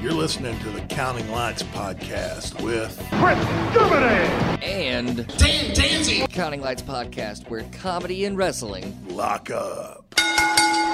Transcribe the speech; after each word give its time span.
You're 0.00 0.12
listening 0.12 0.58
to 0.60 0.70
the 0.70 0.80
Counting 0.82 1.30
Lights 1.30 1.62
podcast 1.62 2.58
with 2.62 2.98
and 4.62 5.16
Dan 5.16 5.74
Danzy. 5.74 6.26
Counting 6.30 6.62
Lights 6.62 6.80
podcast, 6.80 7.50
where 7.50 7.64
comedy 7.72 8.24
and 8.24 8.38
wrestling. 8.38 8.96
Lock 9.08 9.50
Up. 9.50 10.14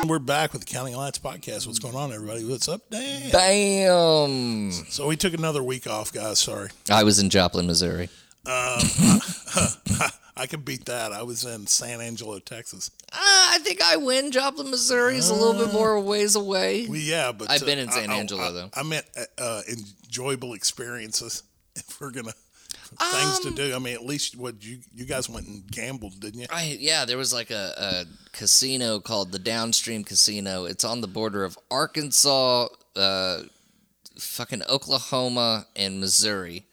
We're 0.06 0.18
back 0.18 0.52
with 0.52 0.66
the 0.66 0.72
Counting 0.72 0.96
Lights 0.96 1.18
podcast. 1.18 1.66
What's 1.66 1.78
going 1.78 1.94
on, 1.94 2.12
everybody? 2.12 2.44
What's 2.44 2.68
up, 2.68 2.90
Dan? 2.90 3.30
Bam! 3.30 4.72
So 4.90 5.06
we 5.06 5.16
took 5.16 5.34
another 5.34 5.62
week 5.62 5.86
off, 5.86 6.12
guys. 6.12 6.40
Sorry. 6.40 6.70
I 6.90 7.04
was 7.04 7.20
in 7.20 7.30
Joplin, 7.30 7.66
Missouri. 7.66 8.08
Um, 8.44 8.80
I 10.36 10.46
can 10.46 10.60
beat 10.60 10.84
that. 10.84 11.12
I 11.12 11.22
was 11.22 11.44
in 11.44 11.66
San 11.66 12.00
Angelo, 12.00 12.38
Texas. 12.38 12.90
Uh, 13.12 13.16
I 13.18 13.58
think 13.62 13.80
I 13.82 13.96
win. 13.96 14.30
Joplin, 14.32 14.70
Missouri 14.70 15.16
is 15.16 15.30
a 15.30 15.34
little 15.34 15.64
bit 15.64 15.72
more 15.72 15.98
ways 16.00 16.36
away. 16.36 16.86
Well, 16.86 16.98
yeah, 16.98 17.32
but 17.32 17.50
I've 17.50 17.62
uh, 17.62 17.66
been 17.66 17.78
in 17.78 17.90
San 17.90 18.10
I- 18.10 18.16
Angelo, 18.18 18.42
I, 18.42 18.52
though. 18.52 18.70
I 18.74 18.82
meant 18.82 19.06
uh, 19.16 19.24
uh, 19.42 19.62
enjoyable 19.68 20.54
experiences. 20.54 21.42
If 21.78 22.00
we're 22.00 22.10
gonna 22.10 22.32
things 22.32 23.36
Um, 23.38 23.42
to 23.42 23.50
do, 23.50 23.74
I 23.74 23.78
mean, 23.78 23.92
at 23.94 24.04
least 24.04 24.34
what 24.36 24.64
you 24.64 24.78
you 24.94 25.04
guys 25.04 25.28
went 25.28 25.46
and 25.46 25.66
gambled, 25.70 26.20
didn't 26.20 26.40
you? 26.40 26.46
I, 26.50 26.76
yeah, 26.80 27.04
there 27.04 27.18
was 27.18 27.34
like 27.34 27.50
a, 27.50 27.74
a 27.76 28.04
casino 28.32 28.98
called 29.00 29.30
the 29.32 29.38
Downstream 29.38 30.02
Casino. 30.04 30.64
It's 30.64 30.84
on 30.84 31.02
the 31.02 31.06
border 31.08 31.44
of 31.44 31.58
Arkansas, 31.70 32.68
uh, 32.94 33.42
fucking 34.18 34.62
Oklahoma, 34.70 35.66
and 35.76 36.00
Missouri. 36.00 36.64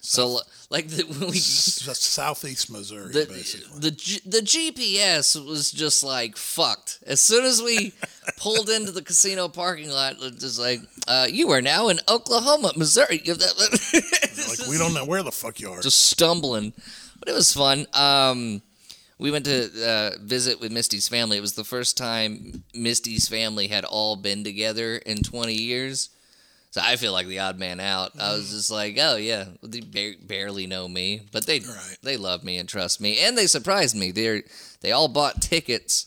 So, 0.00 0.40
like, 0.70 0.88
the, 0.88 1.02
when 1.18 1.30
we, 1.30 1.38
Southeast 1.38 2.70
Missouri, 2.70 3.12
the, 3.12 3.26
basically. 3.26 3.80
the 3.80 3.90
the 4.24 4.40
GPS 4.40 5.44
was 5.46 5.70
just 5.70 6.02
like 6.02 6.36
fucked. 6.36 7.00
As 7.06 7.20
soon 7.20 7.44
as 7.44 7.62
we 7.62 7.92
pulled 8.38 8.70
into 8.70 8.92
the 8.92 9.02
casino 9.02 9.48
parking 9.48 9.90
lot, 9.90 10.14
it 10.14 10.20
was 10.20 10.36
just 10.36 10.58
like, 10.58 10.80
uh, 11.06 11.26
you 11.30 11.50
are 11.50 11.60
now 11.60 11.88
in 11.88 12.00
Oklahoma, 12.08 12.72
Missouri. 12.76 13.22
like 13.26 14.68
we 14.68 14.78
don't 14.78 14.94
know 14.94 15.04
where 15.04 15.22
the 15.22 15.32
fuck 15.32 15.60
you 15.60 15.70
are. 15.70 15.80
just 15.82 16.10
stumbling, 16.10 16.72
but 17.18 17.28
it 17.28 17.34
was 17.34 17.52
fun. 17.52 17.86
Um, 17.92 18.62
we 19.18 19.30
went 19.30 19.44
to 19.44 19.86
uh, 19.86 20.10
visit 20.22 20.60
with 20.60 20.72
Misty's 20.72 21.08
family. 21.08 21.36
It 21.36 21.42
was 21.42 21.52
the 21.52 21.64
first 21.64 21.98
time 21.98 22.64
Misty's 22.74 23.28
family 23.28 23.66
had 23.68 23.84
all 23.84 24.16
been 24.16 24.44
together 24.44 24.96
in 24.96 25.18
20 25.18 25.52
years. 25.52 26.08
So 26.72 26.80
I 26.84 26.94
feel 26.96 27.12
like 27.12 27.26
the 27.26 27.40
odd 27.40 27.58
man 27.58 27.80
out. 27.80 28.12
I 28.20 28.32
was 28.32 28.50
just 28.50 28.70
like, 28.70 28.96
oh 29.00 29.16
yeah, 29.16 29.46
they 29.62 29.80
ba- 29.80 30.18
barely 30.24 30.66
know 30.68 30.86
me, 30.88 31.22
but 31.32 31.44
they 31.46 31.58
Right. 31.60 31.96
they 32.02 32.16
love 32.16 32.44
me 32.44 32.58
and 32.58 32.68
trust 32.68 33.00
me, 33.00 33.18
and 33.18 33.36
they 33.36 33.46
surprised 33.48 33.96
me. 33.96 34.12
They 34.12 34.42
they 34.80 34.92
all 34.92 35.08
bought 35.08 35.42
tickets 35.42 36.06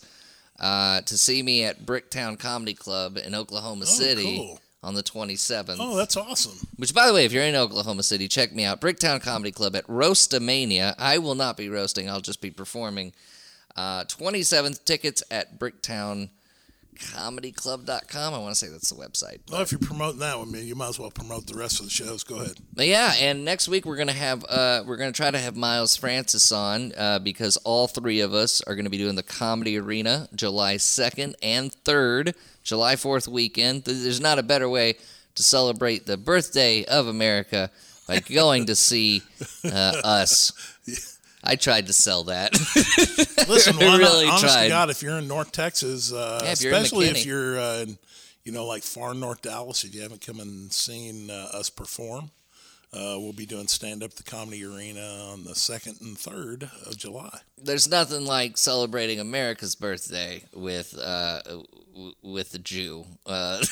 uh, 0.58 1.02
to 1.02 1.18
see 1.18 1.42
me 1.42 1.64
at 1.64 1.84
Bricktown 1.84 2.38
Comedy 2.38 2.72
Club 2.74 3.18
in 3.18 3.34
Oklahoma 3.34 3.84
City 3.86 4.36
cool. 4.38 4.60
on 4.82 4.94
the 4.94 5.02
27th. 5.02 5.76
oh, 5.80 5.96
that's 5.96 6.16
awesome. 6.16 6.66
Which, 6.76 6.94
by 6.94 7.06
the 7.08 7.12
way, 7.12 7.24
if 7.24 7.32
you're 7.32 7.42
in 7.42 7.56
Oklahoma 7.56 8.02
City, 8.04 8.26
check 8.28 8.52
me 8.54 8.64
out. 8.64 8.80
Bricktown 8.80 9.20
Comedy 9.20 9.50
Club 9.52 9.74
at 9.76 9.86
Roastamania. 9.86 10.94
I 10.98 11.18
will 11.18 11.34
not 11.34 11.56
be 11.56 11.68
roasting, 11.68 12.08
I'll 12.08 12.20
just 12.20 12.40
be 12.40 12.50
performing. 12.50 13.12
Uh, 13.76 14.04
27th 14.04 14.84
tickets 14.84 15.22
at 15.30 15.58
bricktowncomedyclub.com. 16.94 18.34
I 18.34 18.38
want 18.38 18.50
to 18.50 18.54
say 18.54 18.68
that's 18.68 18.90
the 18.90 18.96
website. 18.96 19.40
Well, 19.50 19.60
if 19.60 19.72
you're 19.72 19.78
promoting 19.78 20.20
that 20.20 20.38
one, 20.38 20.50
man, 20.50 20.64
you 20.64 20.74
might 20.74 20.88
as 20.88 20.98
well 20.98 21.10
promote 21.10 21.46
the 21.46 21.58
rest 21.58 21.80
of 21.80 21.86
the 21.86 21.90
shows. 21.90 22.24
Go 22.24 22.36
ahead. 22.36 22.58
But 22.72 22.86
yeah, 22.86 23.14
and 23.20 23.44
next 23.44 23.68
week 23.68 23.84
we're 23.84 23.96
gonna 23.96 24.12
have 24.12 24.44
uh, 24.48 24.84
we're 24.86 24.96
gonna 24.96 25.12
try 25.12 25.30
to 25.30 25.38
have 25.38 25.56
Miles 25.56 25.96
Francis 25.96 26.50
on 26.52 26.92
uh, 26.96 27.18
because 27.18 27.56
all 27.58 27.86
three 27.86 28.20
of 28.20 28.32
us 28.34 28.62
are 28.62 28.74
gonna 28.74 28.90
be 28.90 28.98
doing 28.98 29.14
the 29.14 29.22
Comedy 29.22 29.78
Arena 29.78 30.28
July 30.34 30.76
second 30.76 31.36
and 31.42 31.72
third, 31.72 32.34
July 32.62 32.96
fourth 32.96 33.28
weekend. 33.28 33.84
There's 33.84 34.20
not 34.20 34.38
a 34.38 34.42
better 34.42 34.68
way 34.68 34.96
to 35.34 35.42
celebrate 35.42 36.06
the 36.06 36.16
birthday 36.16 36.84
of 36.84 37.08
America 37.08 37.70
by 38.06 38.20
going 38.20 38.66
to 38.66 38.76
see 38.76 39.22
uh, 39.64 40.00
us. 40.04 40.52
I 41.44 41.56
tried 41.56 41.86
to 41.88 41.92
sell 41.92 42.24
that. 42.24 42.52
Listen, 43.48 43.76
why 43.78 43.96
really 43.98 44.24
not? 44.26 44.38
Honest 44.38 44.54
tried. 44.54 44.62
to 44.64 44.68
God, 44.70 44.90
if 44.90 45.02
you're 45.02 45.18
in 45.18 45.28
North 45.28 45.52
Texas, 45.52 46.12
uh, 46.12 46.40
Yeah, 46.42 46.52
if 46.52 46.62
you're 46.62 46.72
especially 46.74 47.06
if 47.06 47.26
you're, 47.26 47.58
uh, 47.58 47.84
you 48.44 48.52
know, 48.52 48.64
like 48.66 48.82
far 48.82 49.14
north 49.14 49.42
Dallas, 49.42 49.84
if 49.84 49.94
you 49.94 50.02
haven't 50.02 50.24
come 50.24 50.40
and 50.40 50.72
seen 50.72 51.30
uh, 51.30 51.48
us 51.52 51.68
perform, 51.70 52.30
uh, 52.92 53.18
we'll 53.18 53.32
be 53.32 53.44
doing 53.46 53.66
stand 53.66 54.02
up 54.02 54.10
at 54.12 54.16
the 54.16 54.22
Comedy 54.22 54.64
Arena 54.64 55.00
on 55.32 55.44
the 55.44 55.54
second 55.54 55.96
and 56.00 56.16
third 56.16 56.70
of 56.86 56.96
July. 56.96 57.40
There's 57.62 57.88
nothing 57.88 58.24
like 58.24 58.56
celebrating 58.56 59.18
America's 59.20 59.74
birthday 59.74 60.44
with 60.54 60.96
uh, 60.98 61.40
w- 61.44 62.14
with 62.22 62.54
a 62.54 62.58
Jew. 62.58 63.04
Uh, 63.26 63.62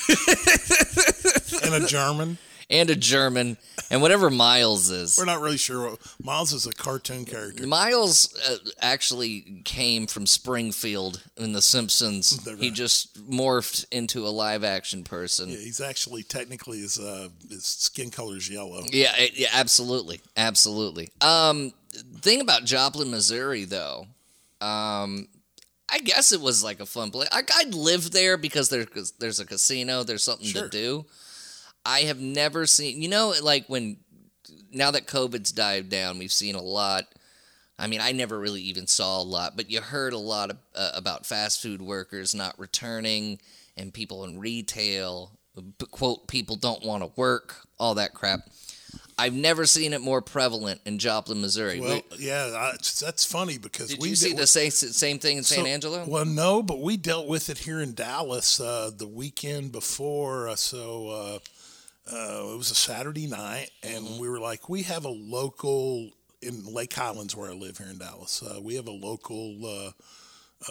And 1.63 1.73
a 1.83 1.87
German. 1.87 2.37
and 2.73 2.89
a 2.89 2.95
German, 2.95 3.55
and 3.91 4.01
whatever 4.01 4.29
Miles 4.31 4.89
is. 4.89 5.15
We're 5.17 5.25
not 5.25 5.39
really 5.41 5.57
sure. 5.57 5.91
What, 5.91 5.99
Miles 6.21 6.51
is 6.51 6.65
a 6.65 6.73
cartoon 6.73 7.23
character. 7.23 7.67
Miles 7.67 8.35
uh, 8.49 8.57
actually 8.81 9.61
came 9.63 10.07
from 10.07 10.25
Springfield 10.25 11.21
in 11.37 11.53
The 11.53 11.61
Simpsons. 11.61 12.35
They're 12.43 12.57
He 12.57 12.71
just 12.71 13.29
morphed 13.29 13.85
into 13.91 14.25
a 14.25 14.29
live 14.29 14.63
action 14.63 15.03
person. 15.03 15.49
Yeah, 15.49 15.57
he's 15.57 15.79
actually 15.79 16.23
technically 16.23 16.79
his 16.79 16.99
uh, 16.99 17.29
his 17.47 17.63
skin 17.63 18.09
color 18.09 18.37
is 18.37 18.49
yellow. 18.49 18.81
Yeah, 18.91 19.13
yeah, 19.33 19.49
absolutely, 19.53 20.21
absolutely. 20.35 21.09
Um, 21.21 21.73
thing 22.21 22.41
about 22.41 22.65
Joplin, 22.65 23.11
Missouri, 23.11 23.65
though, 23.65 24.07
um, 24.61 25.27
I 25.91 25.99
guess 25.99 26.31
it 26.31 26.41
was 26.41 26.63
like 26.63 26.79
a 26.79 26.87
fun 26.87 27.11
place. 27.11 27.29
I, 27.31 27.43
I'd 27.57 27.75
live 27.75 28.09
there 28.11 28.35
because 28.35 28.69
there's 28.69 29.11
there's 29.19 29.39
a 29.39 29.45
casino, 29.45 30.01
there's 30.03 30.23
something 30.23 30.47
Sure. 30.47 30.63
to 30.63 30.69
do. 30.69 31.05
I 31.85 32.01
have 32.01 32.19
never 32.19 32.65
seen, 32.65 33.01
you 33.01 33.09
know, 33.09 33.33
like 33.41 33.65
when 33.67 33.97
now 34.71 34.91
that 34.91 35.07
COVID's 35.07 35.51
died 35.51 35.89
down, 35.89 36.17
we've 36.19 36.31
seen 36.31 36.55
a 36.55 36.61
lot. 36.61 37.05
I 37.77 37.87
mean, 37.87 38.01
I 38.01 38.11
never 38.11 38.39
really 38.39 38.61
even 38.61 38.87
saw 38.87 39.21
a 39.21 39.23
lot, 39.23 39.57
but 39.57 39.69
you 39.69 39.81
heard 39.81 40.13
a 40.13 40.17
lot 40.17 40.51
of, 40.51 40.57
uh, 40.75 40.91
about 40.93 41.25
fast 41.25 41.61
food 41.61 41.81
workers 41.81 42.33
not 42.35 42.57
returning 42.59 43.39
and 43.75 43.93
people 43.93 44.23
in 44.23 44.39
retail, 44.39 45.31
quote, 45.91 46.27
people 46.27 46.55
don't 46.55 46.85
want 46.85 47.03
to 47.03 47.11
work, 47.19 47.55
all 47.79 47.95
that 47.95 48.13
crap. 48.13 48.41
I've 49.17 49.33
never 49.33 49.65
seen 49.65 49.93
it 49.93 50.01
more 50.01 50.21
prevalent 50.21 50.81
in 50.85 50.97
Joplin, 50.99 51.41
Missouri. 51.41 51.79
Well, 51.79 52.01
We- 52.11 52.25
yeah, 52.27 52.51
I, 52.55 52.71
that's 52.99 53.25
funny 53.25 53.57
because 53.57 53.89
did 53.89 53.99
we 54.01 54.09
you 54.09 54.15
see 54.15 54.29
did- 54.29 54.37
the 54.37 54.47
same, 54.47 54.71
same 54.71 55.19
thing 55.19 55.37
in 55.37 55.43
San 55.43 55.65
So- 55.65 55.69
Angelo? 55.69 56.05
Well, 56.05 56.25
no, 56.25 56.63
but 56.63 56.79
we 56.81 56.97
dealt 56.97 57.27
with 57.27 57.49
it 57.49 57.59
here 57.59 57.81
in 57.81 57.93
Dallas 57.93 58.59
uh, 58.59 58.91
the 58.95 59.07
weekend 59.07 59.71
before. 59.71 60.47
Uh, 60.49 60.55
so 60.55 61.39
uh, 62.11 62.53
it 62.53 62.57
was 62.57 62.71
a 62.71 62.75
Saturday 62.75 63.27
night, 63.27 63.69
and 63.81 64.05
Mm-hmm. 64.05 64.19
we 64.19 64.29
were 64.29 64.39
like, 64.39 64.67
we 64.69 64.83
have 64.83 65.05
a 65.05 65.09
local 65.09 66.09
in 66.41 66.65
Lake 66.73 66.93
Highlands 66.93 67.35
where 67.35 67.49
I 67.49 67.53
live 67.53 67.77
here 67.77 67.87
in 67.87 67.97
Dallas. 67.97 68.43
Uh, 68.43 68.59
we 68.61 68.75
have 68.75 68.87
a 68.87 68.91
local 68.91 69.65
uh, 69.65 69.91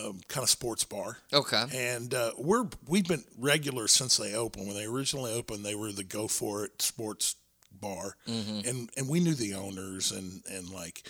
um, 0.06 0.20
kind 0.28 0.43
of 0.44 0.50
sports 0.50 0.84
bar. 0.84 1.19
Okay. 1.32 1.65
And 1.75 2.12
uh, 2.12 2.32
we're 2.38 2.66
we've 2.87 3.06
been 3.09 3.25
regular 3.38 3.88
since 3.88 4.16
they 4.19 4.34
opened. 4.34 4.66
When 4.66 4.76
they 4.76 4.84
originally 4.84 5.32
opened, 5.32 5.65
they 5.65 5.75
were 5.75 5.91
the 5.93 6.04
Go 6.04 6.28
For 6.28 6.65
It 6.66 6.82
Sports 6.82 7.37
Bar, 7.72 8.16
Mm-hmm. 8.28 8.69
and 8.69 8.91
and 8.97 9.09
we 9.09 9.20
knew 9.20 9.34
the 9.34 9.54
owners 9.54 10.12
and 10.12 10.43
and 10.50 10.69
like 10.70 11.03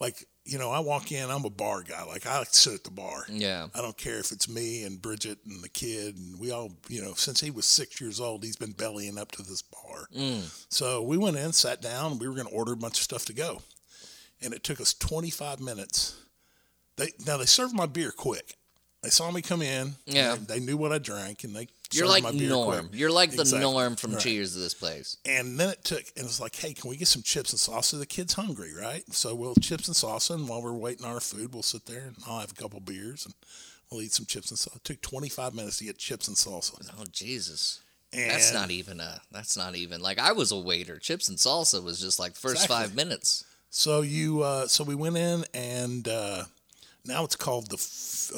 like 0.00 0.24
you 0.48 0.58
know 0.58 0.70
I 0.70 0.80
walk 0.80 1.12
in, 1.12 1.30
I'm 1.30 1.44
a 1.44 1.50
bar 1.50 1.82
guy. 1.82 2.04
Like 2.04 2.26
I 2.26 2.38
like 2.38 2.50
to 2.50 2.56
sit 2.56 2.74
at 2.74 2.84
the 2.84 2.90
bar. 2.90 3.24
Yeah. 3.28 3.66
I 3.74 3.82
don't 3.82 3.96
care 3.96 4.18
if 4.18 4.32
it's 4.32 4.48
me 4.48 4.84
and 4.84 5.00
Bridget 5.00 5.38
and 5.44 5.62
the 5.62 5.68
kid, 5.68 6.16
and 6.16 6.40
we 6.40 6.50
all 6.50 6.72
you 6.88 7.02
know 7.02 7.12
since 7.14 7.40
he 7.40 7.50
was 7.50 7.66
six 7.66 8.00
years 8.00 8.18
old, 8.18 8.42
he's 8.42 8.56
been 8.56 8.72
bellying 8.72 9.18
up 9.18 9.30
to 9.32 9.42
this 9.42 9.62
bar. 9.62 10.08
Mm. 10.16 10.50
So 10.70 11.02
we 11.02 11.18
went 11.18 11.36
in, 11.36 11.52
sat 11.52 11.82
down, 11.82 12.18
we 12.18 12.28
were 12.28 12.34
going 12.34 12.48
to 12.48 12.54
order 12.54 12.72
a 12.72 12.76
bunch 12.76 12.98
of 12.98 13.04
stuff 13.04 13.26
to 13.26 13.34
go, 13.34 13.62
and 14.40 14.54
it 14.54 14.64
took 14.64 14.80
us 14.80 14.94
25 14.94 15.60
minutes. 15.60 16.16
They 16.96 17.12
now 17.26 17.36
they 17.36 17.46
served 17.46 17.74
my 17.74 17.86
beer 17.86 18.10
quick. 18.10 18.54
They 19.02 19.10
saw 19.10 19.30
me 19.30 19.42
come 19.42 19.62
in. 19.62 19.94
Yeah. 20.06 20.34
and 20.34 20.46
They 20.48 20.58
knew 20.60 20.76
what 20.76 20.92
I 20.92 20.98
drank, 20.98 21.44
and 21.44 21.54
they 21.54 21.68
You're 21.92 22.08
like 22.08 22.24
my 22.24 22.32
beer 22.32 22.48
Norm. 22.50 22.88
quick. 22.88 22.98
You're 22.98 23.12
like 23.12 23.30
the 23.30 23.42
Exactly. 23.42 23.60
Norm 23.70 23.94
from 23.96 24.12
Right. 24.14 24.20
Cheers 24.22 24.54
to 24.54 24.58
this 24.58 24.74
place. 24.74 25.16
And 25.24 25.58
then 25.58 25.70
it 25.70 25.84
took, 25.84 26.00
and 26.16 26.18
it 26.18 26.22
was 26.24 26.40
like, 26.40 26.56
hey, 26.56 26.74
can 26.74 26.90
we 26.90 26.96
get 26.96 27.06
some 27.08 27.22
chips 27.22 27.52
and 27.52 27.60
salsa? 27.60 27.98
The 27.98 28.06
kid's 28.06 28.34
hungry, 28.34 28.74
right? 28.74 29.04
So 29.14 29.34
we'll 29.36 29.54
chips 29.54 29.86
and 29.86 29.96
salsa, 29.96 30.34
and 30.34 30.48
while 30.48 30.60
we're 30.62 30.72
waiting 30.72 31.04
on 31.06 31.12
our 31.12 31.20
food, 31.20 31.54
we'll 31.54 31.62
sit 31.62 31.86
there 31.86 32.00
and 32.08 32.16
I'll 32.26 32.40
have 32.40 32.50
a 32.52 32.54
couple 32.54 32.80
beers 32.80 33.24
and 33.24 33.34
we'll 33.90 34.02
eat 34.02 34.12
some 34.12 34.26
chips 34.26 34.50
and 34.50 34.58
salsa. 34.58 34.76
It 34.76 34.84
took 34.84 35.00
25 35.00 35.54
minutes 35.54 35.78
to 35.78 35.84
get 35.84 35.98
chips 35.98 36.26
and 36.26 36.36
salsa. 36.36 36.74
Oh 36.98 37.04
Jesus. 37.12 37.80
And 38.12 38.30
That's 38.30 38.52
not 38.54 38.70
even 38.70 39.00
a. 39.00 39.20
That's 39.30 39.56
not 39.56 39.76
even 39.76 40.00
like 40.00 40.18
I 40.18 40.32
was 40.32 40.50
a 40.50 40.58
waiter. 40.58 40.98
Chips 40.98 41.28
and 41.28 41.36
salsa 41.38 41.82
was 41.84 42.00
just 42.00 42.18
like 42.18 42.34
first 42.34 42.64
Exactly. 42.64 42.76
five 42.76 42.94
minutes. 42.96 43.44
So 43.70 44.00
you, 44.00 44.42
uh, 44.42 44.66
so 44.66 44.82
we 44.82 44.94
went 44.94 45.18
in, 45.18 45.44
and 45.52 46.08
uh, 46.08 46.44
now 47.04 47.24
it's 47.24 47.36
called 47.36 47.70
the, 47.70 47.76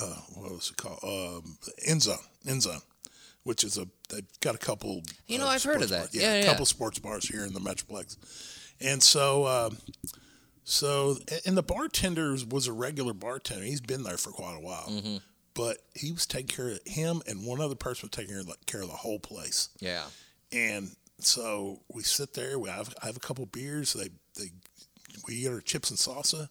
uh, 0.00 0.14
what 0.40 0.50
was 0.52 0.70
it 0.70 0.76
called? 0.76 0.98
Um, 1.02 1.56
End 1.84 2.02
Zone, 2.62 2.80
which 3.44 3.64
is 3.64 3.78
a 3.78 3.86
they've 4.08 4.24
got 4.40 4.54
a 4.54 4.58
couple. 4.58 5.02
You 5.26 5.38
know, 5.38 5.46
uh, 5.46 5.50
I've 5.50 5.62
heard 5.64 5.82
of 5.82 5.88
that. 5.90 5.98
bars. 6.12 6.14
Yeah, 6.14 6.34
a 6.34 6.44
couple 6.44 6.66
sports 6.66 6.98
bars 6.98 7.28
here 7.28 7.44
in 7.44 7.52
the 7.52 7.60
Metroplex, 7.60 8.16
and 8.80 9.02
so. 9.02 9.46
Um, 9.46 9.78
So, 10.62 11.16
and 11.46 11.56
the 11.56 11.62
bartender 11.64 12.36
was 12.48 12.68
a 12.68 12.72
regular 12.72 13.12
bartender. 13.12 13.64
He's 13.64 13.80
been 13.80 14.04
there 14.04 14.18
for 14.18 14.30
quite 14.30 14.56
a 14.56 14.60
while, 14.60 14.86
Mm-hmm. 14.88 15.16
but 15.54 15.78
he 15.96 16.12
was 16.12 16.26
taking 16.26 16.46
care 16.54 16.68
of 16.68 16.80
him, 16.86 17.22
and 17.26 17.44
one 17.44 17.60
other 17.60 17.74
person 17.74 18.06
was 18.06 18.10
taking 18.12 18.30
care 18.30 18.40
of 18.40 18.46
the, 18.46 18.54
care 18.66 18.82
of 18.82 18.88
the 18.88 18.94
whole 18.94 19.18
place. 19.18 19.70
Yeah. 19.80 20.04
And 20.52 20.90
so 21.18 21.80
we 21.92 22.04
sit 22.04 22.34
there. 22.34 22.56
We 22.58 22.68
have, 22.68 22.94
I 23.02 23.06
have 23.06 23.16
a 23.16 23.20
couple 23.20 23.46
beers. 23.46 23.94
They 23.94 24.10
they 24.36 24.50
we 25.26 25.34
eat 25.36 25.48
our 25.48 25.60
chips 25.60 25.90
and 25.90 25.98
salsa. 25.98 26.48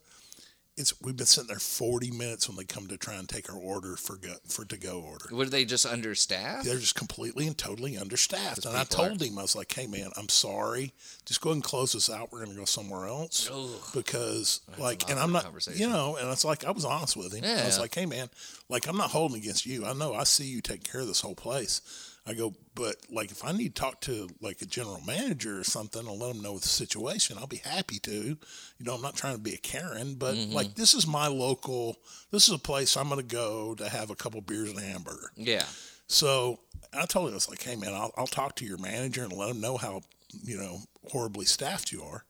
It's 0.79 0.99
we've 1.01 1.17
been 1.17 1.25
sitting 1.25 1.49
there 1.49 1.59
forty 1.59 2.09
minutes 2.09 2.47
when 2.47 2.55
they 2.55 2.63
come 2.63 2.87
to 2.87 2.97
try 2.97 3.15
and 3.15 3.27
take 3.27 3.51
our 3.51 3.59
order 3.59 3.95
for 3.97 4.15
go, 4.15 4.35
for 4.47 4.63
to 4.65 4.77
go 4.77 5.01
order. 5.01 5.25
Were 5.35 5.45
they 5.45 5.65
just 5.65 5.85
understaffed? 5.85 6.63
They're 6.65 6.77
just 6.79 6.95
completely 6.95 7.45
and 7.47 7.57
totally 7.57 7.97
understaffed. 7.97 8.65
And 8.65 8.77
I 8.77 8.83
people 8.85 9.03
are- 9.03 9.07
told 9.09 9.21
him 9.21 9.37
I 9.37 9.41
was 9.41 9.55
like, 9.55 9.71
"Hey 9.73 9.87
man, 9.87 10.11
I'm 10.15 10.29
sorry. 10.29 10.93
Just 11.25 11.41
go 11.41 11.49
ahead 11.49 11.57
and 11.57 11.63
close 11.63 11.91
this 11.91 12.09
out. 12.09 12.31
We're 12.31 12.39
going 12.45 12.55
to 12.55 12.59
go 12.59 12.65
somewhere 12.65 13.07
else 13.07 13.49
Ugh. 13.53 13.69
because 13.93 14.61
like, 14.77 15.09
and 15.09 15.19
I'm 15.19 15.31
not, 15.33 15.45
you 15.75 15.87
know, 15.89 16.15
and 16.15 16.29
it's 16.29 16.45
like 16.45 16.63
I 16.65 16.71
was 16.71 16.85
honest 16.85 17.17
with 17.17 17.33
him. 17.33 17.43
I 17.43 17.65
was 17.65 17.77
like, 17.77 17.93
"Hey 17.93 18.05
man, 18.05 18.29
like 18.69 18.87
I'm 18.87 18.97
not 18.97 19.09
holding 19.11 19.37
against 19.37 19.65
you. 19.65 19.85
I 19.85 19.93
know 19.93 20.13
I 20.13 20.23
see 20.23 20.45
you 20.45 20.61
taking 20.61 20.89
care 20.89 21.01
of 21.01 21.07
this 21.07 21.21
whole 21.21 21.35
place." 21.35 21.81
I 22.29 22.33
go, 22.35 22.53
but 22.75 22.95
like 23.11 23.31
if 23.31 23.43
I 23.43 23.51
need 23.51 23.75
to 23.75 23.81
talk 23.81 24.01
to 24.01 24.29
like 24.41 24.61
a 24.61 24.65
general 24.65 25.01
manager 25.05 25.59
or 25.59 25.63
something 25.63 26.07
and 26.07 26.19
let 26.19 26.33
them 26.33 26.41
know 26.43 26.57
the 26.57 26.67
situation, 26.67 27.37
I'll 27.39 27.47
be 27.47 27.57
happy 27.57 27.99
to. 27.99 28.11
You 28.13 28.37
know, 28.85 28.93
I'm 28.95 29.01
not 29.01 29.15
trying 29.15 29.35
to 29.35 29.41
be 29.41 29.53
a 29.55 29.57
Karen, 29.57 30.15
but 30.15 30.35
Mm-hmm. 30.35 30.53
like 30.53 30.75
this 30.75 30.93
is 30.93 31.07
my 31.07 31.27
local. 31.27 31.97
This 32.31 32.47
is 32.47 32.53
a 32.53 32.59
place 32.59 32.95
I'm 32.95 33.09
going 33.09 33.19
to 33.27 33.35
go 33.35 33.73
to 33.75 33.89
have 33.89 34.09
a 34.11 34.15
couple 34.15 34.39
beers 34.41 34.69
and 34.69 34.77
a 34.79 34.81
hamburger. 34.83 35.31
Yeah. 35.35 35.65
So 36.07 36.59
I 36.93 37.05
told 37.05 37.27
him, 37.27 37.33
I 37.33 37.35
was 37.35 37.49
like, 37.49 37.61
hey, 37.63 37.75
man, 37.75 37.93
I'll, 37.93 38.11
I'll 38.17 38.27
talk 38.27 38.55
to 38.57 38.65
your 38.65 38.77
manager 38.77 39.23
and 39.23 39.33
let 39.33 39.49
him 39.49 39.59
know 39.61 39.77
how, 39.77 40.01
you 40.43 40.57
know, 40.57 40.79
horribly 41.11 41.45
staffed 41.45 41.91
you 41.91 42.01
are. 42.03 42.23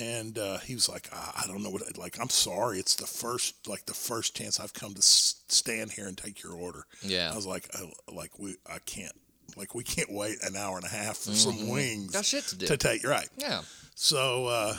And 0.00 0.38
uh, 0.38 0.56
he 0.58 0.74
was 0.74 0.88
like, 0.88 1.08
I, 1.12 1.42
I 1.44 1.46
don't 1.46 1.62
know 1.62 1.68
what, 1.70 1.98
like, 1.98 2.18
I'm 2.18 2.30
sorry. 2.30 2.78
It's 2.78 2.94
the 2.96 3.06
first, 3.06 3.68
like, 3.68 3.84
the 3.86 3.92
first 3.94 4.34
chance 4.34 4.58
I've 4.58 4.72
come 4.72 4.92
to 4.94 4.98
s- 5.00 5.42
stand 5.48 5.92
here 5.92 6.06
and 6.08 6.16
take 6.16 6.42
your 6.42 6.54
order. 6.54 6.86
Yeah. 7.02 7.30
I 7.30 7.36
was 7.36 7.46
like, 7.46 7.68
I, 7.74 7.92
like, 8.10 8.38
we, 8.38 8.56
I 8.66 8.78
can't, 8.86 9.12
like, 9.56 9.74
we 9.74 9.84
can't 9.84 10.12
wait 10.12 10.42
an 10.42 10.56
hour 10.56 10.76
and 10.76 10.84
a 10.86 10.88
half 10.88 11.18
for 11.18 11.32
some 11.32 11.68
wings 11.68 12.12
Got 12.12 12.24
shit 12.24 12.44
to 12.44 12.56
do. 12.56 12.66
to 12.66 12.76
take, 12.76 13.06
right. 13.06 13.28
Yeah. 13.36 13.62
So, 13.94 14.46
uh, 14.46 14.76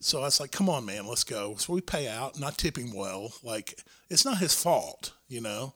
so 0.00 0.20
I 0.20 0.24
was 0.24 0.40
like, 0.40 0.52
come 0.52 0.68
on, 0.68 0.84
man, 0.86 1.06
let's 1.06 1.24
go. 1.24 1.54
So 1.56 1.72
we 1.72 1.80
pay 1.80 2.08
out 2.08 2.38
not 2.38 2.58
tipping 2.58 2.94
well. 2.94 3.32
Like, 3.42 3.78
it's 4.10 4.24
not 4.24 4.38
his 4.38 4.54
fault, 4.54 5.12
you 5.28 5.40
know? 5.40 5.74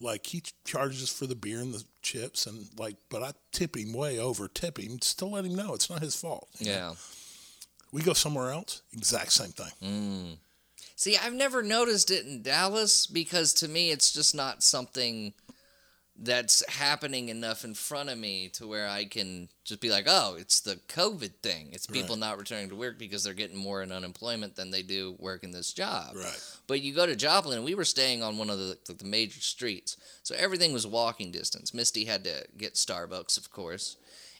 Like, 0.00 0.26
he 0.26 0.42
charges 0.64 1.10
for 1.10 1.26
the 1.26 1.34
beer 1.36 1.60
and 1.60 1.72
the 1.72 1.84
chips, 2.02 2.46
and 2.46 2.66
like, 2.78 2.96
but 3.10 3.22
I 3.22 3.30
tip 3.52 3.76
him 3.76 3.92
way 3.92 4.18
over 4.18 4.48
tip 4.48 4.78
him, 4.78 5.00
still 5.00 5.30
let 5.30 5.44
him 5.44 5.54
know 5.54 5.72
it's 5.74 5.88
not 5.88 6.00
his 6.02 6.16
fault. 6.16 6.48
you 6.58 6.66
know? 6.66 6.72
Yeah. 6.72 6.92
We 7.92 8.02
go 8.02 8.12
somewhere 8.12 8.50
else, 8.50 8.82
exact 8.92 9.32
same 9.32 9.52
thing. 9.52 9.70
Mm. 9.82 10.38
See, 10.96 11.16
I've 11.16 11.32
never 11.32 11.62
noticed 11.62 12.10
it 12.10 12.24
in 12.26 12.42
Dallas 12.42 13.06
because 13.06 13.52
to 13.54 13.68
me 13.68 13.90
it's 13.90 14.12
just 14.12 14.34
not 14.34 14.62
something 14.64 15.32
that's 16.16 16.62
happening 16.68 17.28
enough 17.28 17.64
in 17.64 17.74
front 17.74 18.08
of 18.08 18.16
me 18.16 18.48
to 18.48 18.66
where 18.66 18.88
I 18.88 19.04
can 19.04 19.48
just 19.64 19.80
be 19.80 19.90
like, 19.90 20.04
oh, 20.06 20.36
it's 20.38 20.60
the 20.60 20.76
COVID 20.88 21.32
thing. 21.42 21.70
It's 21.72 21.88
people 21.88 22.16
not 22.16 22.38
returning 22.38 22.68
to 22.68 22.76
work 22.76 22.98
because 22.98 23.24
they're 23.24 23.34
getting 23.34 23.56
more 23.56 23.82
in 23.82 23.90
unemployment 23.90 24.54
than 24.54 24.70
they 24.70 24.82
do 24.82 25.16
working 25.18 25.50
this 25.50 25.72
job. 25.72 26.14
Right. 26.14 26.58
But 26.68 26.82
you 26.82 26.94
go 26.94 27.04
to 27.04 27.16
Joplin, 27.16 27.56
and 27.56 27.64
we 27.64 27.74
were 27.74 27.84
staying 27.84 28.22
on 28.22 28.38
one 28.38 28.48
of 28.48 28.58
the, 28.58 28.78
the 28.96 29.04
major 29.04 29.40
streets, 29.40 29.96
so 30.22 30.36
everything 30.38 30.72
was 30.72 30.86
walking 30.86 31.32
distance. 31.32 31.74
Misty 31.74 32.04
had 32.04 32.22
to 32.24 32.46
get 32.56 32.74
Starbucks, 32.74 33.36
of 33.36 33.50
course. 33.50 33.96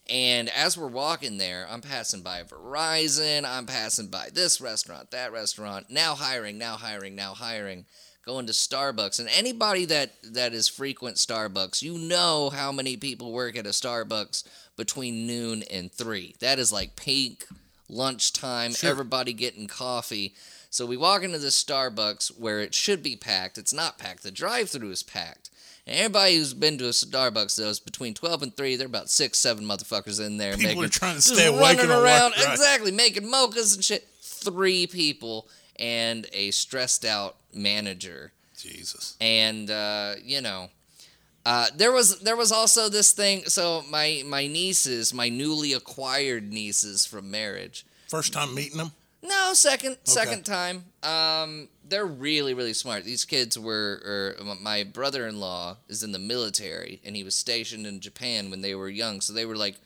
And 0.09 0.51
as 0.51 0.77
we're 0.77 0.87
walking 0.87 1.39
there, 1.39 1.67
I'm 1.69 1.81
passing 1.81 2.21
by 2.21 2.43
Verizon, 2.43 3.45
I'm 3.45 3.65
passing 3.65 4.09
by 4.09 4.29
this 4.33 4.61
restaurant, 4.61 5.11
that 5.13 5.33
restaurant, 5.33 5.87
now 5.89 6.15
hiring, 6.15 6.59
now 6.59 6.77
hiring, 6.77 7.17
now 7.17 7.33
hiring, 7.33 7.87
going 8.27 8.47
to 8.47 8.53
Starbucks. 8.53 9.21
And 9.21 9.29
anybody 9.29 9.85
that, 9.87 10.13
that 10.33 10.53
is 10.55 10.69
frequent 10.69 11.17
Starbucks, 11.17 11.83
you 11.83 11.99
know 11.99 12.51
how 12.51 12.73
many 12.73 12.97
people 12.97 13.33
work 13.33 13.57
at 13.57 13.67
a 13.67 13.71
Starbucks 13.71 14.45
between 14.77 15.27
noon 15.27 15.63
and 15.71 15.93
3. 15.93 16.37
That 16.41 16.59
is 16.59 16.73
like 16.73 16.97
peak 16.97 17.45
lunchtime, 17.89 18.73
Sure. 18.73 18.91
everybody 18.91 19.33
getting 19.33 19.67
coffee. 19.67 20.35
So 20.71 20.87
we 20.87 20.97
walk 20.97 21.23
into 21.23 21.39
this 21.39 21.63
Starbucks 21.63 22.39
where 22.39 22.61
it 22.61 22.75
should 22.75 23.03
be 23.03 23.15
packed. 23.17 23.59
It's 23.59 23.73
not 23.75 23.99
packed. 23.99 24.23
The 24.23 24.31
drive-through 24.33 24.91
is 24.91 25.03
packed. 25.03 25.51
And 25.87 25.99
everybody 25.99 26.37
who's 26.37 26.55
been 26.55 26.79
to 26.79 26.87
a 26.87 26.91
Starbucks 26.91 27.61
knows 27.61 27.79
between 27.79 28.15
twelve 28.15 28.43
and 28.43 28.57
three, 28.57 28.75
there 28.75 28.87
are 28.87 28.89
about 28.89 29.11
six, 29.11 29.37
seven 29.39 29.65
motherfuckers 29.67 30.19
in 30.19 30.39
there 30.39 30.53
People 30.57 30.69
making 30.69 30.85
are 30.85 30.89
trying 30.89 31.17
to 31.17 31.21
stay 31.23 31.47
awake 31.47 31.77
running 31.77 31.91
around, 31.91 32.33
right. 32.39 32.53
exactly 32.53 32.91
making 32.91 33.25
mochas 33.25 33.75
and 33.75 33.85
shit. 33.85 34.09
Three 34.23 34.87
people 34.87 35.47
and 35.79 36.27
a 36.33 36.51
stressed 36.53 37.05
out 37.05 37.37
manager. 37.55 38.33
Jesus. 38.57 39.17
and 39.21 39.71
uh, 39.71 40.15
you 40.23 40.41
know 40.41 40.71
uh, 41.45 41.67
there 41.77 41.93
was 41.93 42.21
there 42.21 42.37
was 42.37 42.51
also 42.51 42.89
this 42.89 43.13
thing 43.13 43.45
so 43.47 43.83
my 43.91 44.23
my 44.27 44.47
nieces 44.47 45.13
my 45.13 45.29
newly 45.29 45.73
acquired 45.73 46.53
nieces 46.53 47.05
from 47.05 47.31
marriage. 47.31 47.85
First 48.09 48.33
time 48.33 48.55
meeting 48.55 48.79
them? 48.79 48.93
no 49.23 49.53
second 49.55 49.97
second 50.05 50.45
time. 50.45 50.85
Um, 51.03 51.69
they're 51.87 52.07
really 52.07 52.55
really 52.55 52.73
smart. 52.73 53.05
These 53.05 53.25
kids 53.25 53.59
were 53.59 54.37
or 54.39 54.57
my 54.61 54.85
brother-in-law 54.85 55.77
is 55.89 56.03
in 56.03 56.13
the 56.13 56.19
military 56.19 57.01
and 57.05 57.17
he 57.17 57.25
was 57.25 57.35
stationed 57.35 57.87
in 57.87 58.01
japan 58.01 58.51
when 58.51 58.61
they 58.63 58.75
were 58.75 58.89
young. 58.89 59.21
So 59.21 59.33
they 59.33 59.47
were 59.47 59.57
like 59.57 59.77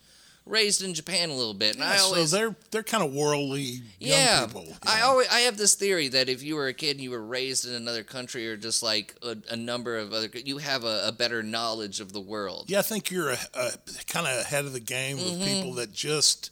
raised 0.48 0.82
in 0.82 0.94
japan 0.94 1.30
a 1.30 1.34
little 1.34 1.54
bit 1.54 1.74
and 1.74 1.84
i 1.84 1.98
always 1.98 2.30
so 2.30 2.36
they're 2.36 2.56
they're 2.70 2.82
kind 2.82 3.04
of 3.04 3.12
worldly 3.12 3.60
young 3.60 3.82
yeah, 4.18 4.46
people. 4.46 4.64
you 4.64 4.74
I 4.86 5.00
know. 5.00 5.06
always 5.06 5.28
I 5.28 5.40
have 5.40 5.56
this 5.56 5.74
theory 5.74 6.08
that 6.08 6.28
if 6.28 6.42
you 6.42 6.56
were 6.56 6.68
a 6.68 6.72
kid 6.72 6.92
and 6.96 7.00
you 7.00 7.10
were 7.10 7.24
raised 7.24 7.66
in 7.66 7.74
another 7.74 8.02
country 8.02 8.48
or 8.48 8.56
just 8.56 8.82
like 8.82 9.14
a, 9.22 9.36
a 9.50 9.56
number 9.56 9.96
of 9.98 10.12
other, 10.12 10.28
you 10.34 10.58
have 10.58 10.84
a, 10.84 11.08
a 11.08 11.12
better 11.12 11.42
knowledge 11.42 12.00
of 12.00 12.12
the 12.12 12.20
world. 12.20 12.64
Yeah, 12.68 12.78
I 12.78 12.82
think 12.82 13.10
you're 13.10 13.30
a, 13.30 13.38
a, 13.54 13.72
kind 14.06 14.26
of 14.26 14.38
ahead 14.40 14.64
of 14.64 14.72
the 14.72 14.80
game 14.80 15.18
Mm-hmm. 15.18 15.38
with 15.40 15.48
people 15.48 15.72
that 15.74 15.92
just 15.92 16.50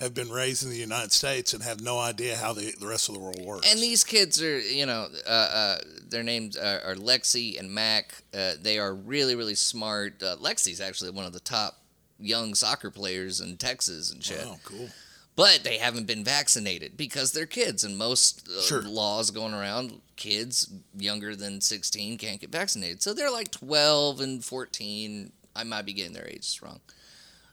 have 0.00 0.14
been 0.14 0.30
raised 0.30 0.62
in 0.64 0.70
the 0.70 0.76
United 0.76 1.12
States 1.12 1.52
and 1.54 1.62
have 1.62 1.80
no 1.80 1.98
idea 1.98 2.36
how 2.36 2.52
the, 2.52 2.72
the 2.80 2.86
rest 2.86 3.08
of 3.08 3.14
the 3.14 3.20
world 3.20 3.40
works. 3.44 3.70
And 3.70 3.78
these 3.80 4.04
kids 4.04 4.42
are, 4.42 4.58
you 4.60 4.86
know, 4.86 5.08
uh, 5.26 5.30
uh, 5.30 5.78
their 6.08 6.22
names 6.22 6.56
are, 6.56 6.80
are 6.80 6.94
Lexi 6.94 7.58
and 7.58 7.70
Mac. 7.72 8.22
Uh, 8.36 8.52
they 8.60 8.78
are 8.78 8.94
really, 8.94 9.34
really 9.36 9.54
smart. 9.54 10.22
Uh, 10.22 10.36
Lexi's 10.36 10.80
actually 10.80 11.10
one 11.10 11.24
of 11.24 11.32
the 11.32 11.40
top 11.40 11.78
young 12.18 12.54
soccer 12.54 12.90
players 12.90 13.40
in 13.40 13.56
Texas 13.56 14.12
and 14.12 14.22
shit. 14.22 14.44
oh, 14.44 14.58
cool. 14.64 14.88
But 15.36 15.64
they 15.64 15.78
haven't 15.78 16.06
been 16.06 16.22
vaccinated 16.22 16.96
because 16.96 17.32
they're 17.32 17.44
kids, 17.46 17.82
and 17.82 17.98
most 17.98 18.48
uh, 18.48 18.60
Sure. 18.60 18.82
laws 18.82 19.32
going 19.32 19.52
around, 19.52 20.00
kids 20.14 20.70
younger 20.96 21.34
than 21.34 21.60
16 21.60 22.18
can't 22.18 22.40
get 22.40 22.50
vaccinated. 22.52 23.02
So 23.02 23.12
they're 23.14 23.32
like 23.32 23.50
12 23.50 24.20
and 24.20 24.44
14. 24.44 25.32
I 25.56 25.64
might 25.64 25.86
be 25.86 25.92
getting 25.92 26.12
their 26.12 26.28
ages 26.28 26.60
wrong. 26.62 26.78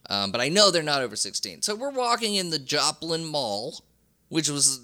Um, 0.09 0.31
but 0.31 0.41
I 0.41 0.49
know 0.49 0.69
they're 0.69 0.83
not 0.83 1.01
over 1.01 1.15
16. 1.15 1.63
So 1.63 1.73
we're 1.73 1.89
walking 1.89 2.35
in 2.35 2.51
the 2.51 2.59
Joplin 2.59 3.25
Mall, 3.25 3.83
which 4.29 4.49
was 4.49 4.81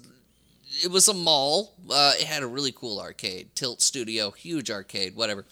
it 0.84 0.90
was 0.90 1.06
a 1.08 1.14
mall. 1.14 1.74
Uh, 1.90 2.12
it 2.18 2.26
had 2.26 2.42
a 2.42 2.46
really 2.46 2.72
cool 2.72 3.00
arcade, 3.00 3.54
Tilt 3.54 3.80
Studio, 3.80 4.30
huge 4.32 4.70
arcade, 4.70 5.14
whatever. 5.16 5.44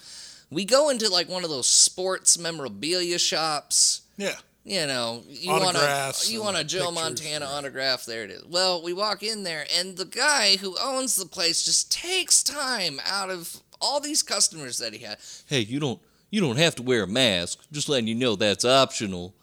We 0.51 0.65
go 0.65 0.89
into 0.89 1.09
like 1.09 1.29
one 1.29 1.45
of 1.45 1.51
those 1.51 1.67
sports 1.69 2.39
memorabilia 2.39 3.19
shops 3.19 4.03
Yeah. 4.17 4.35
you 4.65 4.87
know, 4.87 5.23
you 5.29 5.51
want 5.51 5.65
Autographs 5.77 6.29
a 6.29 6.33
you 6.33 6.43
want 6.43 6.57
a 6.57 6.65
Joe 6.65 6.87
pictures, 6.87 6.95
Montana 6.95 7.45
yeah. 7.45 7.51
autograph. 7.51 8.05
There 8.05 8.25
it 8.25 8.31
is. 8.31 8.45
Well, 8.45 8.83
we 8.83 8.93
walk 8.93 9.23
in 9.23 9.45
there, 9.45 9.65
and 9.79 9.97
the 9.97 10.05
guy 10.05 10.57
who 10.57 10.77
owns 10.83 11.17
the 11.17 11.27
place 11.27 11.65
just 11.65 11.93
takes 11.93 12.43
time 12.43 13.01
out 13.07 13.31
of 13.31 13.57
all 13.81 14.01
these 14.01 14.23
customers 14.23 14.79
that 14.79 14.93
he 14.93 15.05
had. 15.05 15.19
Hey, 15.47 15.61
you 15.61 15.79
don't 15.79 16.01
you 16.31 16.41
don't 16.41 16.59
have 16.59 16.75
to 16.77 16.83
wear 16.83 17.05
a 17.05 17.07
mask. 17.07 17.61
Just 17.71 17.89
letting 17.89 18.09
you 18.09 18.15
know 18.15 18.37
that's 18.37 18.65
optional. 18.65 19.35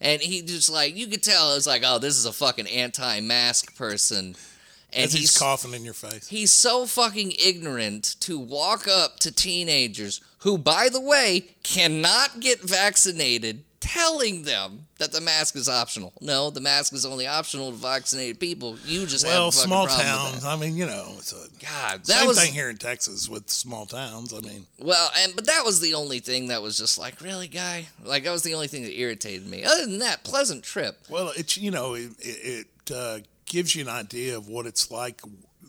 And 0.00 0.20
he 0.20 0.42
just 0.42 0.70
like 0.70 0.96
you 0.96 1.06
could 1.06 1.22
tell 1.22 1.54
it's 1.54 1.66
like, 1.66 1.82
oh, 1.84 1.98
this 1.98 2.16
is 2.16 2.26
a 2.26 2.32
fucking 2.32 2.66
anti-mask 2.66 3.76
person. 3.76 4.36
And 4.92 5.04
As 5.04 5.12
he's 5.12 5.20
he's 5.20 5.38
coughing 5.38 5.72
in 5.72 5.84
your 5.84 5.94
face. 5.94 6.26
He's 6.26 6.50
so 6.50 6.84
fucking 6.84 7.32
ignorant 7.42 8.16
to 8.20 8.38
walk 8.38 8.88
up 8.88 9.20
to 9.20 9.30
teenagers 9.32 10.20
who, 10.38 10.58
by 10.58 10.88
the 10.88 11.00
way, 11.00 11.50
cannot 11.62 12.40
get 12.40 12.60
vaccinated, 12.60 13.62
telling 13.80 14.42
them 14.42 14.86
that 14.98 15.10
the 15.10 15.20
mask 15.20 15.56
is 15.56 15.68
optional. 15.68 16.12
No, 16.20 16.50
the 16.50 16.60
mask 16.60 16.92
is 16.92 17.06
only 17.06 17.26
optional 17.26 17.70
to 17.70 17.76
vaccinated 17.76 18.38
people. 18.38 18.76
You 18.84 19.06
just 19.06 19.24
have 19.26 19.34
Well, 19.34 19.48
a 19.48 19.52
small 19.52 19.86
towns. 19.86 20.44
I 20.44 20.54
mean, 20.56 20.76
you 20.76 20.86
know, 20.86 21.06
it's 21.16 21.32
a 21.32 21.48
God, 21.64 22.00
that 22.04 22.06
same 22.06 22.28
was 22.28 22.38
thing 22.38 22.52
here 22.52 22.68
in 22.68 22.76
Texas 22.76 23.28
with 23.28 23.48
small 23.48 23.86
towns. 23.86 24.34
I 24.34 24.40
mean, 24.40 24.66
well, 24.78 25.10
and 25.18 25.34
but 25.34 25.46
that 25.46 25.64
was 25.64 25.80
the 25.80 25.94
only 25.94 26.18
thing 26.20 26.48
that 26.48 26.60
was 26.62 26.76
just 26.76 26.98
like, 26.98 27.20
really, 27.20 27.48
guy. 27.48 27.86
Like 28.04 28.24
that 28.24 28.32
was 28.32 28.42
the 28.42 28.54
only 28.54 28.68
thing 28.68 28.82
that 28.82 28.98
irritated 28.98 29.46
me. 29.48 29.64
Other 29.64 29.86
than 29.86 29.98
that, 30.00 30.24
pleasant 30.24 30.62
trip. 30.62 30.98
well, 31.08 31.32
it's 31.36 31.56
you 31.56 31.70
know, 31.70 31.94
it, 31.94 32.10
it, 32.20 32.66
it 32.86 32.94
uh, 32.94 33.18
gives 33.46 33.74
you 33.74 33.82
an 33.82 33.88
idea 33.88 34.36
of 34.36 34.46
what 34.48 34.66
it's 34.66 34.90
like 34.90 35.22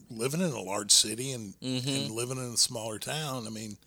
living 0.10 0.41
in 0.41 0.51
a 0.51 0.60
large 0.62 0.91
city 0.91 1.32
and, 1.32 1.53
Mm-hmm. 1.62 1.89
and 1.89 2.12
living 2.12 2.38
in 2.38 2.53
a 2.53 2.58
smaller 2.58 3.00
town. 3.00 3.48
I 3.48 3.50
mean, 3.50 3.77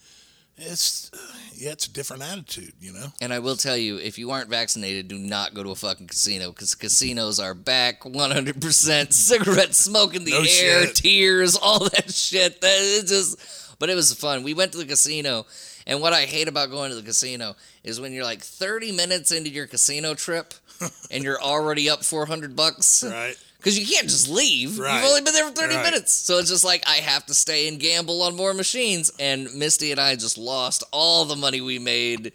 it's 0.57 1.11
yeah, 1.57 1.71
it's 1.73 1.87
a 1.87 1.93
different 1.93 2.23
attitude, 2.23 2.73
you 2.81 2.93
know. 2.93 3.07
And 3.21 3.33
I 3.33 3.39
will 3.39 3.57
tell 3.57 3.77
you, 3.77 3.97
if 3.99 4.19
you 4.19 4.31
aren't 4.31 4.51
vaccinated, 4.51 5.09
do 5.09 5.19
not 5.19 5.55
go 5.55 5.63
to 5.63 5.71
a 5.71 5.75
fucking 5.75 6.09
casino 6.09 6.51
because 6.51 6.75
casinos 6.75 7.39
are 7.41 7.55
back 7.55 8.03
100%. 8.03 9.13
Cigarette 9.13 9.75
smoke 9.75 10.15
in 10.15 10.25
the 10.25 10.33
No 10.33 10.39
air, 10.39 10.87
shit. 10.87 10.95
tears, 10.97 11.57
all 11.57 11.81
that 11.89 12.13
shit. 12.13 12.61
That 12.61 12.79
is 12.79 13.05
just, 13.09 13.79
but 13.79 13.91
it 13.91 13.95
was 13.95 14.13
fun. 14.15 14.43
We 14.43 14.55
went 14.55 14.73
to 14.73 14.79
the 14.79 14.85
casino, 14.87 15.47
and 15.87 16.01
what 16.01 16.13
I 16.13 16.23
hate 16.23 16.49
about 16.49 16.71
going 16.71 16.91
to 16.91 16.97
the 16.97 17.03
casino 17.03 17.57
is 17.83 18.01
when 18.01 18.13
you're 18.13 18.25
like 18.25 18.41
30 18.43 18.93
minutes 18.93 19.31
into 19.33 19.51
your 19.51 19.67
casino 19.67 20.15
trip 20.15 20.55
and 21.11 21.23
you're 21.25 21.41
already 21.41 21.89
up 21.91 22.05
400 22.05 22.57
bucks. 22.57 23.05
Right. 23.05 23.37
Because 23.65 23.79
you 23.79 23.87
can't 23.87 24.11
just 24.11 24.29
leave. 24.29 24.79
Right. 24.79 24.97
You've 24.97 25.09
only 25.09 25.23
been 25.23 25.33
there 25.33 25.47
for 25.49 25.53
30 25.55 25.75
Right. 25.77 25.85
minutes. 25.85 26.13
So 26.13 26.37
it's 26.39 26.51
just 26.51 26.65
like, 26.65 26.85
I 26.87 26.97
have 26.97 27.25
to 27.27 27.35
stay 27.35 27.67
and 27.67 27.81
gamble 27.81 28.21
on 28.23 28.37
more 28.37 28.53
machines. 28.53 29.11
And 29.19 29.55
Misty 29.55 29.91
and 29.91 29.99
I 29.99 30.17
just 30.17 30.37
lost 30.37 30.85
all 30.93 31.25
the 31.25 31.35
money 31.35 31.63
we 31.63 31.79
made. 31.79 32.35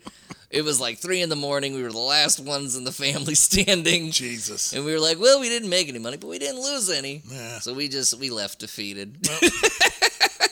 It 0.49 0.63
was 0.63 0.81
like 0.81 0.97
3 0.97 1.21
in 1.21 1.29
the 1.29 1.35
morning. 1.35 1.75
We 1.75 1.83
were 1.83 1.91
the 1.91 1.99
last 1.99 2.39
ones 2.39 2.75
in 2.75 2.83
the 2.83 2.91
family 2.91 3.35
standing. 3.49 4.09
Jesus. 4.09 4.73
And 4.73 4.83
we 4.83 4.91
were 4.91 4.99
like, 4.99 5.19
well, 5.19 5.39
we 5.39 5.49
didn't 5.49 5.69
make 5.69 5.87
any 5.87 5.99
money, 5.99 6.17
but 6.17 6.25
we 6.27 6.39
didn't 6.39 6.61
lose 6.63 6.89
any. 6.89 7.21
Yeah. 7.29 7.59
So 7.59 7.75
we 7.75 7.87
just, 7.89 8.17
we 8.19 8.31
left 8.31 8.57
defeated. 8.57 9.21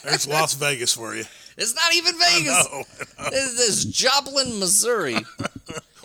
There's 0.04 0.28
Las 0.28 0.54
Vegas 0.54 0.94
for 0.94 1.16
you. 1.16 1.26
it's 1.58 1.74
not 1.76 1.94
even 1.96 2.14
Vegas. 2.20 2.68
No. 2.72 3.30
This 3.32 3.60
is 3.60 3.86
Joplin, 3.86 4.60
Missouri. 4.60 5.16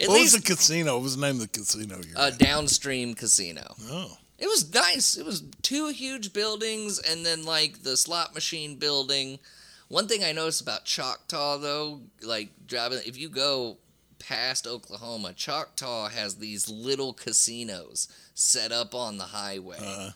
At 0.00 0.09
What 0.09 0.19
was 0.19 0.33
least 0.33 0.37
the 0.37 0.55
casino? 0.55 0.95
What 0.95 1.02
was 1.02 1.17
the 1.17 1.21
name 1.21 1.37
of 1.37 1.43
the 1.43 1.49
casino 1.49 2.00
a 2.17 2.23
at? 2.29 2.38
downstream 2.38 3.14
casino. 3.14 3.62
Oh. 3.91 4.17
It 4.43 4.49
was 4.49 4.75
nice. 4.75 5.17
It 5.17 5.25
was 5.25 5.45
two 5.63 5.89
huge 5.91 6.33
buildings 6.33 6.99
and 6.99 7.25
then 7.25 7.45
like 7.45 7.85
the 7.85 7.97
slot 7.97 8.35
machine 8.35 8.75
building. 8.75 9.39
One 9.87 10.09
thing 10.09 10.25
I 10.25 10.33
noticed 10.33 10.61
about 10.61 10.85
Choctaw 10.85 11.59
though, 11.59 12.01
like 12.23 12.49
driving 12.67 12.99
if 13.07 13.17
you 13.17 13.29
go 13.29 13.77
past 14.19 14.67
Oklahoma, 14.67 15.33
Choctaw 15.33 16.09
has 16.09 16.35
these 16.35 16.69
little 16.69 17.13
casinos 17.13 18.09
set 18.35 18.73
up 18.73 18.97
on 18.97 19.17
the 19.17 19.27
highway. 19.27 19.79
Uh, 19.81 20.11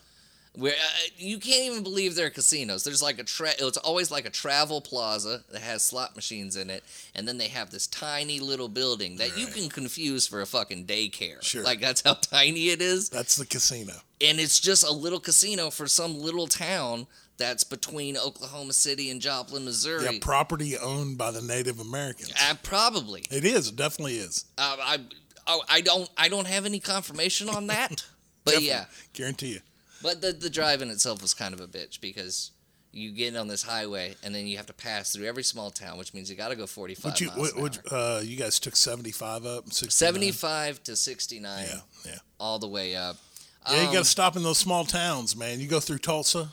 where 0.57 0.73
uh, 0.73 1.09
you 1.17 1.37
can't 1.37 1.63
even 1.71 1.83
believe 1.83 2.15
they're 2.15 2.29
casinos. 2.29 2.83
There's 2.83 3.01
like 3.01 3.19
a 3.19 3.23
tra- 3.23 3.53
it's 3.59 3.77
always 3.77 4.09
like 4.11 4.25
a 4.25 4.29
travel 4.29 4.81
plaza 4.81 5.43
that 5.51 5.61
has 5.61 5.83
slot 5.83 6.15
machines 6.15 6.55
in 6.55 6.69
it, 6.69 6.83
and 7.15 7.27
then 7.27 7.37
they 7.37 7.47
have 7.49 7.69
this 7.69 7.85
tiny 7.87 8.39
little 8.39 8.67
building 8.67 9.17
that 9.17 9.37
you 9.37 9.47
can 9.47 9.69
confuse 9.69 10.25
for 10.27 10.41
a 10.41 10.45
fucking 10.45 10.85
daycare. 10.85 11.41
Sure. 11.43 11.63
Like 11.63 11.79
that's 11.79 12.01
how 12.01 12.13
tiny 12.21 12.69
it 12.69 12.81
is 12.81 13.09
that's 13.09 13.35
the 13.35 13.45
casino. 13.45 13.93
and 14.19 14.39
it's 14.39 14.59
just 14.59 14.83
a 14.83 14.91
little 14.91 15.19
casino 15.19 15.69
for 15.69 15.87
some 15.87 16.19
little 16.19 16.47
town 16.47 17.05
that's 17.37 17.63
between 17.63 18.17
Oklahoma 18.17 18.73
City 18.73 19.11
and 19.11 19.21
Joplin, 19.21 19.63
Missouri. 19.63 20.05
Yeah, 20.05 20.11
property 20.19 20.75
owned 20.75 21.19
by 21.19 21.29
the 21.29 21.41
Native 21.41 21.79
Americans. 21.79 22.33
Uh, 22.49 22.55
probably. 22.63 23.23
It 23.29 23.45
is. 23.45 23.67
It 23.69 23.75
definitely 23.75 24.15
is. 24.15 24.45
Uh, 24.57 24.75
I, 24.79 24.97
I 25.45 25.59
I 25.69 25.81
don't 25.81 26.09
I 26.17 26.29
don't 26.29 26.47
have 26.47 26.65
any 26.65 26.79
confirmation 26.79 27.47
on 27.47 27.67
that, 27.67 28.03
but 28.43 28.51
Definitely. 28.53 28.69
yeah. 28.69 28.85
Guarantee 29.13 29.47
you. 29.53 29.59
But 30.01 30.21
the 30.21 30.31
the 30.31 30.49
drive 30.49 30.81
in 30.81 30.89
itself 30.89 31.21
was 31.21 31.33
kind 31.33 31.53
of 31.53 31.59
a 31.59 31.67
bitch 31.67 31.99
because 32.01 32.51
you 32.93 33.11
get 33.11 33.35
on 33.35 33.47
this 33.47 33.63
highway 33.63 34.15
and 34.23 34.33
then 34.33 34.47
you 34.47 34.57
have 34.57 34.65
to 34.65 34.73
pass 34.73 35.13
through 35.13 35.25
every 35.25 35.43
small 35.43 35.69
town, 35.69 35.97
which 35.97 36.13
means 36.13 36.29
you 36.29 36.35
got 36.35 36.47
to 36.49 36.55
go 36.55 36.65
45 36.65 37.03
What 37.05 37.21
you, 37.21 37.27
miles 37.27 37.39
what, 37.39 37.55
an 37.55 37.61
what, 37.61 37.93
uh, 37.93 38.21
you 38.23 38.37
guys 38.37 38.59
took 38.59 38.75
75 38.75 39.45
up? 39.45 39.65
69? 39.71 39.91
75 39.91 40.83
to 40.83 40.95
69, 40.95 41.65
Yeah, 41.67 41.75
yeah. 42.05 42.17
all 42.39 42.57
the 42.59 42.67
way 42.67 42.95
up. 42.95 43.17
Yeah, 43.69 43.81
you 43.81 43.87
Um, 43.89 43.93
got 43.93 43.99
to 43.99 44.09
stop 44.09 44.35
in 44.35 44.41
those 44.43 44.57
small 44.57 44.85
towns, 44.85 45.35
man. 45.35 45.59
You 45.59 45.67
go 45.67 45.79
through 45.79 45.99
Tulsa. 45.99 46.49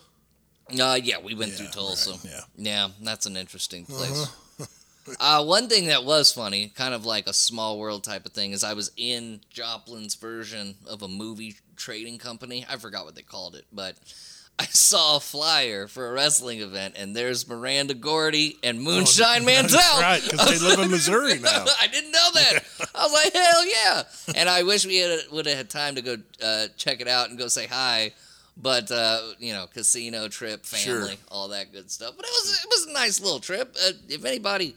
Uh, 0.79 0.99
yeah, 1.03 1.19
we 1.23 1.35
went 1.35 1.53
Yeah, 1.53 1.59
through 1.59 1.69
Tulsa. 1.69 2.11
right, 2.13 2.21
yeah. 2.25 2.41
Yeah, 2.57 2.89
that's 3.01 3.27
an 3.27 3.37
interesting 3.37 3.87
place. 3.87 4.27
uh, 5.21 5.45
one 5.45 5.69
thing 5.69 5.87
that 5.87 6.05
was 6.05 6.33
funny, 6.33 6.69
kind 6.75 6.93
of 6.95 7.07
like 7.07 7.27
a 7.27 7.33
small 7.33 7.79
world 7.79 8.03
type 8.05 8.27
of 8.27 8.33
thing, 8.33 8.53
is 8.53 8.65
I 8.65 8.75
was 8.75 8.91
in 8.97 9.41
Joplin's 9.51 10.15
version 10.17 10.75
of 10.87 11.03
a 11.03 11.09
movie 11.09 11.57
trading 11.77 12.19
company. 12.19 12.65
I 12.69 12.77
forgot 12.77 13.05
what 13.05 13.15
they 13.15 13.23
called 13.23 13.55
it, 13.57 13.65
but 13.73 13.97
I 14.59 14.67
saw 14.67 15.17
a 15.17 15.21
flyer 15.21 15.89
for 15.89 16.09
a 16.09 16.13
wrestling 16.13 16.61
event, 16.61 16.95
and 16.97 17.15
there's 17.15 17.49
Miranda 17.49 17.95
Gordy 17.95 18.57
and 18.63 18.81
Moonshine 18.81 19.45
Mantell. 19.47 19.81
Oh, 19.83 20.01
That's 20.01 20.23
right, 20.23 20.31
because 20.33 20.61
they 20.61 20.67
live 20.69 20.79
in 20.79 20.91
Missouri 20.93 21.39
now. 21.41 21.65
I 21.81 21.89
didn't 21.89 22.13
know 22.13 22.29
that. 22.35 22.61
I 22.95 23.03
was 23.03 23.13
like, 23.13 23.33
hell 23.33 23.67
yeah! 23.67 24.03
And 24.37 24.49
I 24.49 24.63
wish 24.63 24.87
we 24.87 24.99
had 24.99 25.19
would 25.33 25.47
have 25.47 25.57
had 25.57 25.71
time 25.71 25.97
to 25.97 26.03
go 26.03 26.17
uh, 26.43 26.67
check 26.77 27.01
it 27.01 27.09
out 27.09 27.31
and 27.31 27.39
go 27.39 27.49
say 27.49 27.67
hi. 27.67 28.13
But 28.57 28.89
uh, 28.93 29.21
you 29.41 29.53
know, 29.53 29.67
casino 29.67 30.29
trip, 30.29 30.65
family, 30.65 31.09
Sure. 31.09 31.17
all 31.33 31.49
that 31.49 31.73
good 31.73 31.91
stuff. 31.91 32.13
But 32.17 32.25
it 32.25 32.31
was 32.31 32.61
it 32.63 32.69
was 32.71 32.87
a 32.89 32.93
nice 32.93 33.21
little 33.21 33.41
trip. 33.41 33.75
Uh, 33.85 33.91
if 34.09 34.25
anybody 34.25 34.77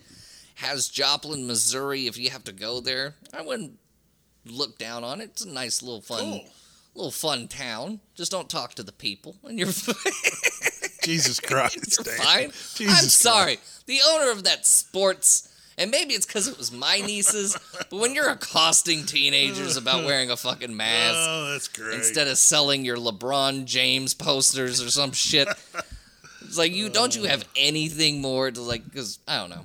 has 0.56 0.90
Joplin, 0.90 1.46
Missouri, 1.46 2.08
if 2.08 2.18
you 2.18 2.32
have 2.32 2.44
to 2.46 2.52
go 2.52 2.80
there, 2.80 3.14
I 3.32 3.44
wouldn't 3.44 3.78
look 4.48 4.80
down 4.80 5.04
on 5.04 5.22
it. 5.22 5.26
It's 5.26 5.46
a 5.46 5.50
nice 5.50 5.84
little 5.84 6.02
fun, 6.02 6.22
Cool. 6.22 6.46
Little 6.98 7.12
fun 7.12 7.48
town. 7.48 8.00
Just 8.16 8.32
don't 8.32 8.50
talk 8.50 8.74
to 8.76 8.84
the 8.84 8.92
people, 8.92 9.36
and 9.44 9.58
you're 9.58 9.68
Jesus 11.04 11.40
Christ. 11.40 12.00
you're 12.06 12.16
fine. 12.16 12.50
Jesus 12.76 13.02
I'm 13.04 13.10
sorry. 13.10 13.58
The 13.86 14.00
owner 14.08 14.32
of 14.32 14.44
that 14.44 14.66
sports, 14.66 15.54
and 15.78 15.90
maybe 15.92 16.14
it's 16.14 16.26
because 16.26 16.48
it 16.48 16.58
was 16.58 16.72
my 16.72 16.98
nieces, 17.00 17.58
but 17.90 17.98
when 18.00 18.14
you're 18.16 18.30
accosting 18.30 19.06
teenagers 19.06 19.78
about 19.78 20.06
wearing 20.06 20.30
a 20.32 20.36
fucking 20.38 20.76
mask 20.76 21.16
Oh, 21.18 21.52
that's 21.52 21.68
great. 21.70 21.94
instead 21.96 22.28
of 22.28 22.38
selling 22.38 22.84
your 22.84 22.98
LeBron 22.98 23.66
James 23.66 24.14
posters 24.14 24.82
or 24.82 24.90
some 24.90 25.12
shit, 25.14 25.48
it's 26.42 26.58
like 26.58 26.74
you 26.74 26.90
don't 26.90 27.16
you 27.16 27.24
have 27.26 27.48
anything 27.56 28.22
more 28.22 28.52
to 28.52 28.62
like? 28.62 28.84
Because 28.84 29.20
I 29.28 29.38
don't 29.40 29.50
know. 29.50 29.64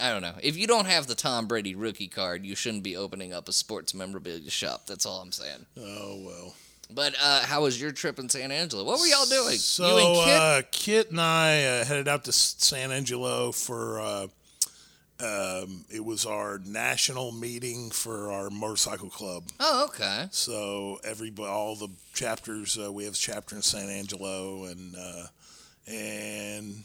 I 0.00 0.10
don't 0.12 0.22
know. 0.22 0.34
If 0.42 0.56
you 0.56 0.66
don't 0.66 0.86
have 0.86 1.06
the 1.06 1.14
Tom 1.14 1.46
Brady 1.46 1.74
rookie 1.74 2.08
card, 2.08 2.44
you 2.44 2.54
shouldn't 2.54 2.82
be 2.82 2.96
opening 2.96 3.32
up 3.32 3.48
a 3.48 3.52
sports 3.52 3.94
memorabilia 3.94 4.50
shop. 4.50 4.86
That's 4.86 5.04
all 5.06 5.20
I'm 5.20 5.32
saying. 5.32 5.66
oh, 5.78 6.22
well. 6.24 6.54
But 6.92 7.14
uh, 7.22 7.42
how 7.42 7.62
was 7.62 7.80
your 7.80 7.92
trip 7.92 8.18
in 8.18 8.28
San 8.28 8.50
Angelo? 8.50 8.82
What 8.82 8.98
were 8.98 9.06
y'all 9.06 9.24
doing? 9.26 9.58
So, 9.58 9.86
you 9.86 10.06
and 10.06 10.24
Kit? 10.24 10.40
Uh, 10.40 10.62
Kit 10.72 11.10
and 11.10 11.20
I 11.20 11.64
uh, 11.64 11.84
headed 11.84 12.08
out 12.08 12.24
to 12.24 12.32
San 12.32 12.90
Angelo 12.90 13.52
for. 13.52 14.00
Uh, 14.00 14.26
um, 15.22 15.84
it 15.90 16.02
was 16.02 16.24
our 16.24 16.60
national 16.64 17.30
meeting 17.30 17.90
for 17.90 18.32
our 18.32 18.48
motorcycle 18.48 19.10
club. 19.10 19.44
oh, 19.60 19.84
okay. 19.84 20.28
So 20.30 20.98
everybody, 21.04 21.46
all 21.50 21.76
the 21.76 21.90
chapters, 22.14 22.78
uh, 22.78 22.90
we 22.90 23.04
have 23.04 23.12
a 23.12 23.16
chapter 23.16 23.54
in 23.54 23.60
San 23.60 23.90
Angelo, 23.90 24.64
and 24.64 24.96
uh, 24.98 25.26
and 25.86 26.84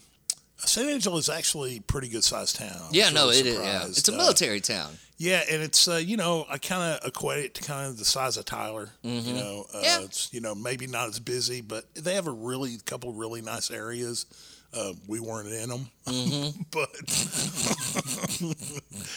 San 0.57 0.87
Angelo 0.89 1.17
is 1.17 1.29
actually 1.29 1.77
a 1.77 1.81
pretty 1.81 2.07
good 2.09 2.23
sized 2.23 2.55
town. 2.57 2.89
Yeah, 2.91 3.09
no, 3.09 3.29
it 3.29 3.45
is. 3.45 3.59
Yeah, 3.59 3.85
it's 3.87 4.07
a 4.09 4.13
Uh, 4.13 4.17
military 4.17 4.61
town. 4.61 4.97
yeah, 5.17 5.43
and 5.51 5.61
it's 5.61 5.87
uh, 5.87 5.95
you 5.95 6.17
know 6.17 6.45
I 6.49 6.57
kind 6.57 6.81
of 6.99 7.07
equate 7.07 7.45
it 7.45 7.53
to 7.55 7.61
kind 7.63 7.87
of 7.87 7.97
the 7.97 8.05
size 8.05 8.37
of 8.37 8.45
Tyler. 8.45 8.89
You 9.03 9.33
know, 9.33 9.65
uh, 9.73 9.77
Mm-hmm. 9.77 9.83
Yeah. 9.83 10.01
it's 10.01 10.33
you 10.33 10.39
know 10.41 10.55
maybe 10.55 10.87
not 10.87 11.09
as 11.09 11.19
busy, 11.19 11.61
but 11.61 11.93
they 11.95 12.15
have 12.15 12.27
a 12.27 12.31
really 12.31 12.77
couple 12.85 13.11
really 13.13 13.41
nice 13.41 13.69
areas. 13.69 14.25
Uh, 14.73 14.93
we 15.07 15.19
weren't 15.21 15.47
in 15.49 15.69
them, 15.69 15.87
Mm-hmm. 16.05 16.61
but 16.71 16.89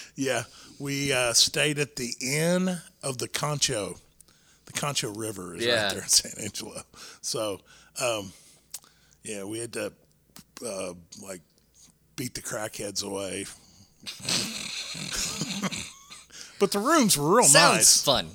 yeah, 0.16 0.42
we 0.78 1.12
uh, 1.12 1.32
stayed 1.32 1.78
at 1.78 1.96
the 1.96 2.14
inn 2.20 2.78
of 3.02 3.18
the 3.18 3.28
Concho. 3.28 3.96
The 4.66 4.72
Concho 4.72 5.10
River 5.12 5.56
is 5.56 5.64
Yeah. 5.64 5.84
right 5.84 5.92
there 5.94 6.02
in 6.02 6.08
San 6.08 6.32
Angelo. 6.44 6.82
So, 7.22 7.60
um, 8.00 8.32
yeah, 9.24 9.44
we 9.44 9.58
had 9.58 9.72
to 9.72 9.92
uh, 10.64 10.94
like 11.22 11.40
beat 12.16 12.34
the 12.34 12.42
crackheads 12.42 13.04
away. 13.04 13.46
but 16.58 16.72
the 16.72 16.78
rooms 16.78 17.16
were 17.16 17.28
real 17.28 17.38
nice. 17.44 17.52
Sounds 17.52 17.76
nice. 17.76 18.02
fun. 18.02 18.28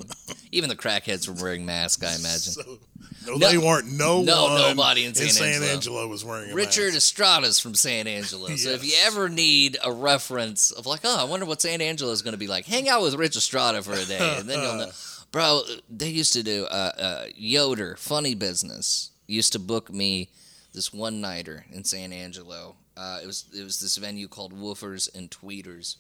Even 0.52 0.70
the 0.70 0.76
crackheads 0.76 1.28
were 1.28 1.42
wearing 1.42 1.66
masks, 1.66 2.04
I 2.04 2.16
imagine. 2.16 2.54
So, 2.54 2.80
no, 3.26 3.38
No- 3.38 3.50
they 3.50 3.58
weren't. 3.58 3.92
No, 3.92 4.22
no, 4.22 4.44
one 4.44 4.62
nobody 4.62 5.06
in 5.06 5.16
San 5.16 5.48
Angelo. 5.48 5.72
Angelo 5.72 6.08
was 6.08 6.24
wearing 6.26 6.52
a 6.52 6.56
Richard 6.56 6.94
mask. 6.94 6.98
Estrada's 6.98 7.60
from 7.60 7.76
San 7.76 8.08
Angelo. 8.08 8.48
So 8.56 8.70
if 8.70 8.86
you 8.86 8.94
ever 9.06 9.30
need 9.30 9.78
a 9.84 9.92
reference 9.92 10.72
of 10.72 10.86
like, 10.86 11.02
oh, 11.04 11.18
I 11.20 11.24
wonder 11.24 11.46
what 11.46 11.62
San 11.62 11.82
Angelo 11.82 12.12
is 12.12 12.22
going 12.22 12.34
to 12.34 12.38
be 12.38 12.48
like, 12.48 12.66
hang 12.66 12.88
out 12.90 13.02
with 13.02 13.16
Rich 13.16 13.36
Estrada 13.38 13.82
for 13.82 13.94
a 13.94 14.06
day, 14.06 14.36
and 14.40 14.50
then 14.50 14.62
you'll 14.62 14.78
know. 14.78 14.92
Bro, 15.32 15.64
they 15.90 16.10
used 16.10 16.34
to 16.34 16.44
do 16.44 16.66
uh, 16.66 16.92
uh, 16.98 17.26
Yoder 17.36 17.96
Funny 17.98 18.36
Business. 18.36 19.10
Used 19.26 19.54
to 19.54 19.60
book 19.60 19.92
me 19.92 20.30
this 20.74 20.92
one 20.94 21.22
nighter 21.22 21.66
in 21.72 21.84
San 21.84 22.12
Angelo. 22.14 22.76
Uh, 22.98 23.20
it 23.24 23.28
was 23.28 23.46
it 23.58 23.64
was 23.64 23.80
this 23.80 23.98
venue 23.98 24.28
called 24.28 24.54
Woofers 24.54 25.14
and 25.16 25.30
Tweeters, 25.32 25.96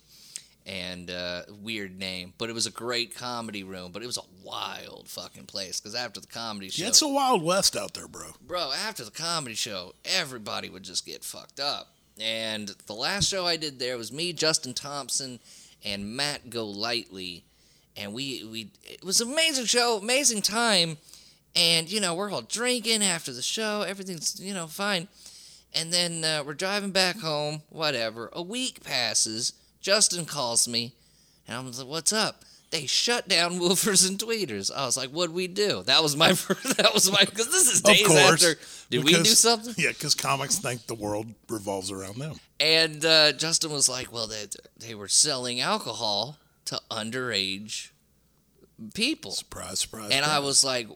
and 0.65 1.09
uh, 1.09 1.41
weird 1.61 1.97
name, 1.97 2.33
but 2.37 2.49
it 2.49 2.53
was 2.53 2.65
a 2.67 2.71
great 2.71 3.15
comedy 3.15 3.63
room. 3.63 3.91
But 3.91 4.03
it 4.03 4.07
was 4.07 4.17
a 4.17 4.45
wild 4.45 5.07
fucking 5.09 5.45
place 5.45 5.79
because 5.79 5.95
after 5.95 6.19
the 6.19 6.27
comedy 6.27 6.69
show, 6.69 6.83
Yeah, 6.83 6.89
it's 6.89 7.01
a 7.01 7.07
wild 7.07 7.43
west 7.43 7.75
out 7.75 7.93
there, 7.93 8.07
bro. 8.07 8.27
bro, 8.45 8.71
after 8.85 9.03
the 9.03 9.11
comedy 9.11 9.55
show, 9.55 9.93
everybody 10.05 10.69
would 10.69 10.83
just 10.83 11.05
get 11.05 11.23
fucked 11.23 11.59
up. 11.59 11.89
And 12.21 12.69
the 12.85 12.93
last 12.93 13.27
show 13.27 13.47
I 13.47 13.57
did 13.57 13.79
there 13.79 13.97
was 13.97 14.11
me, 14.11 14.33
Justin 14.33 14.75
Thompson, 14.75 15.39
and 15.83 16.15
Matt 16.15 16.51
Golightly. 16.51 17.43
And 17.97 18.13
we, 18.13 18.43
we 18.43 18.69
it 18.83 19.03
was 19.03 19.19
an 19.19 19.31
amazing 19.31 19.65
show, 19.65 19.97
amazing 19.97 20.41
time. 20.43 20.97
And, 21.55 21.91
you 21.91 21.99
know, 22.01 22.15
we're 22.15 22.31
all 22.31 22.41
drinking 22.41 23.03
after 23.03 23.31
the 23.31 23.41
show, 23.41 23.81
everything's, 23.81 24.39
you 24.39 24.53
know, 24.53 24.67
fine. 24.67 25.07
And 25.75 25.91
then 25.91 26.23
uh, 26.23 26.43
we're 26.45 26.53
driving 26.53 26.91
back 26.91 27.19
home, 27.19 27.63
whatever. 27.69 28.29
A 28.33 28.41
week 28.41 28.83
passes. 28.83 29.53
Justin 29.81 30.25
calls 30.25 30.67
me, 30.67 30.93
and 31.47 31.57
I'm 31.57 31.71
like, 31.71 31.87
"What's 31.87 32.13
up?" 32.13 32.43
They 32.69 32.85
shut 32.85 33.27
down 33.27 33.53
Woofers 33.59 34.07
and 34.07 34.17
Tweeters. 34.17 34.71
I 34.73 34.85
was 34.85 34.95
like, 34.97 35.09
"What'd 35.09 35.35
we 35.35 35.47
do?" 35.47 35.83
That 35.83 36.01
was 36.03 36.15
my 36.15 36.33
first. 36.33 36.77
That 36.77 36.93
was 36.93 37.11
my 37.11 37.25
because 37.25 37.47
this 37.47 37.71
is 37.73 37.81
days 37.81 38.09
after. 38.09 38.55
Did 38.89 39.03
we 39.03 39.13
do 39.13 39.25
something? 39.25 39.73
Yeah, 39.77 39.89
because 39.89 40.15
comics 40.15 40.59
think 40.59 40.85
the 40.85 40.95
world 40.95 41.27
revolves 41.49 41.91
around 41.91 42.19
them. 42.19 42.35
And 42.59 43.03
uh, 43.03 43.33
Justin 43.33 43.71
was 43.71 43.89
like, 43.89 44.13
"Well, 44.13 44.27
they 44.27 44.45
they 44.77 44.95
were 44.95 45.07
selling 45.07 45.59
alcohol 45.59 46.37
to 46.65 46.79
underage 46.91 47.89
people." 48.93 49.31
Surprise, 49.31 49.79
surprise. 49.79 50.11
And 50.11 50.23
I 50.23 50.39
was 50.39 50.63
like, 50.63 50.87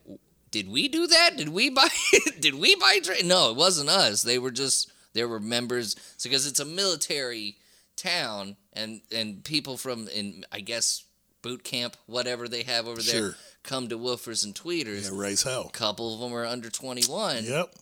"Did 0.51 0.69
we 0.69 0.87
do 0.87 1.07
that? 1.07 1.37
Did 1.37 1.49
we 1.49 1.69
buy? 1.69 1.89
did 2.39 2.55
we 2.55 2.75
buy? 2.75 2.99
Tra-? 3.03 3.23
No, 3.23 3.51
it 3.51 3.57
wasn't 3.57 3.89
us. 3.89 4.21
They 4.23 4.39
were 4.39 4.51
just 4.51 4.91
there 5.13 5.27
were 5.27 5.39
members 5.39 5.95
because 6.23 6.45
it's 6.47 6.59
a 6.59 6.65
military 6.65 7.57
town, 7.95 8.55
and 8.73 9.01
and 9.11 9.43
people 9.43 9.77
from 9.77 10.07
in 10.07 10.45
I 10.51 10.59
guess 10.61 11.03
boot 11.41 11.63
camp, 11.63 11.95
whatever 12.05 12.47
they 12.47 12.63
have 12.63 12.87
over 12.87 13.01
there, 13.01 13.19
Sure. 13.19 13.35
come 13.63 13.87
to 13.89 13.97
Woofers 13.97 14.43
and 14.43 14.53
Tweeters. 14.55 15.05
yeah, 15.11 15.17
raise 15.17 15.43
hell. 15.43 15.67
A 15.67 15.71
couple 15.77 16.13
of 16.13 16.19
them 16.19 16.33
are 16.33 16.45
under 16.45 16.69
twenty 16.69 17.05
one, 17.05 17.43
Yep. 17.45 17.73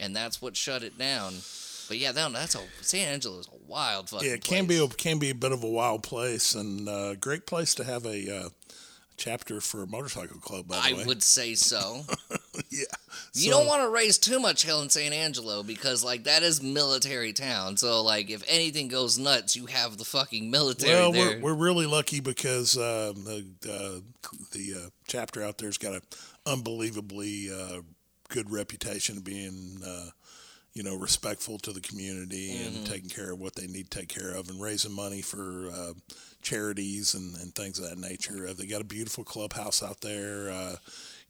and 0.00 0.14
that's 0.16 0.40
what 0.42 0.56
shut 0.56 0.82
it 0.82 0.98
down. 0.98 1.34
But 1.88 1.98
yeah, 1.98 2.12
that, 2.12 2.32
that's 2.32 2.54
a 2.54 2.60
San 2.80 3.08
Angelo 3.08 3.38
is 3.38 3.48
a 3.48 3.70
wild 3.70 4.08
fucking. 4.08 4.26
Yeah, 4.26 4.34
it 4.34 4.44
can 4.44 4.66
place. 4.66 4.78
be 4.78 4.84
a, 4.84 4.88
can 4.88 5.18
be 5.18 5.30
a 5.30 5.34
bit 5.34 5.52
of 5.52 5.62
a 5.62 5.68
wild 5.68 6.02
place 6.02 6.54
and 6.54 6.88
uh, 6.88 7.14
great 7.16 7.44
place 7.46 7.74
to 7.74 7.84
have 7.84 8.06
a 8.06 8.34
uh, 8.44 8.48
chapter 9.22 9.60
for 9.60 9.82
a 9.82 9.86
motorcycle 9.86 10.40
club. 10.40 10.66
By 10.68 10.76
the 10.76 10.80
way. 10.82 10.88
I 10.88 10.92
way, 10.98 11.04
would 11.06 11.22
say 11.22 11.54
so. 11.54 12.02
yeah. 12.70 12.80
You 13.34 13.50
So- 13.50 13.58
don't 13.58 13.66
want 13.66 13.82
to 13.82 13.88
raise 13.88 14.18
too 14.18 14.40
much 14.40 14.62
hell 14.64 14.82
in 14.82 14.90
San 14.90 15.12
Angelo 15.12 15.62
because, 15.62 16.02
like, 16.04 16.24
that 16.24 16.42
is 16.42 16.62
military 16.62 17.32
town. 17.32 17.76
So, 17.76 18.02
like, 18.02 18.30
if 18.30 18.42
anything 18.48 18.88
goes 18.88 19.18
nuts, 19.18 19.54
you 19.56 19.66
have 19.66 19.96
the 19.98 20.04
fucking 20.04 20.50
military 20.50 20.94
Well, 20.94 21.12
there. 21.12 21.38
we're, 21.40 21.54
we're 21.54 21.64
really 21.64 21.86
lucky 21.86 22.20
because 22.20 22.76
uh, 22.76 23.12
the 23.14 23.46
uh, 23.68 24.00
the 24.52 24.74
uh, 24.86 24.88
chapter 25.06 25.42
out 25.42 25.58
there's 25.58 25.78
got 25.78 25.94
an 25.94 26.02
unbelievably 26.46 27.50
uh, 27.52 27.80
good 28.28 28.50
reputation 28.50 29.18
of 29.18 29.24
being, 29.24 29.80
uh, 29.86 30.06
you 30.74 30.82
know, 30.82 30.96
respectful 30.96 31.58
to 31.58 31.72
the 31.72 31.80
community 31.80 32.52
Mm-hmm. 32.54 32.76
and 32.78 32.86
taking 32.86 33.10
care 33.10 33.32
of 33.32 33.38
what 33.38 33.54
they 33.54 33.66
need 33.66 33.90
to 33.90 33.98
take 34.00 34.08
care 34.08 34.34
of 34.34 34.48
and 34.48 34.60
raising 34.60 34.92
money 34.92 35.20
for 35.22 35.68
uh, 35.72 35.92
charities 36.42 37.14
and, 37.14 37.36
and 37.36 37.54
things 37.54 37.78
of 37.78 37.88
that 37.88 37.98
nature. 37.98 38.46
Uh, 38.48 38.52
they 38.52 38.66
got 38.66 38.80
a 38.80 38.84
beautiful 38.84 39.24
clubhouse 39.24 39.82
out 39.82 40.00
there. 40.00 40.50
Uh, 40.50 40.76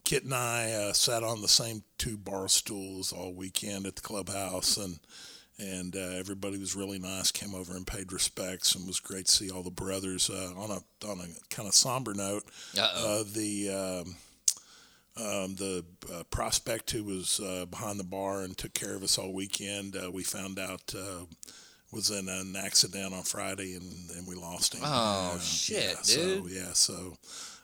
Kit 0.05 0.25
and 0.25 0.35
I 0.35 0.73
uh, 0.73 0.93
sat 0.93 1.23
on 1.23 1.43
the 1.43 1.49
same 1.49 1.85
two 1.99 2.17
bar 2.17 2.49
stools 2.49 3.13
all 3.13 3.33
weekend 3.33 3.87
at 3.87 3.97
the 3.97 4.03
clubhouse 4.03 4.77
and 4.77 4.99
and 5.59 5.95
uh, 5.95 6.17
everybody 6.19 6.59
was 6.59 6.75
really 6.75 6.99
nice. 6.99 7.31
Came 7.31 7.55
over 7.55 7.77
and 7.77 7.87
paid 7.87 8.13
respects, 8.13 8.75
and 8.75 8.87
was 8.87 9.01
great 9.01 9.27
to 9.27 9.33
see 9.33 9.51
all 9.51 9.63
the 9.63 9.71
brothers. 9.71 10.31
Uh, 10.31 10.53
on 10.57 10.71
a 10.71 11.07
on 11.07 11.21
a 11.21 11.55
kind 11.55 11.69
of 11.69 11.75
somber 11.75 12.15
note, 12.15 12.45
uh, 12.97 13.23
the 13.33 14.05
um, 14.05 14.17
um, 15.17 15.55
the 15.57 15.85
uh, 16.13 16.23
prospect 16.31 16.91
who 16.91 17.05
was 17.05 17.39
uh, 17.41 17.67
behind 17.67 18.01
the 18.01 18.05
bar 18.05 18.43
and 18.43 18.57
took 18.57 18.73
care 18.75 18.95
of 18.97 19.03
us 19.03 19.19
all 19.19 19.33
weekend, 19.33 19.95
uh, 19.97 20.11
we 20.11 20.23
found 20.23 20.59
out 20.59 20.95
uh, 20.97 21.25
was 21.93 22.11
in 22.11 22.29
an 22.29 22.57
accident 22.57 23.13
on 23.15 23.23
Friday, 23.23 23.75
and, 23.75 24.11
and 24.17 24.27
we 24.27 24.35
lost 24.35 24.75
him. 24.75 24.81
Oh, 24.85 25.33
Uh, 25.35 25.39
shit, 25.39 25.85
yeah, 25.85 26.03
So, 26.03 26.41
dude. 26.43 26.51
yeah, 26.51 26.73
so. 26.73 27.17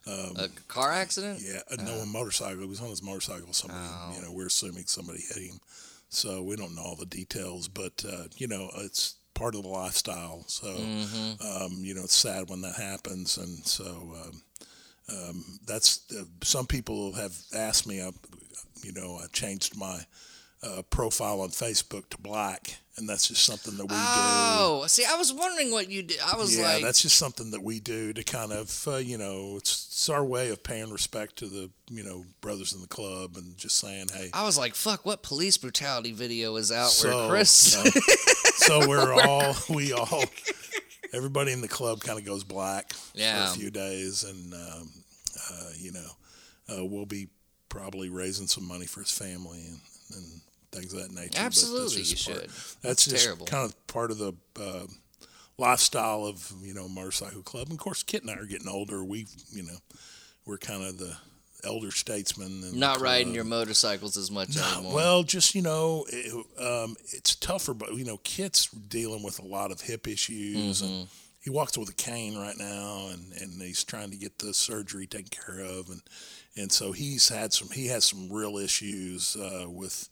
Um, 0.07 0.37
a 0.37 0.49
car 0.69 0.91
accident? 0.93 1.41
yeah, 1.43 1.61
uh, 1.71 1.83
no, 1.83 1.93
a 2.01 2.07
motorcycle. 2.07 2.61
He 2.61 2.67
was 2.67 2.81
on 2.81 2.89
his 2.89 3.03
motorcycle. 3.03 3.53
Somebody, 3.53 3.81
Oh. 3.91 4.13
you 4.17 4.23
know, 4.23 4.33
we're 4.33 4.47
assuming 4.47 4.87
somebody 4.87 5.21
hit 5.21 5.43
him. 5.51 5.61
So 6.09 6.43
we 6.43 6.57
don't 6.57 6.75
know 6.75 6.83
all 6.83 6.97
the 6.97 7.05
details, 7.05 7.69
but 7.69 8.05
uh, 8.11 8.25
you 8.37 8.47
know, 8.47 8.71
it's 8.77 9.17
part 9.35 9.55
of 9.55 9.63
the 9.65 9.69
lifestyle. 9.69 10.45
So 10.47 10.67
Mm-hmm. 10.69 11.47
um, 11.47 11.73
you 11.85 11.95
know, 11.95 12.05
it's 12.05 12.15
sad 12.17 12.49
when 12.49 12.63
that 12.63 12.77
happens, 12.77 13.37
and 13.37 13.67
so 13.67 13.85
um, 14.25 14.43
um, 15.11 15.45
that's 15.67 16.01
uh, 16.19 16.25
some 16.43 16.67
people 16.67 17.13
have 17.15 17.37
asked 17.55 17.87
me. 17.87 18.01
I, 18.01 18.11
you 18.83 18.93
know, 18.93 19.19
I 19.23 19.27
changed 19.33 19.77
my 19.77 20.07
uh, 20.63 20.83
profile 20.89 21.43
on 21.43 21.51
Facebook 21.51 22.09
to 22.11 22.19
black, 22.19 22.79
and 22.99 23.09
that's 23.09 23.29
just 23.29 23.45
something 23.45 23.77
that 23.77 23.85
we 23.85 23.89
do. 23.89 23.95
Oh, 23.97 24.85
see, 24.89 25.05
I 25.05 25.15
was 25.15 25.33
wondering 25.33 25.71
what 25.71 25.89
you 25.89 26.03
did. 26.03 26.19
I 26.21 26.37
was 26.37 26.57
Yeah, 26.59 26.65
like, 26.75 26.83
that's 26.83 27.01
just 27.03 27.17
something 27.17 27.53
that 27.53 27.63
we 27.63 27.81
do 27.81 28.13
to 28.13 28.23
kind 28.25 28.53
of, 28.53 28.87
uh, 28.89 28.97
you 28.97 29.17
know, 29.17 29.55
it's, 29.57 29.87
it's 29.87 30.09
our 30.09 30.25
way 30.25 30.51
of 30.51 30.63
paying 30.63 30.91
respect 30.91 31.37
to 31.37 31.47
the, 31.47 31.71
you 31.91 32.03
know, 32.05 32.25
brothers 32.41 32.73
in 32.73 32.81
the 32.83 32.89
club 32.89 33.37
and 33.37 33.57
just 33.57 33.79
saying, 33.79 34.09
hey. 34.15 34.31
I 34.35 34.45
was 34.45 34.59
like, 34.59 34.75
fuck, 34.75 35.07
what 35.07 35.23
police 35.23 35.57
brutality 35.57 36.13
video 36.13 36.57
is 36.57 36.71
out 36.73 36.91
So, 36.91 37.09
where 37.23 37.29
Chris? 37.31 37.51
so 38.57 38.89
we're 38.89 39.15
all, 39.15 39.55
we 39.71 39.93
all, 39.93 40.25
everybody 41.15 41.53
in 41.53 41.61
the 41.61 41.69
club 41.69 42.01
kind 42.01 42.19
of 42.19 42.25
goes 42.25 42.45
black 42.45 42.93
Yeah. 43.15 43.47
for 43.47 43.53
a 43.53 43.57
few 43.61 43.71
days, 43.71 44.25
and 44.25 44.53
um, 44.55 44.91
uh, 45.51 45.71
you 45.79 45.93
know, 45.93 46.11
uh, 46.77 46.85
we'll 46.85 47.07
be 47.07 47.29
probably 47.69 48.09
raising 48.09 48.47
some 48.47 48.67
money 48.67 48.87
for 48.87 49.01
his 49.01 49.11
family 49.11 49.61
and, 49.67 49.81
and 50.17 50.41
things 50.73 50.93
of 50.93 51.01
that 51.03 51.13
nature. 51.13 51.39
Absolutely, 51.39 52.03
you 52.03 52.17
part- 52.17 52.19
should. 52.19 52.37
That's, 52.51 52.75
That's 52.83 53.05
just 53.07 53.25
terrible. 53.25 53.47
kind 53.47 53.65
of 53.65 53.87
part 53.87 54.11
of 54.11 54.19
the. 54.19 54.33
Uh, 54.61 54.87
lifestyle 55.61 56.25
of 56.25 56.53
you 56.63 56.73
know 56.73 56.89
motorcycle 56.89 57.43
club. 57.43 57.65
And 57.69 57.73
of 57.73 57.79
course, 57.79 58.03
Kit 58.05 58.23
and 58.23 58.31
I 58.31 58.35
are 58.35 58.47
getting 58.47 58.69
older. 58.69 59.05
We 59.05 59.27
you 59.51 59.65
know 59.65 59.77
we're 60.47 60.59
kind 60.59 60.85
of 60.85 60.99
the 60.99 61.17
elder 61.65 61.91
statesmen. 61.91 62.79
Not 62.79 63.01
riding 63.01 63.35
your 63.35 63.43
motorcycles 63.45 64.17
as 64.17 64.31
much 64.31 64.55
No, 64.57 64.73
anymore. 64.75 64.95
well, 64.95 65.23
just 65.25 65.55
you 65.57 65.63
know, 65.63 66.05
it, 66.09 66.33
um, 66.61 66.95
it's 67.13 67.35
tougher. 67.35 67.75
But 67.75 67.95
you 67.95 68.05
know, 68.05 68.19
Kit's 68.19 68.67
dealing 68.69 69.23
with 69.25 69.41
a 69.41 69.45
lot 69.47 69.73
of 69.73 69.81
hip 69.81 70.07
issues, 70.07 70.81
Mm-hmm. 70.81 70.87
and 71.01 71.09
he 71.41 71.51
walks 71.51 71.77
with 71.77 71.89
a 71.89 71.95
cane 71.95 72.37
right 72.39 72.57
now, 72.57 73.09
and, 73.13 73.33
and 73.41 73.61
he's 73.61 73.83
trying 73.83 74.11
to 74.11 74.17
get 74.17 74.39
the 74.39 74.55
surgery 74.55 75.07
taken 75.09 75.29
care 75.31 75.59
of, 75.61 75.89
and 75.89 76.03
and 76.57 76.71
so 76.71 76.93
he's 76.93 77.29
had 77.31 77.53
some. 77.53 77.69
He 77.71 77.89
has 77.89 78.05
some 78.05 78.31
real 78.33 78.59
issues 78.59 79.35
uh, 79.35 79.67
with 79.69 80.09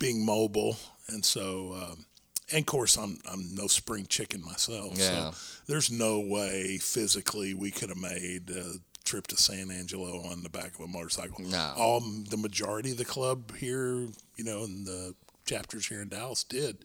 being 0.00 0.26
mobile, 0.26 0.76
and 1.06 1.24
so. 1.24 1.76
Um, 1.80 2.06
and 2.52 2.62
of 2.62 2.66
course, 2.66 2.98
I'm 2.98 3.20
I'm 3.30 3.54
no 3.54 3.68
spring 3.68 4.06
chicken 4.08 4.42
myself. 4.44 4.98
Yeah. 4.98 5.30
So 5.30 5.62
there's 5.68 5.88
no 5.88 6.18
way 6.18 6.78
physically 6.78 7.54
we 7.54 7.70
could 7.70 7.90
have 7.90 7.98
made 7.98 8.50
a 8.50 8.72
trip 9.04 9.28
to 9.28 9.36
San 9.36 9.70
Angelo 9.70 10.20
on 10.24 10.42
the 10.42 10.48
back 10.48 10.74
of 10.74 10.80
a 10.80 10.88
motorcycle. 10.88 11.44
No. 11.44 11.72
All 11.76 12.00
the 12.00 12.36
majority 12.36 12.90
of 12.90 12.96
the 12.96 13.04
club 13.04 13.56
here, 13.56 14.08
you 14.36 14.44
know, 14.44 14.64
and 14.64 14.84
the 14.84 15.14
chapters 15.46 15.86
here 15.86 16.02
in 16.02 16.08
Dallas 16.08 16.42
did. 16.44 16.78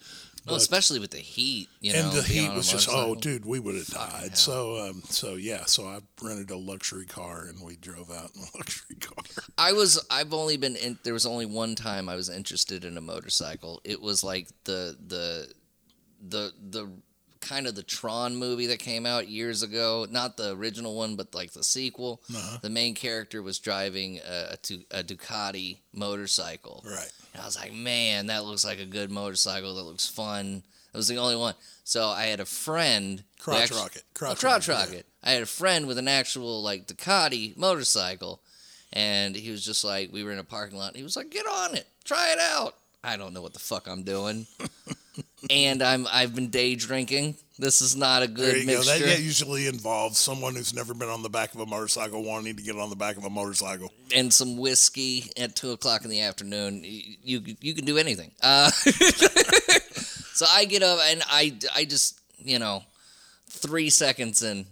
Well, 0.46 0.56
especially 0.56 1.00
with 1.00 1.12
the 1.12 1.18
heat, 1.18 1.70
you 1.80 1.94
know. 1.94 2.00
and 2.00 2.12
the 2.12 2.22
heat 2.22 2.54
was 2.54 2.70
just 2.72 2.88
oh 2.92 3.16
dude 3.16 3.46
we 3.46 3.60
would 3.60 3.76
have 3.76 3.88
died 3.88 4.38
so 4.38 4.78
um 4.88 5.02
so 5.10 5.36
yeah 5.36 5.66
so 5.66 5.86
i 5.86 6.00
rented 6.22 6.52
a 6.52 6.58
luxury 6.58 7.06
car 7.06 7.46
and 7.46 7.62
we 7.64 7.76
drove 7.78 8.12
out 8.12 8.30
in 8.36 8.42
a 8.42 8.46
luxury 8.58 8.96
car 8.98 9.24
I 9.58 9.72
was 9.74 10.04
I've 10.12 10.34
only 10.34 10.58
been 10.58 10.76
in 10.76 11.00
there 11.04 11.14
was 11.14 11.26
only 11.26 11.46
one 11.46 11.76
time 11.76 12.10
I 12.10 12.16
was 12.16 12.30
interested 12.30 12.86
in 12.86 12.98
a 12.98 13.02
motorcycle. 13.02 13.82
It 13.84 14.02
was 14.02 14.24
like 14.24 14.48
the 14.66 14.98
the 15.08 15.48
the 16.28 16.54
the 16.70 16.92
kind 17.46 17.68
of 17.68 17.76
the 17.76 17.84
Tron 17.84 18.36
movie 18.36 18.68
that 18.68 18.80
came 18.80 19.06
out 19.06 19.28
years 19.28 19.64
ago, 19.64 20.06
not 20.10 20.36
the 20.36 20.52
original 20.56 20.96
one 20.96 21.16
but 21.16 21.34
like 21.34 21.52
the 21.52 21.64
sequel. 21.64 22.22
Uh-huh. 22.30 22.58
The 22.62 22.70
main 22.70 22.96
character 22.96 23.42
was 23.42 23.60
driving 23.60 24.20
a, 24.28 24.58
a, 24.92 25.00
a 25.00 25.04
Ducati 25.04 25.78
motorcycle. 25.94 26.84
right 26.86 27.12
And 27.34 27.42
I 27.42 27.46
was 27.46 27.58
like, 27.58 27.74
"Man, 27.74 28.28
that 28.28 28.46
looks 28.46 28.66
like 28.66 28.80
a 28.80 28.86
good 28.86 29.12
motorcycle. 29.12 29.76
That 29.76 29.84
looks 29.84 30.08
fun." 30.08 30.64
It 30.94 30.98
was 30.98 31.08
the 31.08 31.18
only 31.18 31.36
one. 31.36 31.56
So 31.84 32.08
I 32.08 32.26
had 32.28 32.40
a 32.40 32.46
friend 32.46 33.24
crotch 33.40 33.64
actu- 33.64 33.76
rocket 33.76 34.04
a 34.16 34.18
crotch, 34.18 34.40
crotch 34.40 34.68
yeah. 34.68 34.74
rocket. 34.80 35.06
I 35.24 35.32
had 35.32 35.44
a 35.44 35.48
friend 35.48 35.88
with 35.88 35.98
an 35.98 36.08
actual 36.08 36.64
like 36.64 36.88
Ducati 36.88 37.56
motorcycle, 37.58 38.42
and 38.94 39.36
he 39.36 39.52
was 39.52 39.64
just 39.64 39.84
like, 39.84 40.12
we 40.12 40.24
were 40.24 40.32
in 40.32 40.40
a 40.40 40.44
parking 40.44 40.78
lot. 40.78 40.90
And 40.90 40.98
he 40.98 41.04
was 41.04 41.16
like, 41.16 41.30
"Get 41.30 41.46
on 41.46 41.76
it, 41.76 41.88
try 42.04 42.32
it 42.32 42.40
out." 42.40 42.76
I 43.04 43.18
don't 43.18 43.34
know 43.34 43.42
what 43.42 43.54
the 43.54 43.60
fuck 43.60 43.88
I'm 43.88 44.04
doing, 44.04 44.48
and 45.50 45.82
I'm 45.82 46.08
I've 46.12 46.36
been 46.36 46.50
day 46.50 46.76
drinking. 46.76 47.36
This 47.58 47.82
is 47.82 47.96
not 47.96 48.22
a 48.22 48.28
there 48.28 48.52
good 48.52 48.64
you 48.64 48.68
go 48.68 48.82
that 48.84 49.00
mixture. 49.00 49.22
usually 49.22 49.68
involves 49.68 50.18
someone 50.18 50.56
who's 50.56 50.74
never 50.74 50.94
been 50.94 51.08
on 51.08 51.24
the 51.24 51.30
back 51.30 51.54
of 51.54 51.62
a 51.62 51.66
motorcycle 51.66 52.22
wanting 52.22 52.56
to 52.58 52.62
get 52.62 52.76
on 52.76 52.90
the 52.90 52.98
back 52.98 53.16
of 53.16 53.24
a 53.24 53.30
motorcycle 53.30 53.92
and 54.14 54.34
some 54.34 54.58
whiskey 54.58 55.32
at 55.38 55.56
two 55.56 55.72
o'clock 55.72 56.04
in 56.04 56.10
the 56.10 56.22
afternoon. 56.22 56.82
You 56.84 57.40
you, 57.46 57.56
you 57.62 57.74
can 57.74 57.86
do 57.86 57.98
anything. 57.98 58.32
Uh, 58.44 58.70
so 58.72 60.46
I 60.50 60.66
get 60.66 60.84
up 60.84 61.00
and 61.06 61.24
I 61.28 61.58
I 61.74 61.86
just 61.86 62.20
you 62.38 62.60
know 62.60 62.84
three 63.50 63.90
seconds 63.90 64.44
in. 64.44 64.66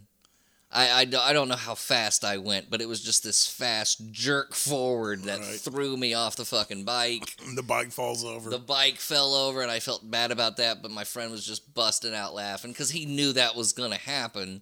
I, 0.76 0.90
I, 0.90 1.30
I 1.30 1.34
don't 1.34 1.48
know 1.50 1.56
how 1.56 1.76
fast 1.76 2.26
I 2.26 2.38
went, 2.38 2.70
but 2.72 2.82
it 2.82 2.88
was 2.90 3.00
just 3.04 3.24
this 3.24 3.46
fast 3.48 4.12
jerk 4.12 4.56
forward 4.56 5.24
that 5.26 5.40
Right. 5.40 5.60
threw 5.60 5.96
me 5.96 6.16
off 6.16 6.36
the 6.36 6.46
fucking 6.46 6.84
bike. 6.84 7.36
the 7.56 7.62
bike 7.62 7.92
falls 7.92 8.26
over 8.26 8.50
The 8.50 8.58
bike 8.58 8.98
fell 8.98 9.36
over, 9.36 9.62
and 9.62 9.70
I 9.70 9.80
felt 9.80 10.10
bad 10.10 10.32
about 10.32 10.58
that. 10.58 10.82
But 10.82 10.90
my 10.92 11.04
friend 11.04 11.32
was 11.32 11.46
just 11.46 11.74
busting 11.76 12.16
out 12.16 12.34
laughing 12.34 12.72
because 12.72 12.90
he 12.90 13.06
knew 13.06 13.34
that 13.34 13.56
was 13.56 13.72
going 13.74 13.92
to 13.92 13.98
happen. 14.00 14.62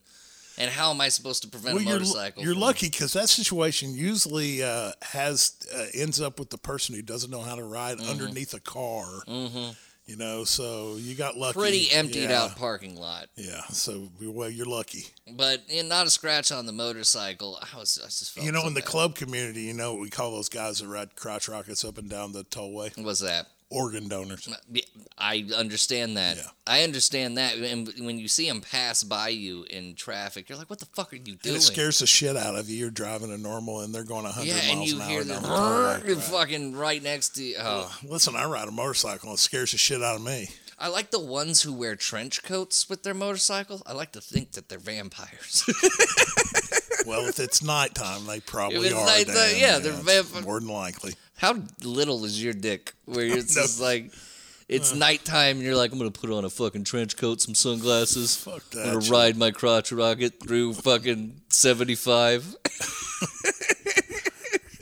And 0.57 0.69
how 0.69 0.91
am 0.91 0.99
I 0.99 1.07
supposed 1.07 1.43
to 1.43 1.47
prevent 1.47 1.75
well, 1.75 1.83
a 1.85 1.87
you're, 1.89 1.99
motorcycle? 1.99 2.43
you're 2.43 2.53
from- 2.53 2.61
lucky 2.61 2.89
because 2.89 3.13
that 3.13 3.29
situation 3.29 3.95
usually 3.95 4.61
uh, 4.61 4.91
has 5.01 5.53
uh, 5.73 5.85
ends 5.93 6.19
up 6.19 6.37
with 6.39 6.49
the 6.49 6.57
person 6.57 6.93
who 6.93 7.01
doesn't 7.01 7.31
know 7.31 7.39
how 7.41 7.55
to 7.55 7.63
ride 7.63 7.99
Mm-hmm. 7.99 8.09
underneath 8.11 8.53
a 8.53 8.59
car, 8.59 9.05
Mhm. 9.29 9.75
You 10.05 10.17
know, 10.17 10.43
so 10.43 10.95
you 10.97 11.15
got 11.15 11.37
lucky. 11.37 11.59
Pretty 11.59 11.91
emptied 11.91 12.29
Yeah. 12.29 12.43
out 12.43 12.55
parking 12.57 12.95
lot. 12.97 13.27
Yeah, 13.35 13.61
so 13.69 14.09
well, 14.21 14.49
you're 14.49 14.65
lucky. 14.65 15.05
But 15.31 15.61
eh, 15.69 15.83
not 15.83 16.07
a 16.07 16.09
scratch 16.09 16.51
on 16.51 16.65
the 16.65 16.71
motorcycle. 16.73 17.59
I 17.61 17.77
was 17.77 17.99
I 18.03 18.07
just 18.07 18.31
felt 18.31 18.45
You 18.45 18.51
know, 18.51 18.61
so 18.61 18.67
in 18.67 18.73
the 18.73 18.81
club 18.81 19.15
community, 19.15 19.61
you 19.61 19.73
know 19.73 19.93
what 19.93 20.01
we 20.01 20.09
call 20.09 20.31
those 20.31 20.49
guys 20.49 20.79
that 20.79 20.87
ride 20.87 21.15
crotch 21.15 21.47
rockets 21.47 21.85
up 21.85 21.97
and 21.97 22.09
down 22.09 22.33
the 22.33 22.43
tollway? 22.43 22.91
What's 23.01 23.19
that? 23.21 23.47
Organ 23.71 24.09
donors. 24.09 24.49
I 25.17 25.45
understand 25.55 26.17
that. 26.17 26.37
Yeah. 26.37 26.43
I 26.67 26.83
understand 26.83 27.37
that. 27.37 27.55
And 27.55 27.89
when 27.99 28.19
you 28.19 28.27
see 28.27 28.47
them 28.47 28.61
pass 28.61 29.01
by 29.03 29.29
you 29.29 29.63
in 29.69 29.95
traffic, 29.95 30.49
you're 30.49 30.57
like, 30.57 30.69
"What 30.69 30.79
the 30.79 30.87
fuck 30.87 31.13
are 31.13 31.15
you 31.15 31.33
And 31.33 31.41
doing?" 31.41 31.55
it 31.55 31.61
scares 31.61 31.99
the 31.99 32.07
shit 32.07 32.35
out 32.35 32.55
of 32.55 32.69
you. 32.69 32.77
You're 32.77 32.91
driving 32.91 33.31
a 33.31 33.37
normal 33.37 33.79
and 33.79 33.95
they're 33.95 34.03
going 34.03 34.25
100 34.25 34.45
yeah, 34.45 34.55
and 34.63 34.79
miles 34.79 34.89
you 34.91 34.95
an 34.97 35.01
hour 35.01 35.09
hear 35.09 35.23
the 35.23 35.33
down 35.33 35.43
the. 35.43 35.49
"Brrr," 35.49 36.17
fucking 36.21 36.75
right 36.75 37.01
next 37.01 37.29
to 37.35 37.43
you. 37.43 37.55
Oh. 37.59 37.97
Listen, 38.03 38.35
I 38.35 38.45
ride 38.45 38.67
a 38.67 38.71
motorcycle 38.71 39.29
and 39.29 39.37
it 39.37 39.41
scares 39.41 39.71
the 39.71 39.77
shit 39.77 40.03
out 40.03 40.17
of 40.17 40.21
me. 40.21 40.49
I 40.77 40.87
like 40.87 41.11
the 41.11 41.19
ones 41.19 41.61
who 41.61 41.73
wear 41.73 41.95
trench 41.95 42.43
coats 42.43 42.89
with 42.89 43.03
their 43.03 43.13
motorcycle. 43.13 43.81
I 43.85 43.93
like 43.93 44.11
to 44.13 44.21
think 44.21 44.53
that 44.53 44.67
they're 44.67 44.79
vampires. 44.79 45.63
Well, 47.05 47.27
if 47.27 47.39
it's 47.39 47.63
nighttime, 47.63 48.27
they 48.27 48.39
probably 48.39 48.91
are. 48.91 49.05
nighttime, 49.05 49.33
Dan. 49.33 49.59
yeah, 49.59 49.79
they're 49.79 49.91
vampires. 49.91 50.45
more 50.45 50.59
than 50.59 50.69
likely. 50.69 51.15
How 51.41 51.55
little 51.83 52.23
is 52.23 52.41
your 52.41 52.53
dick? 52.53 52.93
Where 53.05 53.25
it's 53.25 53.55
just 53.55 53.81
like, 53.81 54.13
it's 54.69 54.93
uh. 54.93 54.97
nighttime 54.97 55.57
and 55.57 55.65
you're 55.65 55.75
like, 55.75 55.91
I'm 55.91 55.97
gonna 55.97 56.11
put 56.11 56.29
on 56.29 56.45
a 56.45 56.51
fucking 56.51 56.83
trench 56.83 57.17
coat, 57.17 57.41
some 57.41 57.55
sunglasses. 57.55 58.35
Fuck 58.37 58.61
I'm 58.73 58.77
that. 58.77 58.85
gonna 58.85 59.01
shit. 59.01 59.11
ride 59.11 59.37
my 59.37 59.49
crotch 59.49 59.91
rocket 59.91 60.39
through 60.39 60.75
fucking 60.75 61.41
75. 61.49 62.55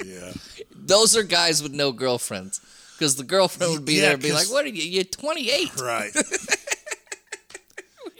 Yeah. 0.06 0.34
Those 0.76 1.16
are 1.16 1.24
guys 1.24 1.62
with 1.62 1.74
no 1.74 1.92
girlfriends. 1.92 2.62
Because 2.98 3.16
the 3.16 3.24
girlfriend 3.24 3.74
would 3.74 3.86
be 3.86 3.96
Yeah, 3.96 4.02
there 4.02 4.14
and 4.14 4.24
be 4.24 4.32
like, 4.34 4.48
What 4.48 4.66
are 4.66 4.70
you? 4.70 4.84
You're 4.84 5.04
28. 5.04 5.80
Right. 5.80 6.12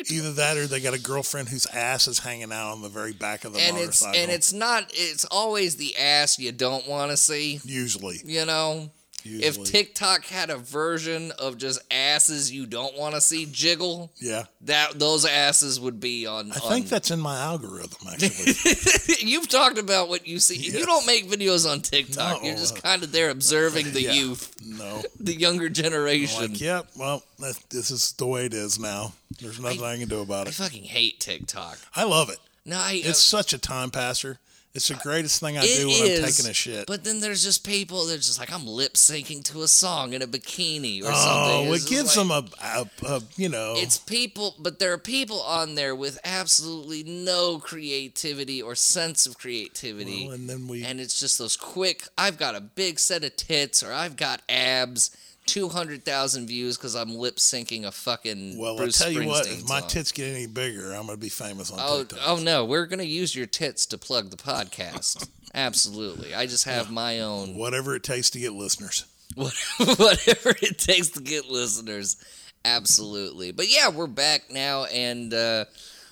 Either 0.10 0.32
that 0.34 0.58
or 0.58 0.66
they 0.68 0.80
got 0.80 0.94
a 0.94 1.00
girlfriend 1.00 1.50
whose 1.50 1.66
ass 1.68 2.08
is 2.08 2.20
hanging 2.20 2.52
out 2.52 2.72
on 2.72 2.82
the 2.82 2.90
very 2.90 3.12
back 3.14 3.44
of 3.46 3.54
the 3.54 3.60
And 3.60 3.78
it's 3.78 4.02
motorcycle. 4.02 4.22
and 4.22 4.32
it's 4.32 4.54
not 4.54 4.86
it's 4.94 5.26
always 5.26 5.76
the 5.76 5.96
ass 5.98 6.40
you 6.40 6.52
don't 6.52 6.88
want 6.88 7.12
to 7.12 7.18
see, 7.18 7.60
usually. 7.66 8.22
you 8.24 8.46
know. 8.46 8.90
Usually. 9.24 9.48
If 9.48 9.64
TikTok 9.64 10.26
had 10.26 10.50
a 10.50 10.58
version 10.58 11.32
of 11.40 11.58
just 11.58 11.82
asses 11.92 12.52
you 12.52 12.66
don't 12.66 12.98
want 12.98 13.16
to 13.16 13.22
see 13.22 13.48
jiggle, 13.52 14.12
yeah. 14.20 14.46
that 14.62 14.98
those 15.00 15.26
asses 15.26 15.80
would 15.80 16.00
be 16.00 16.26
on. 16.26 16.52
I 16.52 16.56
on 16.56 16.72
think 16.72 16.90
that's 16.90 17.12
in 17.12 17.20
my 17.20 17.38
algorithm, 17.40 18.08
actually. 18.12 19.16
You've 19.28 19.48
talked 19.50 19.78
about 19.78 20.10
what 20.10 20.28
you 20.28 20.40
see. 20.40 20.56
You 20.56 20.86
don't 20.86 21.06
make 21.06 21.30
videos 21.30 21.70
on 21.70 21.82
TikTok. 21.82 22.42
No. 22.42 22.48
You're 22.48 22.58
just 22.58 22.82
kind 22.82 23.04
of 23.04 23.12
there 23.12 23.30
observing 23.30 23.92
the 23.92 24.04
Yeah. 24.04 24.14
youth, 24.14 24.56
no. 24.66 25.02
the 25.20 25.36
younger 25.36 25.70
generation. 25.70 26.52
Like, 26.52 26.62
yep, 26.62 26.88
well, 26.98 27.24
that, 27.40 27.60
this 27.70 27.92
is 27.92 28.14
the 28.14 28.26
way 28.26 28.46
it 28.46 28.54
is 28.54 28.80
now. 28.80 29.14
There's 29.42 29.60
nothing 29.60 29.84
I, 29.84 29.98
can 29.98 30.08
do 30.08 30.22
about 30.22 30.48
it. 30.48 30.50
I 30.50 30.64
fucking 30.64 30.84
hate 30.84 31.20
TikTok. 31.20 31.78
I 31.96 32.04
love 32.04 32.30
it. 32.30 32.38
No, 32.66 32.78
I, 32.78 32.94
It's 32.94 33.10
uh, 33.10 33.14
such 33.14 33.54
a 33.54 33.58
time 33.58 33.90
passer. 33.92 34.40
It's 34.76 34.88
the 34.88 34.94
greatest 34.96 35.40
thing 35.40 35.58
I 35.58 35.62
It 35.64 35.78
do 35.78 35.88
when 35.88 35.96
is, 35.96 36.20
I'm 36.20 36.26
taking 36.26 36.50
a 36.50 36.54
shit. 36.54 36.86
But 36.86 37.04
then 37.04 37.22
there's 37.22 37.44
just 37.44 37.66
people 37.66 38.06
that 38.06 38.14
are 38.14 38.18
just 38.18 38.40
like, 38.40 38.54
I'm 38.54 38.68
lip 38.68 38.94
syncing 38.94 39.44
to 39.46 39.64
a 39.64 39.68
song 39.68 40.14
in 40.14 40.22
a 40.22 40.28
bikini 40.28 41.02
or 41.02 41.10
oh, 41.12 41.14
something. 41.14 41.74
It's 41.74 41.86
it 41.86 41.90
gives 41.90 42.16
like- 42.16 42.28
them 42.28 42.52
a, 42.62 43.08
a, 43.08 43.16
a, 43.16 43.22
you 43.36 43.50
know, 43.50 43.74
It's 43.76 43.98
people, 43.98 44.56
but 44.60 44.78
there 44.78 44.94
are 44.94 45.00
people 45.00 45.42
on 45.42 45.74
there 45.74 45.96
with 45.96 46.20
absolutely 46.24 47.04
no 47.04 47.58
creativity 47.58 48.62
or 48.62 48.76
sense 48.76 49.26
of 49.26 49.40
creativity. 49.40 50.26
well, 50.26 50.36
and 50.36 50.48
then 50.48 50.68
we, 50.68 50.84
and 50.84 51.00
it's 51.00 51.20
just 51.20 51.40
those 51.40 51.58
quick, 51.58 52.04
I've 52.18 52.38
got 52.38 52.56
a 52.56 52.62
big 52.62 53.00
set 53.00 53.24
of 53.24 53.36
tits 53.36 53.82
or 53.82 53.92
I've 53.92 54.18
got 54.18 54.42
abs, 54.48 55.10
200,000 55.50 56.48
views 56.48 56.78
because 56.78 56.96
I'm 56.96 57.16
lip 57.16 57.38
syncing 57.38 57.86
a 57.86 57.92
fucking 57.92 58.58
well, 58.60 58.78
Bruce 58.78 59.02
I 59.02 59.06
tell 59.06 59.14
you 59.22 59.28
what, 59.28 59.48
if 59.48 59.68
my 59.68 59.80
song. 59.80 59.90
tits 59.90 60.12
get 60.12 60.34
any 60.34 60.46
bigger, 60.48 60.92
I'm 60.94 61.06
going 61.06 61.18
to 61.18 61.22
be 61.22 61.30
famous 61.30 61.72
on 61.72 61.80
Oh, 61.82 62.00
TikTok. 62.00 62.20
oh 62.26 62.38
no, 62.38 62.66
we're 62.66 62.86
going 62.86 63.00
to 63.00 63.06
use 63.06 63.36
your 63.36 63.46
tits 63.48 63.86
to 63.88 63.98
plug 63.98 64.30
the 64.30 64.38
podcast. 64.38 65.28
Absolutely. 65.56 66.34
I 66.36 66.46
just 66.46 66.66
have 66.66 66.92
my 66.92 67.22
own 67.22 67.56
Whatever 67.56 67.96
it 67.96 68.04
takes 68.04 68.30
to 68.32 68.40
get 68.40 68.54
listeners. 68.54 69.06
whatever 69.36 70.56
it 70.62 70.78
takes 70.78 71.10
to 71.10 71.22
get 71.22 71.50
listeners. 71.50 72.18
Absolutely. 72.66 73.52
But 73.52 73.72
yeah, 73.72 73.90
we're 73.90 74.08
back 74.08 74.52
now 74.52 74.86
and 74.86 75.34
uh, 75.34 75.66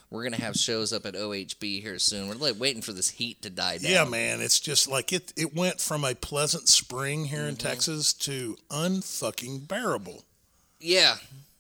we're 0.09 0.23
going 0.23 0.33
to 0.33 0.41
have 0.41 0.55
shows 0.55 0.93
up 0.93 1.05
at 1.05 1.15
OHB 1.15 1.81
here 1.81 1.99
soon. 1.99 2.27
We're 2.29 2.35
like 2.35 2.59
waiting 2.59 2.81
for 2.81 2.93
this 2.93 3.09
heat 3.09 3.41
to 3.41 3.49
die 3.49 3.77
down. 3.77 3.91
Yeah, 3.91 4.05
man, 4.05 4.39
it's 4.41 4.59
just 4.59 4.87
like 4.87 5.11
it. 5.11 5.33
It 5.35 5.55
went 5.55 5.79
from 5.81 6.03
a 6.05 6.15
pleasant 6.15 6.69
spring 6.69 7.25
here 7.25 7.41
in 7.45 7.55
Mm-hmm. 7.55 7.67
Texas 7.67 8.13
to 8.13 8.57
unfucking 8.69 9.67
bearable. 9.67 10.23
Yeah. 10.79 11.15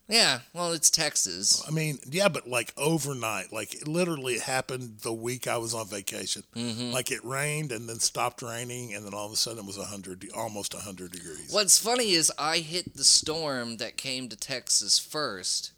Yeah. 0.09 0.39
Well, 0.53 0.71
it's 0.71 0.89
Texas. 0.89 1.61
I 1.67 1.71
mean, 1.71 1.97
yeah, 2.09 2.29
but 2.29 2.47
like 2.47 2.71
overnight, 2.77 3.51
like 3.51 3.73
it 3.75 3.87
literally 3.89 4.35
it 4.35 4.41
happened 4.43 4.99
the 5.01 5.11
week 5.11 5.47
I 5.47 5.57
was 5.57 5.73
on 5.73 5.85
vacation. 5.87 6.43
Mm-hmm. 6.55 6.91
Like 6.93 7.11
it 7.11 7.25
rained 7.25 7.73
and 7.73 7.89
then 7.89 7.99
stopped 7.99 8.41
raining, 8.41 8.93
and 8.93 9.05
then 9.05 9.13
all 9.13 9.25
of 9.25 9.33
a 9.33 9.35
sudden 9.35 9.59
it 9.59 9.65
was 9.65 9.75
hundred, 9.75 10.25
almost 10.33 10.73
hundred 10.73 11.11
degrees. 11.11 11.49
What's 11.51 11.77
funny 11.77 12.11
is 12.11 12.31
I 12.39 12.59
hit 12.59 12.95
the 12.95 13.03
storm 13.03 13.77
that 13.77 13.97
came 13.97 14.29
to 14.29 14.37
Texas 14.37 14.97
first, 14.97 15.71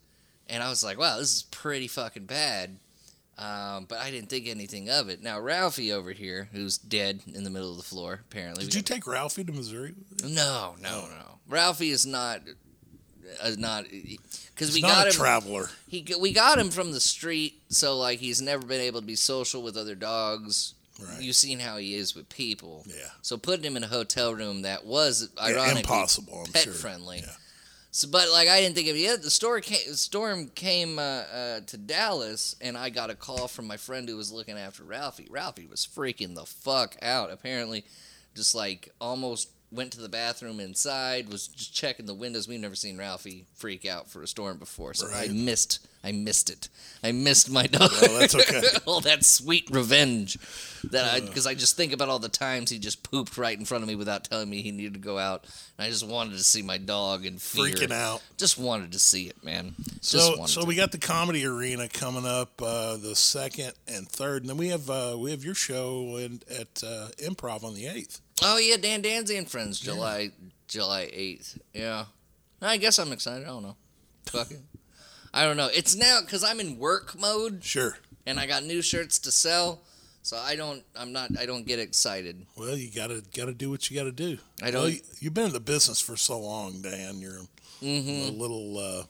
and 0.50 0.62
I 0.64 0.70
was 0.70 0.84
like, 0.84 0.98
wow, 0.98 1.18
this 1.20 1.34
is 1.36 1.44
pretty 1.44 1.88
fucking 1.88 2.26
bad. 2.26 2.78
Um, 3.38 3.86
but 3.88 4.00
I 4.00 4.12
didn't 4.12 4.30
think 4.30 4.48
anything 4.50 4.90
of 4.90 5.08
it. 5.08 5.24
Now, 5.24 5.40
Ralphie 5.40 5.94
over 5.94 6.12
here, 6.12 6.50
who's 6.52 6.78
dead 6.78 7.22
in 7.34 7.46
the 7.46 7.50
middle 7.50 7.72
of 7.72 7.78
the 7.78 7.84
floor, 7.84 8.20
apparently. 8.30 8.66
Did 8.66 8.76
you 8.76 8.82
take 8.82 9.08
Ralphie 9.08 9.46
to 9.46 9.54
Missouri? 9.54 9.94
No, 10.26 10.76
no, 10.82 11.06
no. 11.08 11.40
Ralphie 11.48 11.90
is 11.92 12.06
not, 12.06 12.42
uh, 13.42 13.52
not, 13.58 13.86
because 14.54 14.74
we 14.74 14.82
not 14.82 14.90
got 14.90 15.06
a 15.06 15.10
him. 15.12 15.16
traveler. 15.16 15.70
he 15.88 16.06
we 16.20 16.34
got 16.34 16.60
him 16.60 16.70
from 16.70 16.92
the 16.92 17.00
street, 17.00 17.62
so 17.70 17.98
like 17.98 18.20
he's 18.20 18.42
never 18.42 18.66
been 18.68 18.82
able 18.82 19.00
to 19.00 19.08
be 19.08 19.16
social 19.16 19.62
with 19.64 19.78
other 19.78 19.96
dogs. 19.96 20.74
Right. 21.02 21.22
You've 21.22 21.38
seen 21.38 21.60
how 21.60 21.78
he 21.78 21.96
is 21.96 22.14
with 22.14 22.28
people. 22.28 22.84
Yeah. 22.86 22.96
So 23.22 23.38
putting 23.38 23.64
him 23.64 23.78
in 23.78 23.86
a 23.86 23.88
hotel 23.88 24.36
room 24.36 24.64
that 24.64 24.86
was 24.86 25.30
Yeah, 25.38 25.44
ironically 25.46 25.80
impossible. 25.80 26.44
I'm 26.46 26.52
pet 26.52 26.64
sure. 26.64 26.74
friendly. 26.74 27.20
Yeah. 27.20 27.32
So, 27.92 28.08
but 28.08 28.30
like 28.32 28.48
I 28.48 28.62
didn't 28.62 28.76
think 28.76 28.88
of 28.88 28.96
it 28.96 29.00
yet. 29.00 29.22
The 29.24 29.32
storm 29.32 29.62
came, 29.62 29.94
storm 29.96 30.48
came 30.50 31.00
uh, 31.00 31.02
uh, 31.02 31.60
to 31.62 31.78
Dallas, 31.78 32.56
and 32.62 32.78
I 32.78 32.90
got 32.90 33.10
a 33.10 33.16
call 33.16 33.48
from 33.48 33.66
my 33.66 33.78
friend 33.78 34.08
who 34.08 34.16
was 34.16 34.32
looking 34.32 34.58
after 34.58 34.84
Ralphie. 34.84 35.28
Ralphie 35.30 35.66
was 35.66 35.88
freaking 35.88 36.36
the 36.36 36.46
fuck 36.46 36.96
out. 37.02 37.32
Apparently, 37.32 37.84
just 38.36 38.54
like 38.54 38.90
almost 39.02 39.50
went 39.72 39.92
to 39.94 40.02
the 40.02 40.10
bathroom 40.10 40.60
inside. 40.60 41.30
Was 41.30 41.48
just 41.48 41.74
checking 41.74 42.06
the 42.06 42.14
windows. 42.14 42.48
We've 42.48 42.60
never 42.60 42.76
seen 42.76 42.98
Ralphie 42.98 43.46
freak 43.56 43.88
out 43.88 44.08
for 44.10 44.22
a 44.22 44.28
storm 44.28 44.58
before, 44.60 44.94
so 44.94 45.08
Right. 45.08 45.30
I 45.30 45.34
missed. 45.34 45.80
I 46.04 46.14
missed 46.14 46.50
it. 46.50 46.70
I 47.04 47.12
missed 47.12 47.50
my 47.50 47.68
dog. 47.68 47.92
Well, 48.02 48.20
that's 48.20 48.36
okay. 48.36 48.62
all 48.86 49.02
that 49.02 49.24
sweet 49.26 49.70
revenge 49.70 50.38
that 50.92 51.14
I 51.14 51.20
because 51.20 51.46
I 51.46 51.54
just 51.56 51.76
think 51.76 51.92
about 51.92 52.08
all 52.10 52.20
the 52.20 52.30
times 52.30 52.70
he 52.70 52.80
just 52.80 53.04
pooped 53.04 53.38
right 53.38 53.58
in 53.58 53.66
front 53.66 53.84
of 53.84 53.88
me 53.90 53.96
without 53.96 54.24
telling 54.24 54.50
me 54.50 54.62
he 54.62 54.72
needed 54.72 54.94
to 54.94 55.00
go 55.00 55.18
out. 55.18 55.44
And 55.78 55.86
I 55.86 55.90
just 55.90 56.08
wanted 56.08 56.34
to 56.38 56.44
see 56.44 56.62
my 56.62 56.78
dog 56.78 57.26
in 57.26 57.38
fear. 57.38 57.66
Freaking 57.66 57.92
out. 57.92 58.22
Just 58.38 58.58
wanted 58.58 58.94
to 58.94 59.00
see 59.00 59.28
it, 59.28 59.44
man. 59.44 59.76
Just 60.02 60.12
So, 60.12 60.46
so 60.46 60.62
to. 60.62 60.68
we 60.68 60.76
got 60.76 60.92
the 60.94 60.98
comedy 60.98 61.46
arena 61.46 61.90
coming 61.90 62.26
up 62.26 62.62
uh, 62.62 62.96
the 62.98 63.16
second 63.16 63.74
and 63.88 64.08
third, 64.08 64.44
and 64.44 64.50
then 64.50 64.58
we 64.58 64.70
have 64.70 64.90
uh, 64.90 65.16
we 65.20 65.32
have 65.32 65.44
your 65.44 65.56
show 65.56 66.16
in, 66.18 66.42
at 66.50 66.82
uh, 66.84 67.10
Improv 67.18 67.64
on 67.64 67.74
the 67.76 67.88
eighth. 67.88 68.22
Oh 68.42 68.58
yeah, 68.58 68.78
Dan 68.78 69.02
Danzy 69.02 69.38
and 69.38 69.50
friends, 69.50 69.80
July 69.80 70.32
July 70.70 71.10
eighth. 71.12 71.60
Yeah, 71.74 72.06
I 72.62 72.78
guess 72.78 73.00
I'm 73.00 73.12
excited. 73.12 73.44
I 73.44 73.48
don't 73.48 73.64
know. 73.64 73.76
Fuck 74.28 74.52
it. 74.52 74.62
I 75.34 75.44
don't 75.46 75.58
know. 75.58 75.70
It's 75.74 75.96
now 75.96 76.20
because 76.22 76.44
I'm 76.44 76.60
in 76.60 76.78
work 76.80 77.18
mode 77.20 77.64
Sure. 77.64 77.98
and 78.26 78.40
I 78.40 78.48
got 78.48 78.64
new 78.64 78.82
shirts 78.82 79.20
to 79.20 79.32
sell. 79.32 79.82
So 80.22 80.38
I 80.38 80.56
don't. 80.56 80.84
I'm 80.96 81.12
not. 81.14 81.32
I 81.40 81.46
don't 81.46 81.66
get 81.66 81.80
excited. 81.80 82.46
Well, 82.58 82.76
you 82.76 82.90
gotta 82.92 83.24
gotta 83.36 83.54
do 83.54 83.70
what 83.70 83.90
you 83.90 83.98
gotta 83.98 84.12
do. 84.12 84.38
I 84.62 84.66
Well, 84.72 84.84
don't- 84.84 84.94
you, 84.94 85.00
you've 85.22 85.34
been 85.34 85.46
in 85.48 85.54
the 85.54 85.60
business 85.60 86.00
for 86.02 86.18
so 86.18 86.40
long, 86.40 86.82
Dan. 86.82 87.20
You're 87.20 87.42
Mm-hmm. 87.82 88.36
a 88.36 88.38
little. 88.38 88.78
Uh, 88.78 89.04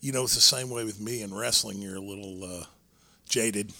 you 0.00 0.10
know, 0.12 0.24
it's 0.24 0.34
the 0.34 0.40
same 0.40 0.68
way 0.70 0.84
with 0.84 1.00
me 1.00 1.22
in 1.22 1.32
wrestling. 1.32 1.80
You're 1.80 1.96
a 1.96 2.00
little 2.00 2.42
uh, 2.44 2.64
jaded. 3.28 3.72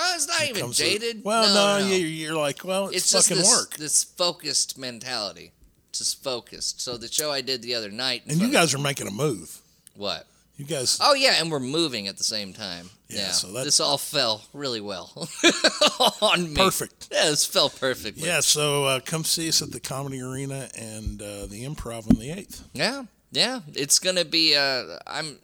Oh, 0.00 0.12
it's 0.14 0.26
not 0.28 0.42
even 0.48 0.62
Comes 0.62 0.76
to- 0.78 0.84
jaded. 0.84 1.24
well, 1.24 1.42
no, 1.48 1.78
no, 1.84 1.88
no. 1.88 1.94
You're, 1.96 2.08
you're 2.08 2.36
like, 2.36 2.64
well, 2.64 2.86
it's, 2.88 2.96
it's 2.98 3.12
just 3.12 3.28
fucking 3.28 3.42
this, 3.42 3.50
work. 3.50 3.76
this 3.76 4.04
focused 4.04 4.78
mentality. 4.78 5.52
Just 5.92 6.22
focused. 6.22 6.80
So 6.80 6.96
the 6.96 7.08
show 7.08 7.30
I 7.32 7.40
did 7.40 7.60
the 7.62 7.74
other 7.74 7.90
night. 7.90 8.22
And 8.24 8.32
you 8.34 8.38
front 8.38 8.54
of- 8.54 8.60
guys 8.60 8.74
are 8.74 8.78
making 8.78 9.08
a 9.08 9.10
move. 9.10 9.60
what? 9.96 10.26
You 10.58 10.64
guys, 10.66 10.98
Oh 11.00 11.14
yeah, 11.14 11.36
and 11.40 11.50
we're 11.50 11.60
moving 11.60 12.08
at 12.08 12.18
the 12.18 12.24
same 12.24 12.52
time. 12.52 12.90
Yeah, 13.08 13.20
Yeah, 13.26 13.30
so 13.30 13.46
that's- 13.48 13.64
this 13.64 13.80
all 13.80 13.96
fell 13.96 14.42
really 14.52 14.80
well 14.80 15.28
on 16.20 16.48
me. 16.52 16.56
perfect. 16.56 17.08
Yeah, 17.12 17.26
this 17.30 17.46
fell 17.46 17.70
perfectly. 17.70 18.26
Yeah, 18.26 18.40
so 18.40 18.84
uh, 18.84 19.00
come 19.00 19.24
see 19.24 19.48
us 19.48 19.62
at 19.62 19.70
the 19.72 19.80
Comedy 19.80 20.20
Arena 20.20 20.68
and 20.76 21.22
uh, 21.22 21.46
the 21.46 21.64
Improv 21.64 22.10
on 22.12 22.18
the 22.20 22.30
eighth. 22.32 22.64
yeah, 22.74 23.04
yeah. 23.30 23.60
It's 23.74 23.98
gonna 23.98 24.24
be. 24.24 24.56
Uh, 24.56 24.98
I'm. 25.06 25.38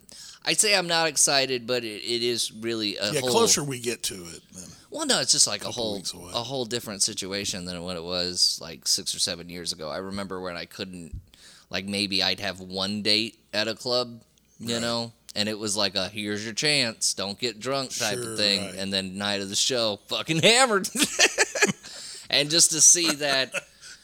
I'd 0.47 0.59
say 0.59 0.75
I'm 0.75 0.85
not 0.87 1.07
excited, 1.07 1.65
but 1.65 1.83
it, 1.83 2.03
it 2.03 2.21
is 2.21 2.51
really 2.51 2.97
a 2.97 3.13
Yeah, 3.13 3.21
whole. 3.21 3.29
closer 3.31 3.63
we 3.63 3.79
get 3.79 4.03
to 4.03 4.13
it, 4.13 4.41
then 4.53 4.65
Well, 4.91 5.07
no, 5.07 5.19
it's 5.19 5.31
just 5.31 5.47
like 5.47 5.65
a 5.65 5.71
whole 5.71 6.03
a 6.35 6.43
whole 6.43 6.65
different 6.65 7.01
situation 7.01 7.65
than 7.65 7.81
what 7.81 7.95
it 7.97 8.03
was 8.03 8.59
like 8.61 8.85
six 8.87 9.15
or 9.15 9.19
seven 9.19 9.49
years 9.49 9.71
ago. 9.71 9.89
I 9.89 9.97
remember 9.97 10.39
when 10.41 10.55
I 10.55 10.65
couldn't 10.65 11.19
like 11.71 11.85
maybe 11.85 12.21
I'd 12.21 12.41
have 12.41 12.59
one 12.59 13.01
date 13.01 13.39
at 13.55 13.67
a 13.67 13.73
club, 13.73 14.21
you 14.59 14.73
Right. 14.75 14.81
know, 14.81 15.11
and 15.35 15.49
it 15.49 15.57
was 15.59 15.75
like 15.75 15.95
a 15.95 16.09
here's 16.09 16.43
your 16.45 16.53
chance, 16.53 17.13
don't 17.13 17.37
get 17.39 17.59
drunk 17.59 17.91
type 17.95 18.15
Sure, 18.17 18.31
of 18.33 18.37
thing, 18.37 18.61
right. 18.65 18.75
and 18.75 18.91
then 18.93 19.17
night 19.17 19.41
of 19.41 19.49
the 19.49 19.55
show, 19.55 19.99
fucking 20.07 20.41
hammered, 20.41 20.89
and 22.29 22.49
just 22.49 22.71
to 22.71 22.81
see 22.81 23.11
that, 23.15 23.51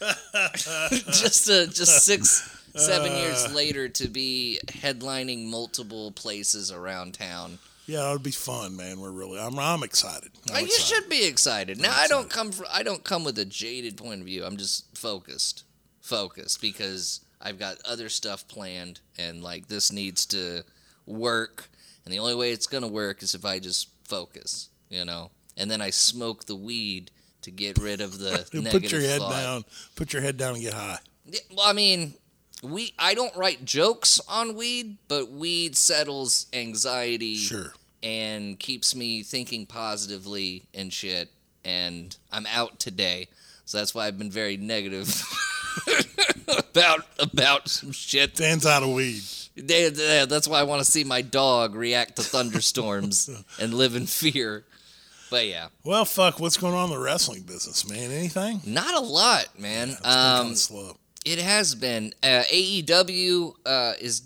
just 1.12 1.46
to 1.46 1.66
just 1.68 2.04
six. 2.04 2.48
Seven 2.74 3.12
Uh. 3.12 3.16
years 3.16 3.52
later, 3.54 3.86
to 3.90 4.08
be 4.08 4.58
headlining 4.68 5.44
multiple 5.50 6.10
places 6.12 6.72
around 6.72 7.12
town, 7.12 7.58
Yeah, 7.84 8.08
it 8.08 8.12
would 8.14 8.22
be 8.22 8.30
fun, 8.30 8.76
man. 8.78 8.98
We're 8.98 9.10
really. 9.10 9.38
I'm. 9.38 9.58
I'm 9.58 9.82
excited. 9.82 10.30
I'm 10.48 10.54
Uh, 10.54 10.58
you 10.60 10.64
excited. 10.66 10.86
should 10.86 11.08
be 11.10 11.26
excited. 11.26 11.78
Now 11.78 11.92
I 11.94 12.06
don't 12.08 12.30
come 12.30 12.50
from 12.50 12.64
I 12.72 12.82
don't 12.82 13.04
come 13.04 13.24
with 13.24 13.38
a 13.38 13.44
jaded 13.44 13.98
point 13.98 14.20
of 14.20 14.26
view. 14.26 14.42
I'm 14.46 14.56
just 14.56 14.86
focused. 14.96 15.64
Focused 16.00 16.62
because 16.62 17.20
I've 17.42 17.58
got 17.58 17.76
other 17.84 18.08
stuff 18.08 18.46
planned 18.48 19.00
and 19.18 19.42
like 19.42 19.68
this 19.68 19.90
needs 19.92 20.26
to 20.26 20.62
work 21.06 21.68
and 22.04 22.12
the 22.12 22.18
only 22.18 22.34
way 22.34 22.52
it's 22.52 22.66
going 22.66 22.82
to 22.82 22.88
work 22.88 23.22
is 23.22 23.34
if 23.34 23.44
I 23.44 23.58
just 23.58 23.88
focus, 24.04 24.68
you 24.88 25.04
know. 25.04 25.30
And 25.56 25.70
then 25.70 25.80
I 25.80 25.90
smoke 25.90 26.46
the 26.46 26.56
weed 26.56 27.10
to 27.42 27.50
get 27.50 27.78
rid 27.78 28.00
of 28.00 28.18
the 28.18 28.46
negative 28.52 28.72
put 28.82 28.92
your 28.92 29.00
head 29.00 29.20
thought. 29.20 29.30
down. 29.32 29.64
Put 29.96 30.12
your 30.12 30.22
head 30.22 30.36
down 30.36 30.54
and 30.54 30.62
get 30.62 30.72
high. 30.74 30.98
Yeah, 31.26 31.40
Well, 31.54 31.66
I 31.66 31.72
mean, 31.72 32.14
we 32.62 32.94
I 32.98 33.14
don't 33.14 33.34
write 33.36 33.64
jokes 33.64 34.20
on 34.28 34.54
weed, 34.56 34.96
but 35.08 35.30
weed 35.30 35.76
settles 35.76 36.46
anxiety 36.52 37.36
Sure. 37.36 37.72
and 38.02 38.58
keeps 38.58 38.94
me 38.94 39.22
thinking 39.22 39.66
positively 39.66 40.64
and 40.74 40.92
shit. 40.92 41.30
And 41.64 42.16
I'm 42.32 42.46
out 42.46 42.80
today, 42.80 43.28
so 43.64 43.78
that's 43.78 43.94
why 43.94 44.06
I've 44.08 44.18
been 44.18 44.30
very 44.32 44.56
negative 44.56 45.06
about 46.70 47.06
about 47.18 47.68
some 47.68 47.92
shit. 47.92 48.34
Dan's 48.34 48.66
out 48.66 48.82
of 48.82 48.90
weed. 48.90 49.22
They- 49.54 49.88
they- 49.90 50.26
That's 50.26 50.48
why 50.48 50.60
I 50.60 50.62
want 50.62 50.84
to 50.84 50.90
see 50.90 51.04
my 51.04 51.20
dog 51.22 51.74
react 51.74 52.16
to 52.16 52.22
thunderstorms 52.22 53.28
and 53.60 53.74
live 53.74 53.94
in 53.94 54.06
fear. 54.06 54.64
But 55.30 55.46
yeah, 55.46 55.68
Well, 55.84 56.04
fuck. 56.04 56.38
What's 56.40 56.56
going 56.58 56.74
on 56.74 56.90
in 56.90 56.90
the 56.90 57.02
wrestling 57.02 57.42
business, 57.42 57.88
man? 57.88 58.10
Anything? 58.10 58.60
not 58.66 58.94
a 58.94 59.00
lot, 59.00 59.58
man. 59.58 59.88
It's 59.90 60.00
been 60.00 60.10
kind 60.10 60.40
Um, 60.46 60.50
of 60.52 60.58
slow. 60.58 60.96
It 61.24 61.38
has 61.38 61.74
been. 61.74 62.12
Uh, 62.22 62.42
AEW 62.52 63.54
uh, 63.64 63.94
is 64.00 64.22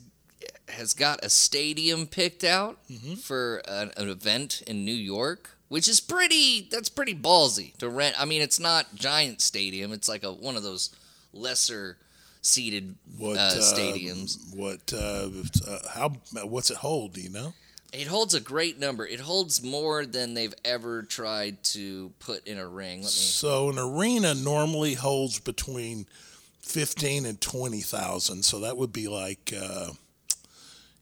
has 0.68 0.94
got 0.94 1.24
a 1.24 1.30
stadium 1.30 2.06
picked 2.08 2.42
out 2.42 2.78
Mm-hmm. 2.90 3.14
for 3.14 3.62
an, 3.68 3.92
an 3.96 4.08
event 4.08 4.62
in 4.66 4.84
New 4.84 4.94
York, 4.94 5.50
which 5.68 5.86
is 5.88 6.00
pretty. 6.00 6.66
That's 6.70 6.88
pretty 6.88 7.14
ballsy 7.14 7.76
to 7.76 7.88
rent. 7.88 8.20
I 8.20 8.24
mean, 8.24 8.42
it's 8.42 8.58
not 8.58 8.94
giant 8.96 9.40
stadium. 9.40 9.92
It's 9.92 10.08
like 10.08 10.24
a 10.24 10.32
one 10.32 10.56
of 10.56 10.62
those 10.64 10.90
lesser 11.32 11.98
seated 12.46 12.94
What 13.18 13.36
uh, 13.36 13.40
uh, 13.40 13.54
stadiums. 13.56 14.54
What? 14.54 14.92
Uh, 14.92 15.28
uh, 15.68 15.88
how? 15.90 16.08
What's 16.44 16.70
it 16.70 16.78
hold? 16.78 17.14
Do 17.14 17.20
you 17.20 17.30
know? 17.30 17.52
It 17.92 18.08
holds 18.08 18.34
a 18.34 18.40
great 18.40 18.78
number. 18.78 19.06
It 19.06 19.20
holds 19.20 19.62
more 19.62 20.04
than 20.04 20.34
they've 20.34 20.54
ever 20.64 21.02
tried 21.02 21.62
to 21.64 22.12
put 22.18 22.46
in 22.46 22.58
a 22.58 22.66
ring. 22.66 22.98
Let 22.98 23.04
me. 23.06 23.10
So 23.10 23.70
an 23.70 23.78
arena 23.78 24.34
normally 24.34 24.94
holds 24.94 25.38
between 25.40 26.06
fifteen 26.60 27.26
and 27.26 27.40
twenty 27.40 27.80
thousand. 27.80 28.44
So 28.44 28.60
that 28.60 28.76
would 28.76 28.92
be 28.92 29.08
like, 29.08 29.54
uh, 29.58 29.90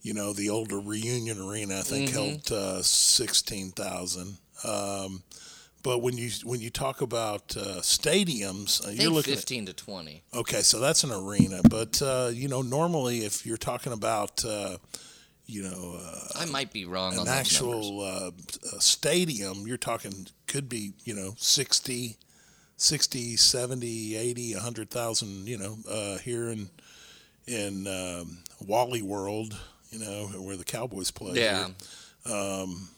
you 0.03 0.15
know, 0.15 0.33
the 0.33 0.51
older 0.51 0.79
Reunion 0.79 1.41
Arena. 1.41 1.79
I 1.79 1.83
think 1.83 2.11
Mm-hmm. 2.11 2.19
held 2.19 2.53
uh, 2.53 2.83
sixteen 2.83 3.71
thousand. 3.71 4.37
Um, 4.63 5.23
but 5.85 5.99
when 5.99 6.17
you 6.17 6.31
when 6.45 6.61
you 6.61 6.71
talk 6.71 7.03
about 7.03 7.57
uh, 7.57 7.81
stadiums, 7.81 8.85
uh, 8.85 8.91
you're 8.91 9.13
looking. 9.13 9.35
fifteen 9.35 9.67
to 9.67 9.75
twenty. 9.75 10.23
Okay, 10.35 10.63
so 10.63 10.81
that's 10.81 11.05
an 11.05 11.13
arena. 11.13 11.61
But 11.71 12.01
uh, 12.03 12.31
you 12.33 12.49
know, 12.49 12.63
normally 12.63 13.19
if 13.19 13.47
you're 13.47 13.59
talking 13.59 13.93
about, 13.93 14.43
uh, 14.45 14.79
you 15.47 15.63
know, 15.63 16.01
uh, 16.01 16.41
I 16.41 16.47
might 16.47 16.73
be 16.73 16.87
wrong 16.87 17.19
an 17.19 17.29
actual 17.29 18.01
uh, 18.01 18.31
uh, 18.31 18.79
stadium, 18.81 19.67
you're 19.67 19.77
talking 19.77 20.27
could 20.47 20.71
be, 20.71 20.95
you 21.05 21.15
know, 21.15 21.35
60, 21.37 22.17
60, 22.79 23.37
70, 23.37 24.17
80, 24.17 24.55
100,000, 24.55 25.47
you 25.47 25.59
know, 25.59 25.77
uh, 25.89 26.19
here 26.19 26.49
in 26.49 26.71
in 27.47 27.87
um, 27.87 28.39
Wally 28.67 29.03
World, 29.03 29.55
you 29.91 29.99
know, 29.99 30.29
where 30.41 30.57
the 30.57 30.65
Cowboys 30.65 31.11
play. 31.11 31.39
Yeah. 31.41 31.69
here. 32.27 32.89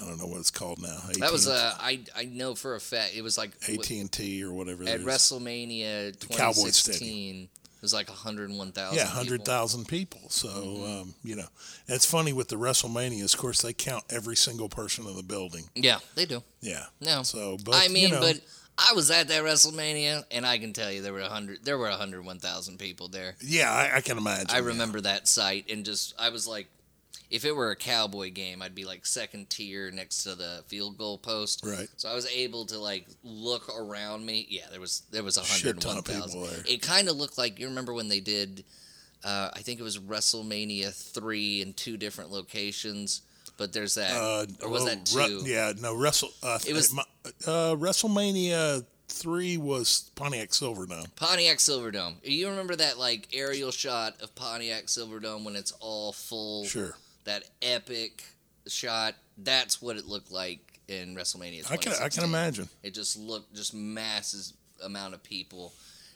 I 0.00 0.04
don't 0.06 0.18
know 0.18 0.26
what 0.26 0.38
it's 0.40 0.50
called 0.50 0.80
now. 0.80 0.96
That 1.18 1.32
was 1.32 1.48
uh, 1.48 1.74
I 1.78 2.00
I 2.16 2.24
know 2.24 2.54
for 2.54 2.74
a 2.74 2.80
fact 2.80 3.12
it 3.16 3.22
was 3.22 3.36
like 3.36 3.50
AT&T 3.68 4.42
or 4.44 4.52
whatever 4.52 4.82
it 4.84 4.88
at. 4.88 5.00
WrestleMania 5.00 6.18
Cowboys 6.30 6.82
2016. 6.82 7.48
It 7.78 7.82
was 7.82 7.94
like 7.94 8.08
101,000. 8.08 8.96
Yeah, 8.96 9.04
hundred 9.06 9.44
thousand 9.44 9.86
people. 9.86 10.20
So 10.30 10.48
Mm-hmm. 10.48 11.00
um, 11.00 11.14
you 11.22 11.36
know, 11.36 11.46
it's 11.86 12.04
funny 12.04 12.32
with 12.32 12.48
the 12.48 12.56
WrestleManias. 12.56 13.34
Of 13.34 13.40
course, 13.40 13.62
they 13.62 13.72
count 13.72 14.02
every 14.10 14.34
single 14.36 14.68
person 14.68 15.06
in 15.06 15.16
the 15.16 15.22
building. 15.22 15.64
Yeah, 15.76 15.98
they 16.16 16.24
do. 16.24 16.42
Yeah. 16.60 16.86
No. 17.00 17.22
So, 17.22 17.56
but 17.64 17.76
I 17.76 17.86
mean, 17.88 18.08
you 18.08 18.14
know, 18.14 18.20
but 18.20 18.40
I 18.78 18.94
was 18.94 19.10
at 19.12 19.28
that 19.28 19.44
WrestleMania, 19.44 20.24
and 20.32 20.44
I 20.44 20.58
can 20.58 20.72
tell 20.72 20.90
you 20.90 21.02
there 21.02 21.12
were 21.12 21.20
a 21.20 21.28
hundred. 21.28 21.64
There 21.64 21.78
were 21.78 21.88
101,000 21.88 22.78
people 22.78 23.08
there. 23.08 23.36
yeah, 23.40 23.70
I, 23.72 23.98
I 23.98 24.00
can 24.00 24.18
imagine. 24.18 24.48
I 24.50 24.58
yeah. 24.58 24.66
remember 24.66 25.00
that 25.02 25.28
sight, 25.28 25.66
and 25.70 25.84
just 25.84 26.14
I 26.18 26.30
was 26.30 26.48
like, 26.48 26.66
if 27.30 27.44
it 27.44 27.54
were 27.54 27.70
a 27.70 27.76
cowboy 27.76 28.30
game, 28.30 28.62
I'd 28.62 28.74
be 28.74 28.84
like 28.84 29.04
second 29.06 29.50
tier 29.50 29.90
next 29.90 30.22
to 30.24 30.34
the 30.34 30.64
field 30.66 30.96
goal 30.98 31.18
post. 31.18 31.62
Right. 31.64 31.88
So 31.96 32.08
I 32.08 32.14
was 32.14 32.26
able 32.30 32.64
to 32.66 32.78
like 32.78 33.06
look 33.22 33.68
around 33.78 34.24
me. 34.24 34.46
Yeah, 34.48 34.62
there 34.70 34.80
was 34.80 35.02
there 35.10 35.22
was 35.22 35.36
a 35.36 35.42
ton 35.74 35.98
of 35.98 36.04
people 36.04 36.48
It 36.66 36.80
kind 36.82 37.08
of 37.08 37.16
looked 37.16 37.36
like 37.38 37.58
you 37.58 37.68
remember 37.68 37.92
when 37.92 38.08
they 38.08 38.20
did. 38.20 38.64
Uh, 39.24 39.50
I 39.52 39.60
think 39.60 39.80
it 39.80 39.82
was 39.82 39.98
WrestleMania 39.98 40.92
three 40.94 41.60
in 41.60 41.72
two 41.74 41.96
different 41.96 42.30
locations, 42.30 43.22
but 43.56 43.72
there's 43.72 43.94
that, 43.94 44.12
Uh, 44.12 44.46
or 44.62 44.68
was 44.68 44.84
well, 44.84 44.94
that 44.94 45.12
Re- 45.12 45.26
two? 45.26 45.42
yeah, 45.44 45.72
no, 45.80 45.92
Wrestle. 45.94 46.30
Uh, 46.40 46.58
It 46.64 46.72
was- 46.72 46.94
uh, 47.44 47.74
WrestleMania 47.74 48.84
three 49.08 49.56
was 49.56 50.10
Pontiac 50.14 50.50
Silverdome. 50.50 51.06
Pontiac 51.16 51.58
Silverdome. 51.58 52.16
You 52.22 52.48
remember 52.50 52.76
that 52.76 52.98
like 52.98 53.26
aerial 53.32 53.72
shot 53.72 54.20
of 54.22 54.34
Pontiac 54.36 54.86
Silverdome 54.86 55.42
when 55.44 55.56
it's 55.56 55.72
all 55.80 56.12
full? 56.12 56.64
Sure, 56.66 56.96
That 57.28 57.44
epic 57.60 58.24
shot. 58.66 59.14
That's 59.36 59.82
what 59.82 59.98
it 59.98 60.06
looked 60.06 60.32
like 60.32 60.80
in 60.88 61.14
WrestleMania. 61.14 61.70
I 61.70 61.76
can 61.76 61.92
I 62.00 62.08
can 62.08 62.24
imagine. 62.24 62.70
It 62.82 62.94
just 62.94 63.18
looked 63.18 63.54
just 63.54 63.74
masses 63.74 64.54
amount 64.82 65.12
of 65.12 65.22
people 65.22 65.74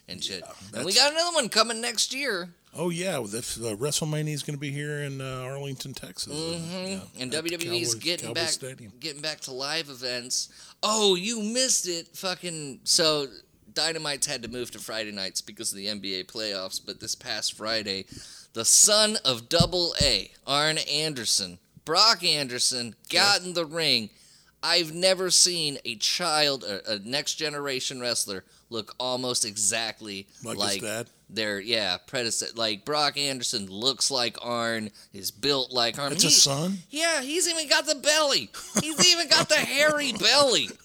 and 0.09 0.25
shit. 0.25 0.43
and 0.75 0.87
we 0.87 0.95
got 0.95 1.13
another 1.13 1.35
one 1.35 1.51
coming 1.51 1.83
next 1.83 2.15
year. 2.15 2.49
Oh 2.75 2.89
yeah, 2.89 3.23
this 3.27 3.59
uh, 3.59 3.77
WrestleMania 3.77 4.33
is 4.33 4.43
going 4.43 4.57
to 4.57 4.61
be 4.61 4.71
here 4.71 5.03
in 5.03 5.21
uh, 5.21 5.43
Arlington, 5.45 5.93
Texas. 5.93 6.33
uh, 6.33 6.59
hmm 6.59 6.87
yeah, 6.87 7.01
and 7.21 7.31
WWE's 7.31 7.63
Cowboys- 7.63 7.95
getting 7.97 8.27
Cowboys 8.29 8.43
back 8.43 8.49
Stadium. 8.53 8.93
getting 8.99 9.21
back 9.21 9.41
to 9.41 9.53
live 9.53 9.91
events. 9.91 10.49
Oh, 10.83 11.15
you 11.15 11.43
missed 11.43 11.87
it. 11.87 12.09
Fucking 12.17 12.81
so 12.85 13.27
Dynamite's 13.75 14.27
had 14.27 14.43
to 14.45 14.49
move 14.49 14.71
to 14.71 14.79
Friday 14.79 15.13
nights 15.13 15.43
because 15.43 15.73
of 15.73 15.77
the 15.77 15.89
NBA 15.89 16.25
playoffs, 16.25 16.81
but 16.85 17.01
this 17.01 17.15
past 17.15 17.53
Friday, 17.55 18.07
the 18.55 18.65
son 18.65 19.17
of 19.25 19.49
Double 19.49 19.95
A, 20.03 20.31
Arn 20.47 20.79
Anderson, 20.79 21.59
Brock 21.85 22.23
Anderson, 22.25 22.95
got 23.11 23.43
in 23.43 23.55
the 23.55 23.65
ring. 23.67 24.11
I've 24.63 24.93
never 24.95 25.31
seen 25.31 25.79
a 25.85 25.97
child, 25.97 26.63
a, 26.63 26.93
a 26.93 26.99
next 27.01 27.35
generation 27.35 28.01
wrestler, 28.01 28.45
look 28.71 28.95
almost 29.01 29.45
exactly 29.45 30.29
Like 30.45 30.57
like, 30.83 31.07
their 31.29 31.59
yeah 31.61 31.97
predecessor. 32.07 32.53
Like 32.55 32.85
Brock 32.85 33.19
Anderson 33.19 33.67
looks 33.67 34.11
like 34.11 34.37
Arn, 34.41 34.91
is 35.13 35.31
built 35.33 35.73
like 35.73 35.99
Arn. 35.99 36.11
That's 36.11 36.23
He- 36.23 36.29
his 36.29 36.43
son. 36.43 36.79
yeah, 36.91 37.23
he's 37.23 37.49
even 37.49 37.69
got 37.69 37.87
the 37.87 37.97
belly. 37.97 38.51
He's 38.81 39.13
even 39.13 39.29
got 39.29 39.49
the 39.49 39.57
hairy 39.57 40.13
belly. 40.13 40.69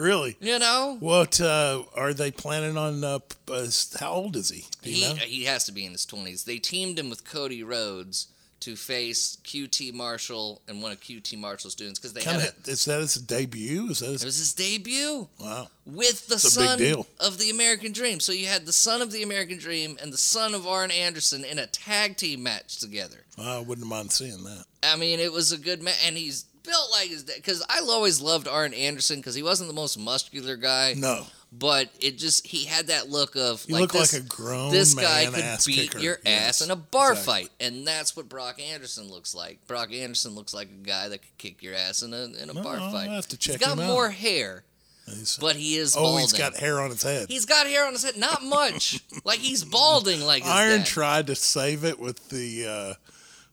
Really? 0.00 0.36
You 0.40 0.58
know, 0.58 0.96
What 1.00 1.40
uh, 1.40 1.82
are 1.94 2.14
they 2.14 2.30
planning 2.30 2.76
on? 2.78 3.04
Uh, 3.04 3.18
p- 3.18 3.36
uh, 3.52 3.66
how 4.00 4.12
old 4.12 4.36
is 4.36 4.48
he? 4.48 4.64
He 4.82 5.02
know? 5.02 5.14
he 5.14 5.44
has 5.44 5.64
to 5.66 5.72
be 5.72 5.84
in 5.84 5.92
his 5.92 6.06
twenties. 6.06 6.44
They 6.44 6.58
teamed 6.58 6.98
him 6.98 7.10
with 7.10 7.24
Cody 7.24 7.62
Rhodes 7.62 8.28
to 8.60 8.76
face 8.76 9.38
QT 9.42 9.92
Marshall 9.94 10.60
and 10.68 10.82
one 10.82 10.92
of 10.92 11.00
QT 11.00 11.38
Marshall's 11.38 11.72
students 11.72 11.98
because 11.98 12.12
they 12.12 12.20
Kind 12.20 12.42
had 12.42 12.52
a, 12.66 12.70
is 12.70 12.84
that 12.84 13.00
his 13.00 13.14
debut? 13.14 13.86
Is 13.88 14.00
that 14.00 14.06
it 14.10 14.24
was 14.24 14.36
his 14.38 14.52
debut 14.52 15.28
Wow. 15.38 15.68
with 15.86 16.26
the 16.26 16.34
big 16.34 16.40
son 16.40 17.04
of 17.20 17.38
the 17.38 17.48
American 17.50 17.92
Dream. 17.92 18.20
So 18.20 18.32
you 18.32 18.46
had 18.48 18.66
the 18.66 18.72
son 18.72 19.00
of 19.00 19.12
the 19.12 19.22
American 19.22 19.56
Dream 19.58 19.96
and 20.02 20.12
the 20.12 20.18
son 20.18 20.54
of 20.54 20.66
Arn 20.66 20.90
Anderson 20.90 21.42
in 21.44 21.58
a 21.58 21.66
tag 21.66 22.16
team 22.18 22.42
match 22.42 22.78
together. 22.78 23.24
I 23.38 23.60
wouldn't 23.60 23.86
mind 23.86 24.12
seeing 24.12 24.44
that. 24.44 24.64
I 24.82 24.96
mean, 24.96 25.20
it 25.20 25.32
was 25.32 25.52
a 25.52 25.58
good 25.58 25.82
match, 25.82 25.96
and 26.06 26.16
he's 26.16 26.44
built 26.64 26.90
like 26.90 27.08
his 27.08 27.24
dad. 27.24 27.36
Because 27.36 27.64
I 27.68 27.80
always 27.80 28.20
loved 28.20 28.48
Arn 28.48 28.74
Anderson 28.74 29.16
because 29.16 29.34
he 29.34 29.42
wasn't 29.42 29.68
the 29.68 29.74
most 29.74 29.98
muscular 29.98 30.56
guy. 30.56 30.94
No, 30.96 31.24
but 31.52 31.88
it 32.00 32.16
just 32.18 32.46
he 32.46 32.64
had 32.64 32.86
that 32.88 33.08
look 33.10 33.34
of 33.36 33.64
you 33.66 33.74
like 33.74 33.82
look 33.82 33.92
this, 33.92 34.12
like 34.12 34.22
a 34.22 34.26
grown 34.26 34.70
this 34.70 34.94
guy 34.94 35.26
could 35.26 35.58
beat 35.66 35.74
kicker. 35.90 35.98
your 35.98 36.18
Yes, 36.24 36.60
ass 36.60 36.60
in 36.62 36.70
a 36.70 36.76
bar 36.76 37.12
exactly. 37.12 37.32
fight, 37.44 37.50
and 37.60 37.86
that's 37.86 38.16
what 38.16 38.28
Brock 38.28 38.60
Anderson 38.60 39.08
looks 39.10 39.34
like. 39.34 39.66
Brock 39.66 39.92
Anderson 39.92 40.34
looks 40.34 40.54
like 40.54 40.68
a 40.68 40.86
guy 40.86 41.08
that 41.08 41.18
could 41.22 41.38
kick 41.38 41.62
your 41.62 41.74
ass 41.74 42.02
in 42.02 42.12
a 42.14 42.24
in 42.40 42.50
a 42.50 42.54
Well, 42.54 42.62
bar 42.64 42.76
I'll 42.78 42.92
fight. 42.92 43.08
have 43.10 43.26
to 43.28 43.36
check 43.36 43.56
He's 43.58 43.66
got 43.66 43.72
him 43.72 43.80
out. 43.80 43.88
more 43.88 44.10
hair, 44.10 44.62
He's- 45.06 45.38
but 45.40 45.56
he 45.56 45.76
is 45.76 45.96
oh, 45.98 46.18
he's 46.18 46.32
got 46.32 46.56
hair 46.56 46.80
on 46.80 46.90
his 46.90 47.02
head. 47.02 47.26
He's 47.28 47.46
got 47.46 47.66
hair 47.66 47.84
on 47.86 47.94
his 47.94 48.04
head, 48.04 48.16
not 48.16 48.44
much. 48.44 49.00
like 49.24 49.40
he's 49.40 49.64
balding 49.64 50.20
like 50.20 50.44
Iron 50.46 50.78
dad. 50.80 50.86
tried 50.86 51.26
to 51.28 51.34
save 51.34 51.84
it 51.84 51.98
with 51.98 52.28
the 52.28 52.66
uh, 52.66 52.94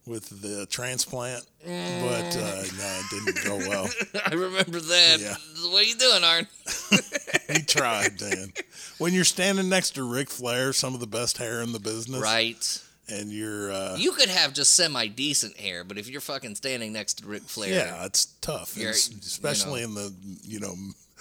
with 0.08 0.42
the 0.42 0.66
transplant, 0.68 1.46
but 1.64 2.36
uh, 2.38 2.64
no, 2.78 3.00
it 3.00 3.06
didn't 3.26 3.44
go 3.46 3.58
well. 3.70 3.90
I 4.26 4.34
remember 4.34 4.80
that. 4.80 5.18
Yeah. 5.20 5.36
What 5.72 5.84
are 5.84 5.86
you 5.86 5.96
doing, 5.96 6.24
Arn? 6.24 6.48
he 7.54 7.62
tried, 7.64 8.18
Dan. 8.18 8.54
When 8.98 9.14
you're 9.14 9.24
standing 9.26 9.70
next 9.70 9.92
to 9.92 10.04
Ric 10.10 10.30
Flair, 10.30 10.74
some 10.74 10.94
of 10.94 11.00
the 11.00 11.08
best 11.08 11.38
hair 11.38 11.62
in 11.62 11.72
the 11.74 11.80
business, 11.80 12.22
Right. 12.22 12.82
and 13.10 13.32
you're 13.32 13.72
uh, 13.72 13.96
You 13.98 14.12
could 14.14 14.30
have 14.30 14.54
just 14.54 14.76
semi 14.76 15.08
decent 15.08 15.58
hair, 15.58 15.84
but 15.84 15.98
if 15.98 16.10
you're 16.10 16.22
fucking 16.22 16.56
standing 16.56 16.94
next 16.94 17.16
to 17.16 17.28
Ric 17.28 17.44
Flair, 17.44 17.74
yeah, 17.86 18.06
it's 18.06 18.26
tough, 18.42 18.76
You're- 18.78 18.88
you 18.90 19.18
especially 19.22 19.84
in 19.84 19.94
the 19.94 20.14
you 20.44 20.60
know 20.60 20.74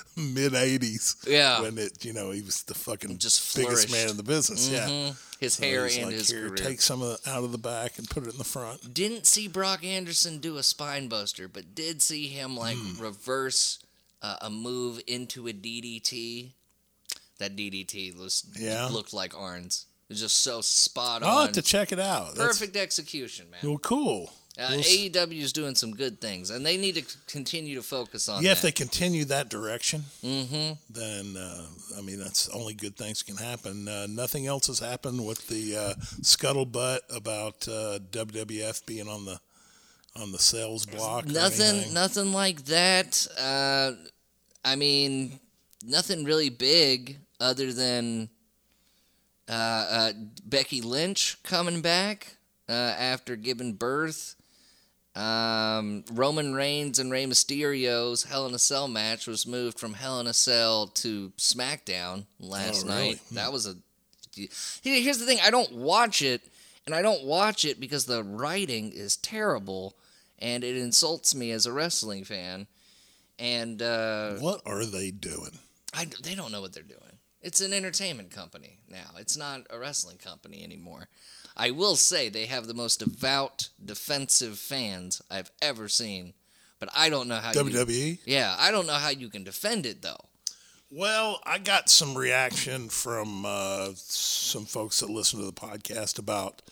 mid 0.16 0.52
'80s. 0.52 1.26
Yeah. 1.28 1.60
when 1.62 1.78
it 1.78 2.04
you 2.04 2.12
know 2.12 2.30
he 2.30 2.42
was 2.42 2.62
the 2.64 2.74
fucking 2.74 3.18
Just 3.18 3.54
biggest 3.56 3.88
flourished. 3.88 3.92
man 3.92 4.10
in 4.10 4.16
the 4.16 4.22
business. 4.22 4.68
Yeah, 4.68 4.88
Mhm. 4.88 5.16
his 5.40 5.54
So 5.54 5.62
hair 5.64 5.86
and 5.86 6.02
like, 6.06 6.14
his 6.14 6.28
Here, 6.30 6.48
career. 6.48 6.56
take 6.56 6.80
some 6.80 7.02
of 7.02 7.22
the, 7.22 7.30
out 7.30 7.44
of 7.44 7.52
the 7.52 7.58
back 7.58 7.98
and 7.98 8.08
put 8.08 8.24
it 8.26 8.30
in 8.32 8.38
the 8.38 8.44
front. 8.44 8.92
Didn't 8.94 9.26
see 9.26 9.48
Brock 9.48 9.84
Anderson 9.84 10.38
do 10.38 10.56
a 10.56 10.62
spine 10.62 11.08
buster, 11.08 11.48
but 11.48 11.74
did 11.74 12.00
see 12.02 12.28
him 12.28 12.56
like 12.56 12.76
Hmm. 12.76 13.00
reverse 13.02 13.78
uh, 14.22 14.36
a 14.40 14.50
move 14.50 15.00
into 15.06 15.46
a 15.46 15.52
DDT. 15.52 16.52
That 17.38 17.54
DDT 17.54 18.16
was, 18.16 18.44
Yeah. 18.58 18.86
looked 18.86 19.12
like 19.12 19.34
Arn's. 19.36 19.84
It 20.08 20.14
was 20.14 20.20
just 20.20 20.38
so 20.40 20.62
spot 20.62 21.22
I'll 21.22 21.38
on. 21.38 21.46
have 21.46 21.54
to 21.56 21.62
check 21.62 21.92
it 21.92 22.00
out. 22.00 22.34
That's- 22.34 22.58
Perfect 22.58 22.76
execution, 22.76 23.50
man. 23.50 23.60
Well, 23.62 23.76
cool. 23.78 24.32
Uh, 24.58 24.68
We'll 24.70 24.80
AEW 24.80 25.42
is 25.42 25.52
doing 25.52 25.74
some 25.74 25.92
good 25.92 26.18
things, 26.18 26.48
and 26.48 26.64
they 26.64 26.78
need 26.78 26.94
to 26.94 27.04
continue 27.26 27.74
to 27.74 27.82
focus 27.82 28.26
on 28.28 28.42
yeah, 28.42 28.48
that. 28.48 28.56
if 28.56 28.62
they 28.62 28.72
continue 28.72 29.26
that 29.26 29.50
direction, 29.50 30.04
mm-hmm. 30.24 30.72
then 30.88 31.36
uh, 31.36 31.66
I 31.98 32.00
mean 32.00 32.18
that's 32.18 32.48
only 32.48 32.72
good 32.72 32.96
things 32.96 33.22
can 33.22 33.36
happen. 33.36 33.86
Uh, 33.86 34.06
nothing 34.08 34.46
else 34.46 34.68
has 34.68 34.78
happened 34.78 35.26
with 35.26 35.46
the 35.48 35.76
uh, 35.76 35.94
scuttlebutt 36.22 37.00
about 37.14 37.68
uh, 37.68 37.98
WWF 38.10 38.86
being 38.86 39.08
on 39.08 39.26
the 39.26 39.38
on 40.20 40.32
the 40.32 40.38
sales 40.38 40.86
block. 40.86 41.26
Nothing, 41.26 41.92
nothing 41.92 42.32
like 42.32 42.64
that. 42.66 43.26
Uh, 43.38 43.92
I 44.64 44.76
mean, 44.76 45.38
nothing 45.84 46.24
really 46.24 46.48
big 46.48 47.18
other 47.40 47.72
than 47.72 48.30
uh, 49.48 49.52
uh, 49.52 50.12
Becky 50.44 50.80
Lynch 50.80 51.36
coming 51.42 51.80
back 51.80 52.36
uh, 52.68 52.72
after 52.72 53.36
giving 53.36 53.74
birth. 53.74 54.35
Um, 55.16 56.04
Roman 56.12 56.54
Reigns 56.54 56.98
and 56.98 57.10
Rey 57.10 57.24
Mysterio's 57.24 58.24
Hell 58.24 58.46
in 58.46 58.54
a 58.54 58.58
Cell 58.58 58.86
match 58.86 59.26
was 59.26 59.46
moved 59.46 59.78
from 59.78 59.94
Hell 59.94 60.20
in 60.20 60.26
a 60.26 60.34
Cell 60.34 60.88
to 60.88 61.32
SmackDown 61.38 62.26
last 62.38 62.84
Oh, 62.84 62.88
really? 62.90 63.08
night. 63.08 63.20
That 63.32 63.52
was 63.52 63.66
a. 63.66 63.76
Here's 64.82 65.18
the 65.18 65.24
thing: 65.24 65.38
I 65.42 65.50
don't 65.50 65.72
watch 65.72 66.20
it, 66.20 66.42
and 66.84 66.94
I 66.94 67.00
don't 67.00 67.24
watch 67.24 67.64
it 67.64 67.80
because 67.80 68.04
the 68.04 68.22
writing 68.22 68.92
is 68.92 69.16
terrible, 69.16 69.96
and 70.38 70.62
it 70.62 70.76
insults 70.76 71.34
me 71.34 71.50
as 71.50 71.64
a 71.64 71.72
wrestling 71.72 72.24
fan. 72.24 72.66
And 73.38 73.80
uh, 73.80 74.34
What 74.34 74.60
are 74.66 74.84
they 74.84 75.10
doing? 75.10 75.58
I, 75.94 76.06
they 76.22 76.34
don't 76.34 76.52
know 76.52 76.60
what 76.60 76.74
they're 76.74 76.82
doing. 76.82 77.00
It's 77.40 77.60
an 77.62 77.72
entertainment 77.72 78.30
company 78.30 78.80
now. 78.90 79.10
It's 79.18 79.36
not 79.36 79.62
a 79.70 79.78
wrestling 79.78 80.18
company 80.18 80.62
anymore. 80.64 81.08
I 81.56 81.70
will 81.70 81.96
say 81.96 82.28
they 82.28 82.46
have 82.46 82.66
the 82.66 82.74
most 82.74 83.00
devout 83.00 83.68
defensive 83.82 84.58
fans 84.58 85.22
I've 85.30 85.50
ever 85.62 85.88
seen, 85.88 86.34
but 86.78 86.88
I 86.94 87.08
don't 87.08 87.28
know 87.28 87.36
how. 87.36 87.52
You, 87.52 87.64
WWE. 87.64 88.18
yeah, 88.26 88.54
I 88.58 88.70
don't 88.70 88.86
know 88.86 88.94
how 88.94 89.08
you 89.08 89.28
can 89.28 89.44
defend 89.44 89.86
it 89.86 90.02
though. 90.02 90.20
Well, 90.90 91.40
I 91.44 91.58
got 91.58 91.88
some 91.88 92.16
reaction 92.16 92.88
from 92.88 93.44
uh, 93.44 93.90
some 93.94 94.64
folks 94.64 95.00
that 95.00 95.10
listen 95.10 95.40
to 95.40 95.46
the 95.46 95.52
podcast 95.52 96.18
about, 96.18 96.62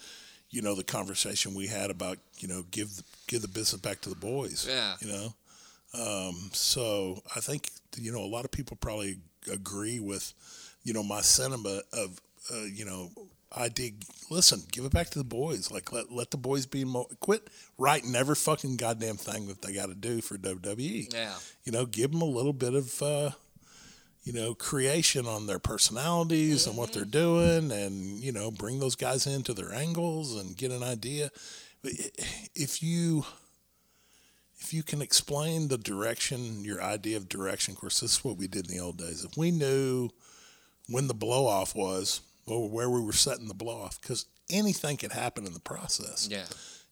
you 0.51 0.63
know, 0.63 0.77
the 0.77 0.85
conversation 0.85 1.55
we 1.55 1.67
had 1.67 1.91
about, 1.91 2.19
you 2.39 2.47
know, 2.47 2.63
give 2.71 2.97
the, 2.97 3.03
give 3.27 3.43
the 3.43 3.49
business 3.49 3.81
back 3.81 4.01
to 4.03 4.09
the 4.09 4.15
boys. 4.15 4.67
Yeah. 4.69 4.95
You 5.01 5.09
know, 5.09 5.35
um, 5.95 6.51
so 6.53 7.23
I 7.35 7.41
think 7.41 7.71
you 7.97 8.13
know 8.13 8.23
a 8.23 8.27
lot 8.27 8.45
of 8.45 8.51
people 8.51 8.77
probably 8.81 9.19
agree 9.51 10.01
with, 10.01 10.33
you 10.83 10.93
know, 10.93 11.03
my 11.03 11.21
sentiment 11.21 11.85
of, 11.93 12.21
uh, 12.53 12.63
you 12.63 12.85
know, 12.85 13.11
I 13.57 13.69
dig. 13.69 14.05
Listen, 14.31 14.63
give 14.73 14.85
it 14.85 14.93
back 14.93 15.11
to 15.11 15.19
the 15.19 15.25
boys. 15.25 15.71
Like 15.71 15.93
let 15.93 16.11
let 16.11 16.31
the 16.31 16.37
boys 16.37 16.67
be 16.67 16.85
mo- 16.85 17.09
quit 17.21 17.49
writing 17.79 18.15
every 18.17 18.35
fucking 18.35 18.77
goddamn 18.77 19.17
thing 19.17 19.47
that 19.49 19.63
they 19.63 19.73
got 19.75 19.87
to 19.87 19.95
do 19.95 20.21
for 20.21 20.37
WWE 20.37 21.13
Yeah, 21.13 21.35
you 21.65 21.73
know, 21.73 21.87
give 21.87 22.13
them 22.13 22.23
a 22.23 22.27
little 22.27 22.53
bit 22.53 22.75
of, 22.75 23.03
uh, 23.03 23.31
you 24.25 24.33
know, 24.33 24.55
creation 24.55 25.27
on 25.27 25.47
their 25.47 25.59
personalities 25.59 26.67
and 26.67 26.77
what 26.77 26.93
they're 26.93 27.05
doing, 27.05 27.71
and 27.71 28.19
you 28.21 28.33
know, 28.33 28.51
bring 28.51 28.81
those 28.81 28.97
guys 28.97 29.27
into 29.27 29.55
their 29.55 29.73
angles 29.73 30.37
and 30.41 30.57
get 30.57 30.71
an 30.73 30.83
idea. 30.83 31.31
If 31.85 32.83
you 32.83 33.25
if 34.61 34.73
you 34.73 34.83
can 34.83 35.03
explain 35.03 35.69
the 35.69 35.77
direction, 35.77 36.65
your 36.65 36.83
idea 36.83 37.19
of 37.19 37.29
direction, 37.29 37.73
of 37.75 37.81
course, 37.81 38.01
this 38.01 38.17
is 38.17 38.25
what 38.25 38.39
we 38.39 38.47
did 38.47 38.71
in 38.71 38.77
the 38.77 38.83
old 38.83 38.97
days. 38.97 39.23
If 39.25 39.37
we 39.37 39.51
knew 39.51 40.09
when 40.89 41.07
the 41.07 41.15
blow 41.15 41.47
off 41.47 41.75
was, 41.75 42.23
or 42.47 42.69
where 42.69 42.91
we 42.91 43.01
were 43.01 43.13
setting 43.13 43.49
the 43.49 43.55
blow 43.55 43.81
off, 43.83 44.01
because 44.01 44.27
anything 44.51 44.97
could 44.97 45.13
happen 45.13 45.47
in 45.47 45.55
the 45.55 45.61
process. 45.61 46.29
yeah, 46.31 46.45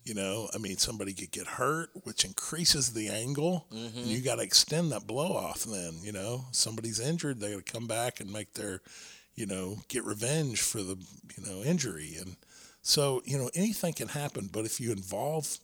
You 0.04 0.14
know, 0.14 0.48
I 0.54 0.58
mean, 0.58 0.78
somebody 0.78 1.12
could 1.12 1.30
get 1.30 1.46
hurt, 1.46 1.90
which 2.04 2.24
increases 2.24 2.92
the 2.92 3.08
angle, 3.08 3.66
Mm-hmm. 3.72 3.98
and 3.98 4.06
you 4.06 4.20
got 4.22 4.36
to 4.36 4.42
extend 4.42 4.92
that 4.92 5.06
blow 5.06 5.32
off. 5.32 5.64
Then, 5.64 5.94
you 6.02 6.12
know, 6.12 6.46
somebody's 6.52 6.98
injured, 7.00 7.40
they 7.40 7.52
got 7.52 7.66
to 7.66 7.72
come 7.72 7.86
back 7.86 8.20
and 8.20 8.32
make 8.32 8.54
their, 8.54 8.80
you 9.34 9.46
know, 9.46 9.76
get 9.88 10.04
revenge 10.04 10.60
for 10.62 10.78
the, 10.82 10.96
you 11.36 11.44
know, 11.46 11.62
injury. 11.62 12.16
And 12.20 12.36
so, 12.82 13.22
you 13.24 13.36
know, 13.38 13.50
anything 13.54 13.92
can 13.92 14.08
happen. 14.08 14.48
But 14.52 14.64
if 14.64 14.80
you 14.80 14.90
involve 14.92 15.58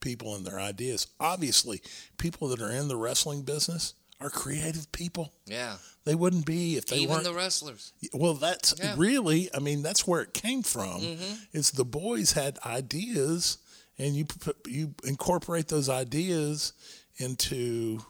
people 0.00 0.34
in 0.36 0.44
their 0.44 0.58
ideas, 0.58 1.06
obviously, 1.18 1.82
people 2.16 2.48
that 2.48 2.62
are 2.62 2.70
in 2.72 2.88
the 2.88 2.96
wrestling 2.96 3.42
business 3.42 3.94
are 4.20 4.30
creative 4.30 4.90
people. 4.92 5.32
yeah. 5.46 5.76
They 6.04 6.14
wouldn't 6.14 6.46
be 6.46 6.76
if 6.76 6.86
they 6.86 6.96
Even 6.96 7.10
weren't. 7.16 7.24
the 7.24 7.34
wrestlers. 7.34 7.92
Well, 8.14 8.34
that's 8.34 8.74
Yeah. 8.78 8.94
really, 8.96 9.54
I 9.54 9.58
mean, 9.58 9.82
that's 9.82 10.06
where 10.06 10.22
it 10.22 10.32
came 10.32 10.62
from. 10.62 11.00
Mm-hmm. 11.02 11.34
Is 11.52 11.72
the 11.72 11.84
boys 11.84 12.32
had 12.32 12.58
ideas, 12.64 13.58
and 13.98 14.16
you 14.16 14.26
you 14.66 14.94
incorporate 15.04 15.68
those 15.68 15.88
ideas 15.90 16.72
into 17.18 18.00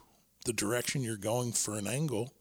the 0.45 0.53
direction 0.53 1.03
you're 1.03 1.17
going 1.17 1.51
for 1.51 1.75
an 1.77 1.85
angle, 1.85 2.33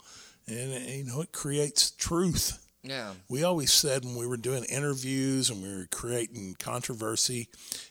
and, 0.47 0.73
and, 0.73 0.89
you 0.89 1.05
know 1.05 1.21
it 1.21 1.33
creates 1.33 1.91
truth. 1.91 2.65
Yeah, 2.83 3.13
We 3.29 3.43
always 3.43 3.73
said 3.73 4.05
when 4.07 4.17
we 4.17 4.27
were 4.27 4.39
doing 4.39 4.65
interviews 4.65 5.51
and 5.51 5.63
we 5.63 5.69
were 5.69 5.87
creating 5.91 6.57
controversy, 6.59 7.49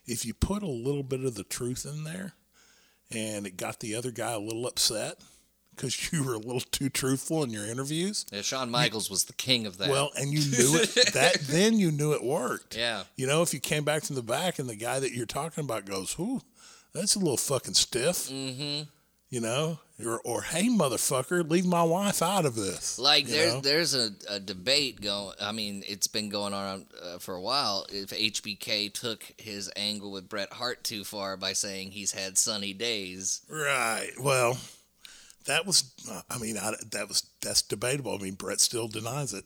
if 0.07 0.25
you 0.25 0.33
put 0.33 0.63
a 0.63 0.67
little 0.67 1.03
bit 1.03 1.23
of 1.23 1.35
the 1.35 1.43
truth 1.43 1.85
in 1.85 2.05
there, 2.05 2.33
and 3.11 3.45
it 3.45 3.55
got 3.57 3.81
the 3.81 3.93
other 3.93 4.09
guy 4.11 4.31
a 4.31 4.39
little 4.39 4.65
upset 4.65 5.17
because 5.79 6.11
you 6.11 6.23
were 6.23 6.33
a 6.33 6.39
little 6.39 6.59
too 6.59 6.89
truthful 6.89 7.43
in 7.43 7.49
your 7.49 7.65
interviews, 7.65 8.25
yeah. 8.31 8.41
Shawn 8.41 8.69
Michaels 8.69 9.09
was 9.09 9.25
the 9.25 9.33
king 9.33 9.65
of 9.65 9.77
that. 9.77 9.89
well, 9.89 10.11
and 10.17 10.31
you 10.31 10.39
knew 10.57 10.79
it 10.79 11.13
that 11.13 11.37
then 11.41 11.79
you 11.79 11.91
knew 11.91 12.13
it 12.13 12.23
worked. 12.23 12.75
yeah, 12.75 13.03
You 13.15 13.27
know, 13.27 13.41
if 13.41 13.53
you 13.53 13.59
came 13.59 13.83
back 13.83 14.03
from 14.03 14.15
the 14.15 14.23
back 14.23 14.59
and 14.59 14.69
the 14.69 14.75
guy 14.75 14.99
that 14.99 15.13
you're 15.13 15.25
talking 15.25 15.63
about 15.63 15.85
goes, 15.85 16.17
"Whoo, 16.17 16.41
that's 16.93 17.15
a 17.15 17.19
little 17.19 17.37
fucking 17.37 17.75
stiff," 17.75 18.29
mm-hmm. 18.29 18.83
you 19.29 19.41
know, 19.41 19.79
or, 20.03 20.19
or 20.21 20.41
"Hey, 20.41 20.67
motherfucker, 20.67 21.49
leave 21.49 21.65
my 21.65 21.83
wife 21.83 22.21
out 22.21 22.45
of 22.45 22.55
this." 22.55 22.99
Like 22.99 23.27
there's 23.27 23.53
know? 23.53 23.61
there's 23.61 23.95
a, 23.95 24.11
a 24.29 24.39
debate 24.39 25.01
going. 25.01 25.35
I 25.41 25.51
mean, 25.51 25.83
it's 25.87 26.07
been 26.07 26.29
going 26.29 26.53
on 26.53 26.85
uh, 27.01 27.19
for 27.19 27.35
a 27.35 27.41
while. 27.41 27.85
If 27.89 28.09
HBK 28.09 28.93
took 28.93 29.23
his 29.37 29.71
angle 29.75 30.11
with 30.11 30.29
Bret 30.29 30.51
Hart 30.53 30.83
too 30.83 31.03
far 31.03 31.37
by 31.37 31.53
saying 31.53 31.91
he's 31.91 32.11
had 32.11 32.37
sunny 32.37 32.73
days, 32.73 33.41
right. 33.49 34.11
Well, 34.19 34.57
that 35.45 35.65
was. 35.65 35.91
I 36.29 36.37
mean, 36.37 36.57
I, 36.57 36.73
that 36.91 37.07
was 37.07 37.25
that's 37.41 37.61
debatable. 37.61 38.13
I 38.15 38.17
mean, 38.21 38.33
Bret 38.35 38.59
still 38.59 38.87
denies 38.87 39.33
it. 39.33 39.45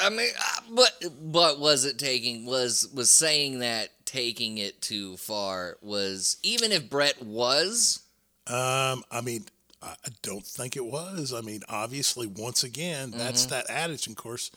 I 0.00 0.10
mean, 0.10 0.30
uh, 0.38 0.60
but 0.74 0.92
but 1.20 1.58
was 1.60 1.84
it 1.84 1.98
taking 1.98 2.44
was 2.44 2.88
was 2.94 3.10
saying 3.10 3.60
that 3.60 3.90
taking 4.04 4.58
it 4.58 4.80
too 4.82 5.16
far 5.16 5.76
was 5.82 6.36
even 6.42 6.70
if 6.72 6.88
Bret 6.90 7.22
was 7.22 8.00
Um, 8.46 9.02
I 9.10 9.20
mean, 9.22 9.46
I 9.82 9.94
don't 10.22 10.44
think 10.44 10.76
it 10.76 10.84
was. 10.84 11.32
I 11.32 11.40
mean, 11.40 11.62
obviously, 11.68 12.26
once 12.26 12.62
again, 12.64 13.12
that's 13.16 13.46
Mm-hmm. 13.46 13.50
that 13.50 13.70
adage. 13.70 14.06
Of 14.06 14.16
course, 14.16 14.50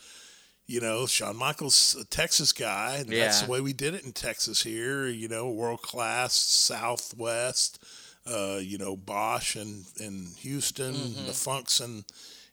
you 0.67 0.81
know, 0.81 1.05
Shawn 1.07 1.37
Michaels, 1.37 1.95
a 1.99 2.05
Texas 2.05 2.51
guy, 2.51 2.97
and 2.97 3.09
that's 3.09 3.41
the 3.41 3.51
way 3.51 3.61
we 3.61 3.73
did 3.73 3.93
it 3.93 4.03
in 4.03 4.11
Texas 4.11 4.63
here. 4.63 5.07
You 5.07 5.27
know, 5.27 5.49
world 5.49 5.81
class 5.81 6.33
Southwest. 6.33 7.83
Uh, 8.29 8.59
you 8.61 8.77
know, 8.77 8.95
Boesch 8.95 9.59
and 9.59 9.85
in 9.99 10.27
Houston, 10.37 10.93
Mm-hmm. 10.93 11.25
the 11.25 11.33
Funks 11.33 11.79
and 11.79 12.03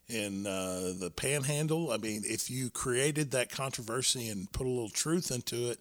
in 0.09 0.47
uh, 0.47 0.93
the 0.99 1.11
Panhandle. 1.15 1.91
I 1.91 1.97
mean, 1.97 2.23
if 2.25 2.49
you 2.49 2.69
created 2.69 3.31
that 3.31 3.49
controversy 3.51 4.29
and 4.29 4.51
put 4.51 4.65
a 4.65 4.69
little 4.69 4.89
truth 4.89 5.29
into 5.31 5.69
it, 5.69 5.79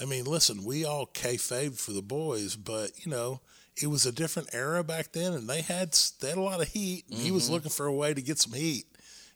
I 0.00 0.04
mean, 0.04 0.24
listen, 0.24 0.64
we 0.64 0.84
all 0.84 1.06
kayfabe 1.06 1.78
for 1.78 1.92
the 1.92 2.02
boys, 2.02 2.56
but 2.56 2.90
you 3.04 3.10
know, 3.10 3.40
it 3.80 3.86
was 3.88 4.06
a 4.06 4.12
different 4.12 4.50
era 4.52 4.84
back 4.84 5.12
then, 5.12 5.32
and 5.32 5.48
they 5.48 5.62
had 5.62 5.96
they 6.20 6.28
had 6.28 6.38
a 6.38 6.42
lot 6.42 6.60
of 6.60 6.68
heat. 6.68 7.04
And 7.10 7.18
He 7.18 7.30
was 7.30 7.48
looking 7.50 7.70
for 7.70 7.86
a 7.86 7.92
way 7.92 8.12
to 8.14 8.20
get 8.22 8.38
some 8.38 8.52
heat, 8.52 8.86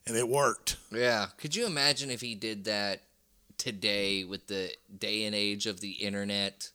and 0.06 0.16
it 0.16 0.28
worked. 0.28 0.76
Yeah. 0.92 1.26
Could 1.38 1.56
you 1.56 1.66
imagine 1.66 2.10
if 2.10 2.20
he 2.20 2.34
did 2.34 2.64
that 2.64 3.02
today 3.56 4.24
with 4.24 4.46
the 4.46 4.70
day 4.96 5.24
and 5.24 5.34
age 5.34 5.66
of 5.66 5.80
the 5.80 5.90
internet? 5.92 6.70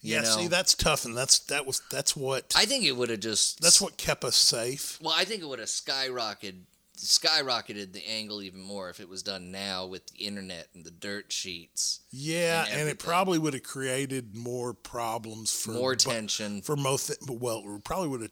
Yeah, 0.00 0.20
know? 0.20 0.28
see, 0.28 0.46
that's 0.46 0.74
tough, 0.74 1.04
and 1.04 1.16
that's 1.16 1.40
that 1.40 1.66
was 1.66 1.82
that's 1.90 2.16
what 2.16 2.54
I 2.56 2.66
think 2.66 2.84
it 2.84 2.92
would 2.92 3.10
have 3.10 3.20
just. 3.20 3.60
that's 3.60 3.80
what 3.80 3.96
kept 3.96 4.24
us 4.24 4.36
safe. 4.36 4.98
Well, 5.02 5.14
I 5.16 5.24
think 5.24 5.42
it 5.42 5.48
would 5.48 5.58
have 5.58 5.68
skyrocketed 5.68 6.62
skyrocketed 6.98 7.92
the 7.92 8.04
angle 8.08 8.42
even 8.42 8.60
more 8.60 8.90
if 8.90 8.98
it 9.00 9.08
was 9.08 9.22
done 9.22 9.50
now 9.50 9.86
with 9.86 10.06
the 10.08 10.18
internet 10.24 10.68
and 10.74 10.84
the 10.84 10.90
dirt 10.90 11.32
sheets. 11.32 12.00
Yeah, 12.10 12.64
and 12.70 12.80
and, 12.80 12.88
it 12.88 12.98
probably 12.98 13.38
would 13.38 13.54
have 13.54 13.62
created 13.62 14.36
more 14.36 14.74
problems 14.74 15.52
for 15.52 15.72
More 15.72 15.96
tension. 15.96 16.62
for 16.62 16.76
most. 16.76 17.12
Well, 17.28 17.62
it 17.66 17.84
probably 17.84 18.08
would 18.08 18.22
have, 18.22 18.30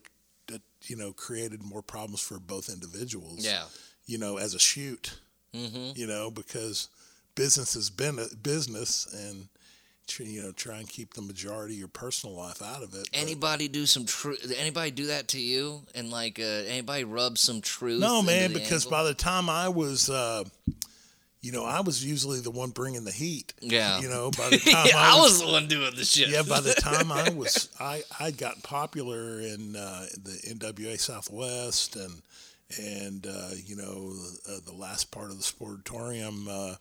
uh, 0.54 0.58
you 0.86 0.96
know, 0.96 1.12
created 1.12 1.62
more 1.62 1.82
problems 1.82 2.20
for 2.20 2.38
both 2.38 2.68
individuals. 2.68 3.44
Yeah. 3.44 3.64
you 4.06 4.18
know, 4.18 4.36
as 4.36 4.54
a 4.54 4.58
shoot. 4.58 5.18
Mm-hmm. 5.54 5.92
You 5.94 6.06
know, 6.06 6.30
because 6.30 6.88
business 7.34 7.74
has 7.74 7.88
been 7.88 8.18
a 8.18 8.34
business, 8.36 9.06
and 9.12 9.48
you 10.18 10.42
know, 10.42 10.52
try 10.52 10.78
and 10.78 10.88
keep 10.88 11.14
the 11.14 11.22
majority 11.22 11.74
of 11.74 11.78
your 11.78 11.88
personal 11.88 12.36
life 12.36 12.62
out 12.62 12.82
of 12.82 12.94
it. 12.94 13.08
Anybody 13.12 13.68
do 13.68 13.86
some 13.86 14.06
truth? 14.06 14.52
Anybody 14.56 14.90
do 14.90 15.06
that 15.08 15.28
to 15.28 15.40
you? 15.40 15.82
And 15.94 16.10
like, 16.10 16.38
uh, 16.38 16.42
anybody 16.42 17.04
rub 17.04 17.38
some 17.38 17.60
truth? 17.60 18.00
No, 18.00 18.22
man, 18.22 18.52
the 18.52 18.60
because 18.60 18.86
angle? 18.86 18.98
by 18.98 19.04
the 19.04 19.14
time 19.14 19.50
I 19.50 19.68
was, 19.68 20.08
uh, 20.08 20.44
you 21.40 21.52
know, 21.52 21.64
I 21.64 21.80
was 21.80 22.04
usually 22.04 22.40
the 22.40 22.50
one 22.50 22.70
bringing 22.70 23.04
the 23.04 23.12
heat. 23.12 23.52
Yeah. 23.60 24.00
You 24.00 24.08
know, 24.08 24.30
by 24.30 24.50
the 24.50 24.58
time 24.70 24.86
yeah, 24.88 24.96
I 24.96 25.20
was 25.20 25.40
the 25.40 25.46
one 25.46 25.68
doing 25.68 25.94
the 25.94 26.04
shit. 26.04 26.28
yeah, 26.28 26.42
by 26.42 26.60
the 26.60 26.74
time 26.78 27.12
I 27.12 27.30
was, 27.30 27.68
I 27.78 28.02
I'd 28.18 28.38
gotten 28.38 28.62
popular 28.62 29.40
in 29.40 29.76
uh, 29.76 30.06
the 30.22 30.38
NWA 30.54 30.98
Southwest 30.98 31.96
and 31.96 32.22
and 32.78 33.26
uh, 33.26 33.50
you 33.64 33.76
know 33.76 34.12
uh, 34.48 34.58
the 34.64 34.74
last 34.76 35.10
part 35.10 35.30
of 35.30 35.36
the 35.36 35.44
sportatorium. 35.44 36.76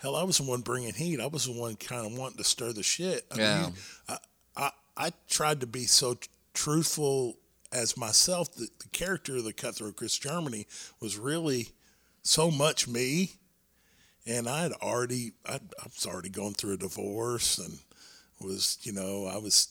Hell, 0.00 0.16
I 0.16 0.22
was 0.22 0.38
the 0.38 0.44
one 0.44 0.60
bringing 0.62 0.94
heat. 0.94 1.20
I 1.20 1.26
was 1.26 1.46
the 1.46 1.52
one 1.52 1.76
kind 1.76 2.06
of 2.06 2.16
wanting 2.18 2.38
to 2.38 2.44
stir 2.44 2.72
the 2.72 2.82
shit. 2.82 3.26
I 3.30 3.38
Yeah. 3.38 3.62
mean, 3.62 3.74
I, 4.08 4.18
I 4.56 4.70
I 4.96 5.12
tried 5.28 5.60
to 5.60 5.66
be 5.66 5.84
so 5.86 6.14
t- 6.14 6.28
truthful 6.54 7.36
as 7.72 7.96
myself. 7.96 8.52
The, 8.54 8.68
the 8.80 8.88
character 8.88 9.36
of 9.36 9.44
the 9.44 9.52
Cutthroat 9.52 9.96
Khris 9.96 10.18
Germany 10.18 10.66
was 11.00 11.16
really 11.16 11.68
so 12.22 12.50
much 12.50 12.86
me 12.88 13.32
and 14.26 14.48
I 14.48 14.62
had 14.62 14.72
already 14.72 15.32
I'd, 15.46 15.62
I 15.80 15.84
was 15.86 16.06
already 16.06 16.28
going 16.28 16.54
through 16.54 16.74
a 16.74 16.78
divorce 16.78 17.58
and 17.58 17.78
was 18.40 18.78
you 18.82 18.92
know 18.92 19.26
I 19.26 19.38
was 19.38 19.68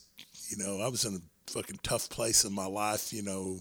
you 0.48 0.56
know 0.56 0.80
I 0.80 0.88
was 0.88 1.04
in 1.04 1.14
a 1.14 1.50
fucking 1.50 1.80
tough 1.82 2.08
place 2.08 2.44
in 2.44 2.52
my 2.52 2.66
life 2.66 3.12
you 3.12 3.22
know 3.22 3.60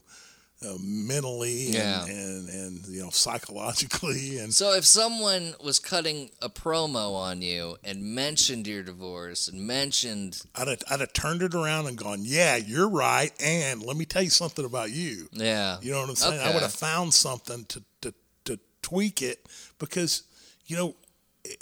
uh, 0.66 0.74
mentally 0.82 1.68
and, 1.68 1.74
Yeah. 1.76 2.06
and 2.06 2.50
and 2.50 2.86
you 2.88 3.02
know 3.02 3.10
psychologically 3.12 4.38
and 4.40 4.54
So 4.54 4.74
if 4.74 4.86
someone 4.86 5.56
was 5.64 5.80
cutting 5.80 6.32
a 6.42 6.50
promo 6.50 7.14
on 7.16 7.42
you 7.42 7.78
and 7.84 8.04
mentioned 8.04 8.68
your 8.68 8.84
divorce 8.84 9.48
and 9.48 9.66
mentioned, 9.66 10.42
I'd 10.56 10.68
have, 10.68 10.82
I'd 10.92 11.00
have 11.00 11.14
turned 11.14 11.42
it 11.42 11.54
around 11.56 11.88
and 11.88 11.98
gone 11.98 12.20
yeah 12.24 12.58
you're 12.58 12.90
right 12.90 13.32
and 13.42 13.82
let 13.84 13.96
me 13.96 14.06
tell 14.06 14.22
you 14.24 14.30
something 14.30 14.66
about 14.66 14.92
you 14.92 15.28
yeah, 15.32 15.78
You 15.82 15.92
know 15.94 16.02
what 16.02 16.10
I'm 16.10 16.16
saying? 16.16 16.40
I 16.42 16.54
would 16.54 16.62
have 16.64 16.74
found 16.74 17.14
something 17.14 17.66
to, 17.66 17.84
to, 18.02 18.14
to 18.46 18.60
tweak 18.82 19.22
it 19.22 19.46
because, 19.80 20.24
you 20.66 20.76
know, 20.76 20.96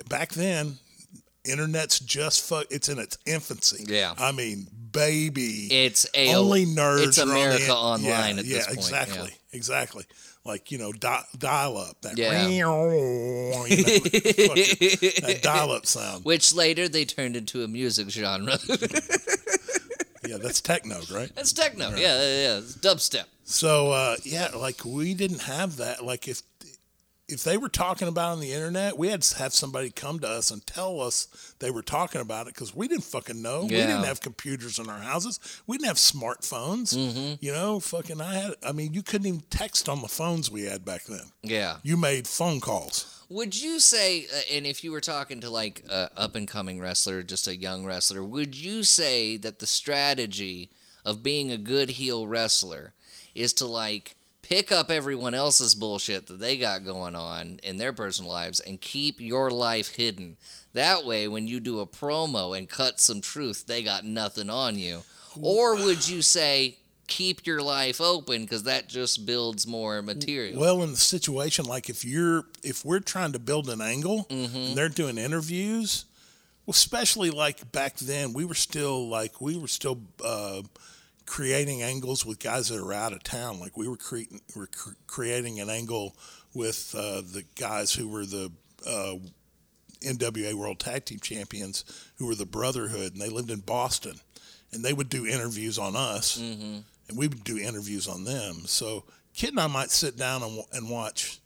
back 0.10 0.30
then, 0.34 0.78
internet's 1.50 2.00
just 2.00 2.48
fuck. 2.48 2.66
It's 2.70 2.90
in 2.90 3.00
its 3.00 3.18
infancy. 3.26 3.86
Yeah. 3.88 4.14
I 4.18 4.32
mean, 4.32 4.68
baby. 4.92 5.68
it's 5.70 6.06
a 6.14 6.34
only 6.34 6.66
nerds. 6.66 7.08
It's 7.08 7.20
are 7.20 7.24
on 7.24 7.28
the 7.28 7.34
America 7.34 7.74
Online 7.74 8.36
yeah, 8.36 8.40
at 8.40 8.46
yeah, 8.46 8.58
this 8.58 8.66
point. 8.68 8.78
exactly, 8.78 9.32
exactly. 9.52 10.06
Like 10.46 10.72
you 10.72 10.78
know, 10.78 10.94
di- 10.94 11.26
dial 11.38 11.78
up 11.78 12.02
that. 12.02 12.18
Yeah. 12.18 12.48
you 12.48 12.62
know, 12.62 13.64
that 15.28 15.40
dial 15.44 15.72
up 15.72 15.86
sound. 15.86 16.24
Which 16.24 16.54
later 16.54 16.88
they 16.88 17.04
turned 17.06 17.36
into 17.36 17.64
a 17.64 17.68
music 17.68 18.10
genre. 18.10 18.58
Yeah, 20.28 20.38
that's 20.38 20.62
techno, 20.62 21.00
right? 21.12 21.34
That's 21.36 21.54
techno. 21.54 21.92
Yeah, 21.92 21.98
yeah, 21.98 22.42
yeah. 22.42 22.58
It's 22.58 22.76
dubstep. 22.76 23.26
So 23.46 23.92
uh, 23.92 24.18
yeah, 24.24 24.50
like 24.56 24.84
we 24.84 25.14
didn't 25.14 25.44
have 25.44 25.78
that. 25.78 26.04
Like 26.04 26.28
if 26.28 26.42
if 27.28 27.44
they 27.44 27.58
were 27.58 27.70
talking 27.70 28.08
about 28.08 28.30
it 28.30 28.34
on 28.34 28.40
the 28.40 28.54
internet, 28.54 28.98
we 28.98 29.10
had 29.10 29.22
to 29.22 29.38
have 29.38 29.54
somebody 29.54 29.90
come 29.90 30.20
to 30.20 30.28
us 30.28 30.50
and 30.50 30.66
tell 30.66 31.02
us 31.02 31.56
they 31.60 31.70
were 31.70 31.82
talking 31.82 32.22
about 32.22 32.48
it 32.48 32.54
because 32.54 32.74
we 32.74 32.88
didn't 32.88 33.04
fucking 33.04 33.42
know. 33.42 33.64
Yeah. 33.64 33.86
We 33.86 33.92
didn't 33.92 34.06
have 34.06 34.22
computers 34.22 34.80
in 34.80 34.90
our 34.90 35.00
houses. 35.00 35.40
We 35.68 35.78
didn't 35.78 35.90
have 35.90 35.98
smartphones. 35.98 36.96
Mm-hmm. 36.96 37.36
You 37.42 37.52
know, 37.52 37.80
fucking 37.82 38.22
I 38.22 38.34
had. 38.36 38.56
I 38.64 38.72
mean, 38.72 38.94
you 38.94 39.04
couldn't 39.04 39.28
even 39.28 39.44
text 39.50 39.90
on 39.90 40.02
the 40.02 40.08
phones 40.08 40.50
we 40.50 40.64
had 40.64 40.86
back 40.86 41.04
then. 41.04 41.32
Yeah. 41.44 41.78
You 41.84 41.98
made 41.98 42.28
phone 42.28 42.62
calls. 42.62 43.14
Would 43.30 43.62
you 43.62 43.82
say, 43.82 44.26
uh, 44.34 44.54
and 44.54 44.66
if 44.66 44.86
you 44.86 44.94
were 44.94 45.02
talking 45.02 45.42
to 45.42 45.50
like 45.50 45.84
a 45.90 46.10
up 46.16 46.36
and 46.36 46.48
coming 46.48 46.80
wrestler, 46.80 47.24
just 47.24 47.48
a 47.48 47.58
young 47.58 47.86
wrestler, 47.86 48.24
would 48.24 48.56
you 48.56 48.84
say 48.84 49.36
that 49.36 49.60
the 49.60 49.68
strategy 49.68 50.70
of 51.04 51.24
being 51.24 51.52
a 51.52 51.58
good 51.58 51.90
heel 51.90 52.26
wrestler 52.26 52.94
is 53.36 53.52
to 53.54 53.66
like 53.66 54.16
pick 54.48 54.72
up 54.72 54.90
everyone 54.90 55.34
else's 55.34 55.76
bullshit 55.76 56.28
that 56.28 56.40
they 56.40 56.58
got 56.58 56.86
going 56.86 57.16
on 57.16 57.60
in 57.64 57.78
their 57.78 57.94
personal 57.94 58.32
lives 58.32 58.60
and 58.60 58.80
keep 58.80 59.20
your 59.20 59.52
life 59.52 59.96
hidden? 59.96 60.38
That 60.74 61.06
way, 61.06 61.28
when 61.28 61.48
you 61.48 61.60
do 61.60 61.80
a 61.80 61.88
promo 61.88 62.58
and 62.58 62.70
cut 62.70 63.00
some 63.00 63.22
truth, 63.22 63.66
they 63.68 63.84
got 63.84 64.06
nothing 64.06 64.50
on 64.50 64.78
you. 64.78 65.02
Or 65.42 65.76
would 65.76 66.08
you 66.08 66.22
say, 66.22 66.78
keep 67.08 67.46
your 67.46 67.62
life 67.62 68.02
open 68.02 68.44
because 68.44 68.64
that 68.64 68.88
just 68.90 69.26
builds 69.26 69.66
more 69.68 70.02
material? 70.02 70.60
Well, 70.60 70.84
in 70.84 70.92
the 70.92 70.98
situation, 70.98 71.66
like 71.66 71.90
if 71.90 72.04
you're 72.06 72.44
if 72.64 72.84
we're 72.86 73.00
trying 73.00 73.32
to 73.34 73.40
build 73.40 73.70
an 73.70 73.82
angle 73.82 74.26
Mm-hmm. 74.30 74.58
and 74.58 74.76
they're 74.76 74.90
doing 74.90 75.18
interviews, 75.18 76.06
well, 76.66 76.74
especially 76.74 77.30
like 77.32 77.72
back 77.72 77.98
then, 77.98 78.34
we 78.34 78.46
were 78.46 78.56
still 78.56 79.08
like 79.10 79.40
we 79.42 79.58
were 79.58 79.68
still 79.70 80.00
uh, 80.24 80.62
creating 81.28 81.84
angles 81.84 82.26
with 82.26 82.40
guys 82.40 82.70
that 82.70 82.80
are 82.80 82.94
out 82.94 83.14
of 83.14 83.22
town. 83.22 83.60
Like 83.60 83.78
we 83.78 83.88
were 83.88 83.98
creating 83.98 84.42
we're 84.56 84.66
cr- 84.68 84.96
creating 85.06 85.60
an 85.60 85.70
angle 85.70 86.16
with 86.56 86.96
uh, 86.98 87.22
the 87.22 87.44
guys 87.56 87.94
who 87.94 88.08
were 88.08 88.26
the 88.26 88.52
uh, 88.88 89.16
NWA 90.02 90.54
World 90.56 90.80
Tag 90.80 91.06
Team 91.06 91.20
Champions, 91.20 91.84
who 92.18 92.26
were 92.26 92.36
the 92.36 92.46
Brotherhood, 92.46 93.14
and 93.14 93.22
they 93.22 93.30
lived 93.30 93.52
in 93.52 93.60
Boston, 93.60 94.16
and 94.72 94.84
they 94.84 94.94
would 94.94 95.10
do 95.10 95.28
interviews 95.28 95.78
on 95.78 95.96
us, 95.96 96.38
and 96.38 96.84
we 97.16 97.28
would 97.28 97.44
do 97.44 97.58
interviews 97.60 98.08
on 98.08 98.24
them. 98.24 98.64
So 98.66 99.04
Kid 99.36 99.52
and 99.52 99.60
I 99.60 99.68
might 99.68 99.92
sit 99.92 100.18
down 100.18 100.42
and, 100.42 100.64
and 100.74 100.90
watch 100.90 101.40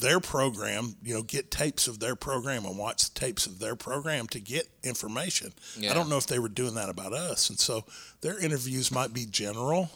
their 0.00 0.18
program, 0.20 0.96
you 1.02 1.14
know, 1.14 1.22
get 1.22 1.50
tapes 1.50 1.86
of 1.86 2.00
their 2.00 2.16
program 2.16 2.64
and 2.64 2.76
watch 2.78 3.12
tapes 3.14 3.46
of 3.46 3.58
their 3.58 3.76
program 3.76 4.26
to 4.28 4.40
get 4.40 4.68
information. 4.82 5.52
Yeah. 5.78 5.90
I 5.90 5.94
don't 5.94 6.08
know 6.08 6.16
if 6.16 6.26
they 6.26 6.38
were 6.38 6.48
doing 6.48 6.74
that 6.74 6.88
about 6.88 7.12
us, 7.12 7.48
and 7.50 7.58
so 7.58 7.84
their 8.20 8.38
interviews 8.38 8.90
might 8.90 9.12
be 9.12 9.24
general, 9.26 9.90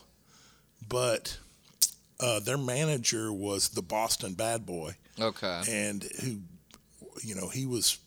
but 0.88 1.38
uh, 2.20 2.40
their 2.40 2.58
manager 2.58 3.32
was 3.32 3.70
the 3.70 3.82
Boston 3.82 4.34
Bad 4.34 4.66
Boy 4.66 4.96
Okay. 5.20 5.62
and 5.68 6.02
who, 6.22 6.38
you 7.22 7.34
know, 7.34 7.48
he 7.48 7.66
was, 7.66 7.98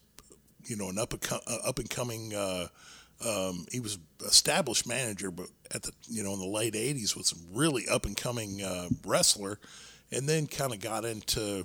you 0.66 0.76
know, 0.76 0.90
an 0.90 0.98
up 0.98 1.14
and 1.14 1.22
co- 1.22 1.40
uh, 1.48 1.58
up 1.68 1.80
and 1.80 1.90
coming. 1.90 2.34
Uh, 2.34 2.68
um, 3.26 3.66
he 3.72 3.80
was 3.80 4.00
established 4.26 4.88
manager, 4.88 5.30
but 5.30 5.48
at 5.74 5.84
the 5.84 5.92
you 6.10 6.24
know 6.24 6.34
in 6.34 6.40
the 6.40 6.46
late 6.48 6.74
'80s 6.74 7.16
was 7.16 7.32
a 7.32 7.36
really 7.58 7.88
up 7.88 8.06
and 8.06 8.18
coming 8.18 8.64
uh, 8.64 8.90
wrestler, 9.06 9.60
and 10.12 10.28
then 10.28 10.48
kind 10.48 10.74
of 10.74 10.80
got 10.80 11.06
into 11.06 11.64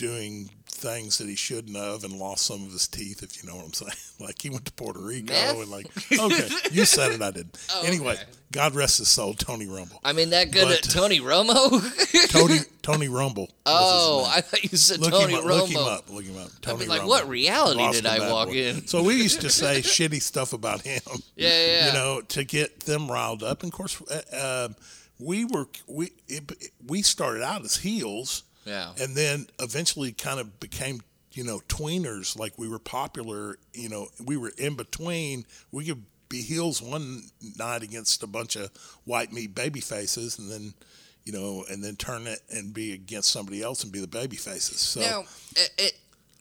doing 0.00 0.48
things 0.66 1.18
that 1.18 1.28
he 1.28 1.36
shouldn't 1.36 1.76
have 1.76 2.04
and 2.04 2.14
lost 2.14 2.46
some 2.46 2.64
of 2.64 2.72
his 2.72 2.88
teeth, 2.88 3.22
if 3.22 3.42
you 3.42 3.48
know 3.48 3.56
what 3.56 3.66
I'm 3.66 3.72
saying. 3.72 3.92
Like 4.20 4.42
he 4.42 4.50
went 4.50 4.66
to 4.66 4.72
Puerto 4.72 5.00
Rico 5.00 5.32
Meth? 5.32 5.56
and 5.56 5.70
like, 5.70 5.86
okay, 6.12 6.48
you 6.72 6.84
said 6.84 7.12
it, 7.12 7.22
I 7.22 7.30
didn't. 7.30 7.56
Oh, 7.72 7.82
anyway, 7.86 8.12
okay. 8.12 8.22
God 8.52 8.74
rest 8.74 8.98
his 8.98 9.08
soul, 9.08 9.32
Tony 9.32 9.66
Rumble. 9.66 9.98
I 10.04 10.12
mean, 10.12 10.28
that 10.30 10.50
good 10.50 10.70
at 10.70 10.82
Tony 10.82 11.20
Romo? 11.20 12.28
Tony 12.28 12.58
Tony 12.82 13.08
Rumble. 13.08 13.48
oh. 13.64 14.30
I 14.30 14.42
thought 14.42 14.62
you 14.62 14.76
said 14.76 15.00
Look 15.00 15.12
Tony 15.12 15.32
him 15.32 15.38
up. 15.38 15.44
Romo. 15.46 15.60
Look 15.60 15.68
him 15.70 15.78
up. 15.78 16.10
Look 16.10 16.24
him 16.24 16.36
up. 16.36 16.50
I'd 16.54 16.62
Tony 16.62 16.78
be 16.80 16.86
like, 16.90 16.98
Rumble. 16.98 17.08
what 17.08 17.28
reality 17.30 17.78
Boston 17.78 18.04
did 18.04 18.20
I 18.20 18.30
walk 18.30 18.48
Boy. 18.48 18.54
in? 18.56 18.86
So 18.86 19.02
we 19.02 19.14
used 19.14 19.40
to 19.40 19.48
say 19.48 19.80
shitty 19.80 20.20
stuff 20.20 20.52
about 20.52 20.82
him. 20.82 21.00
Yeah, 21.34 21.66
yeah. 21.66 21.86
You 21.86 21.92
know, 21.94 22.20
to 22.20 22.44
get 22.44 22.80
them 22.80 23.10
riled 23.10 23.42
up. 23.42 23.62
And 23.62 23.72
of 23.72 23.76
course, 23.76 24.02
uh, 24.02 24.66
um, 24.68 24.76
we 25.18 25.46
were 25.46 25.66
we 25.86 26.12
it, 26.28 26.52
we 26.86 27.00
started 27.00 27.42
out 27.42 27.64
as 27.64 27.76
heels, 27.76 28.42
Yeah. 28.64 28.92
and 29.00 29.14
then 29.16 29.46
eventually 29.58 30.12
kind 30.12 30.38
of 30.40 30.60
became 30.60 31.00
you 31.32 31.44
know 31.44 31.60
tweeners. 31.68 32.38
Like 32.38 32.58
we 32.58 32.68
were 32.68 32.78
popular. 32.78 33.58
You 33.72 33.88
know, 33.88 34.08
we 34.24 34.36
were 34.36 34.52
in 34.58 34.74
between. 34.76 35.44
We 35.72 35.84
could 35.86 36.02
be 36.28 36.42
heels 36.42 36.80
one 36.82 37.22
night 37.56 37.82
against 37.82 38.22
a 38.22 38.26
bunch 38.26 38.56
of 38.56 38.70
white 39.04 39.32
meat 39.32 39.54
baby 39.54 39.80
faces, 39.80 40.38
and 40.38 40.50
then. 40.50 40.74
You 41.22 41.34
know, 41.34 41.64
and 41.70 41.84
then 41.84 41.96
turn 41.96 42.26
it 42.26 42.40
and 42.48 42.72
be 42.72 42.92
against 42.94 43.30
somebody 43.30 43.62
else 43.62 43.84
and 43.84 43.92
be 43.92 44.00
the 44.00 44.06
baby 44.08 44.36
faces. 44.36 44.80
So 44.80 45.00
Now, 45.00 45.24
i- 45.54 45.68
i- 45.78 45.92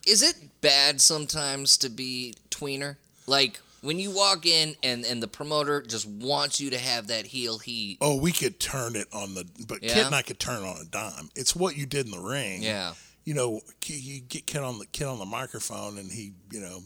is 0.07 0.21
it 0.21 0.61
bad 0.61 1.01
sometimes 1.01 1.75
to 1.79 1.89
be 1.89 2.33
tweener? 2.49 2.95
Like 3.27 3.59
when 3.81 3.99
you 3.99 4.11
walk 4.11 4.45
in 4.45 4.75
and 4.83 5.05
and 5.05 5.21
the 5.23 5.27
promoter 5.27 5.81
just 5.81 6.05
wants 6.07 6.59
you 6.59 6.69
to 6.71 6.77
have 6.77 7.07
that 7.07 7.25
heel 7.25 7.57
heat. 7.59 7.97
Oh, 8.01 8.15
we 8.17 8.31
could 8.31 8.59
turn 8.59 8.95
it 8.95 9.07
on 9.13 9.33
the, 9.35 9.45
but 9.67 9.81
Kid 9.81 9.95
Yeah. 9.97 10.05
and 10.07 10.15
I 10.15 10.21
could 10.21 10.39
turn 10.39 10.63
it 10.63 10.67
on 10.67 10.81
a 10.81 10.85
dime. 10.85 11.29
It's 11.35 11.55
what 11.55 11.77
you 11.77 11.85
did 11.85 12.05
in 12.05 12.11
the 12.11 12.19
ring. 12.19 12.61
Yeah. 12.63 12.93
You 13.25 13.33
know, 13.35 13.61
you 13.85 14.21
get 14.21 14.47
Kid 14.47 14.61
on 14.61 14.79
the 14.79 14.85
Kid 14.87 15.05
on 15.05 15.19
the 15.19 15.25
microphone, 15.25 15.97
and 15.97 16.11
he, 16.11 16.33
you 16.51 16.61
know, 16.61 16.79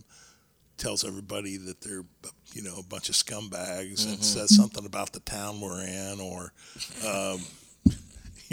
tells 0.78 1.06
everybody 1.06 1.56
that 1.58 1.80
they're, 1.82 2.04
you 2.54 2.62
know, 2.64 2.76
a 2.78 2.84
bunch 2.84 3.08
of 3.10 3.16
scumbags, 3.16 4.02
Mm-hmm. 4.02 4.14
and 4.14 4.24
says 4.24 4.54
something 4.56 4.86
about 4.86 5.14
the 5.14 5.20
town 5.22 5.62
we're 5.62 5.82
in, 5.86 6.20
or, 6.20 6.52
um, 7.08 7.42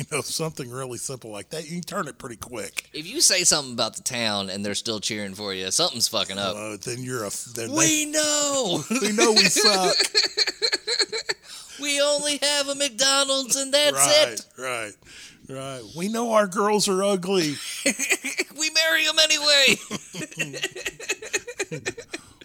you 0.01 0.07
know, 0.11 0.22
something 0.22 0.70
really 0.70 0.96
simple 0.96 1.30
like 1.30 1.51
that. 1.51 1.64
You 1.64 1.72
can 1.72 1.82
turn 1.82 2.09
it 2.09 2.16
pretty 2.16 2.36
quick. 2.36 2.88
If 2.94 3.07
you 3.07 3.20
say 3.20 3.44
something 3.44 3.74
about 3.74 3.96
the 3.96 4.03
town 4.03 4.48
and 4.48 4.64
they're 4.64 4.74
still 4.74 4.98
cheering 4.98 5.34
for 5.34 5.53
you, 5.53 5.70
something's 5.70 6.09
fucking 6.09 6.38
up. 6.38 6.57
Uh, 6.57 6.78
then 6.82 7.03
you're 7.03 7.24
a. 7.24 7.30
Then 7.55 7.72
we 7.72 8.07
know. 8.07 8.82
we 9.03 9.12
know 9.12 9.32
we 9.32 9.44
suck. 9.44 9.94
we 11.82 12.01
only 12.01 12.38
have 12.40 12.68
a 12.68 12.74
McDonald's 12.74 13.57
and 13.57 13.74
that's 13.74 13.92
right, 13.92 14.32
it. 14.32 14.46
right, 14.59 14.92
right. 15.51 15.82
We 15.94 16.09
know 16.09 16.32
our 16.32 16.46
girls 16.46 16.88
are 16.88 17.03
ugly. 17.03 17.55
We 18.59 18.68
marry 18.74 19.07
them 19.07 19.16
anyway. 19.18 19.76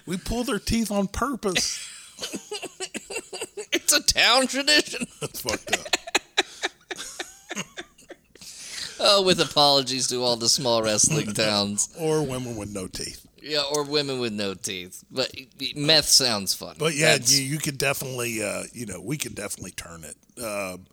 We 0.06 0.16
pull 0.16 0.44
their 0.44 0.58
teeth 0.58 0.90
on 0.90 1.08
purpose. 1.08 1.86
it's 3.70 3.92
a 3.92 4.02
town 4.02 4.46
tradition. 4.46 5.08
That's 5.20 5.42
fucked 5.42 5.78
up. 5.78 5.86
Oh, 8.98 9.22
with 9.22 9.40
apologies 9.40 10.06
to 10.08 10.22
all 10.22 10.36
the 10.36 10.48
small 10.48 10.82
wrestling 10.82 11.32
towns. 11.32 11.94
Or 11.98 12.22
women 12.22 12.56
with 12.56 12.72
no 12.72 12.86
teeth. 12.86 13.26
Yeah, 13.42 13.62
or 13.72 13.84
women 13.84 14.18
with 14.18 14.32
no 14.32 14.54
teeth. 14.54 15.04
But 15.10 15.30
meth 15.76 16.06
sounds 16.06 16.54
fun. 16.54 16.76
But 16.78 16.94
yeah, 16.94 17.12
That's- 17.12 17.38
you, 17.38 17.44
you 17.44 17.58
could 17.58 17.78
definitely, 17.78 18.42
uh, 18.42 18.64
you 18.72 18.86
know, 18.86 19.00
we 19.00 19.18
could 19.18 19.34
definitely 19.34 19.70
turn 19.72 20.04
it. 20.04 20.42
Um, 20.42 20.86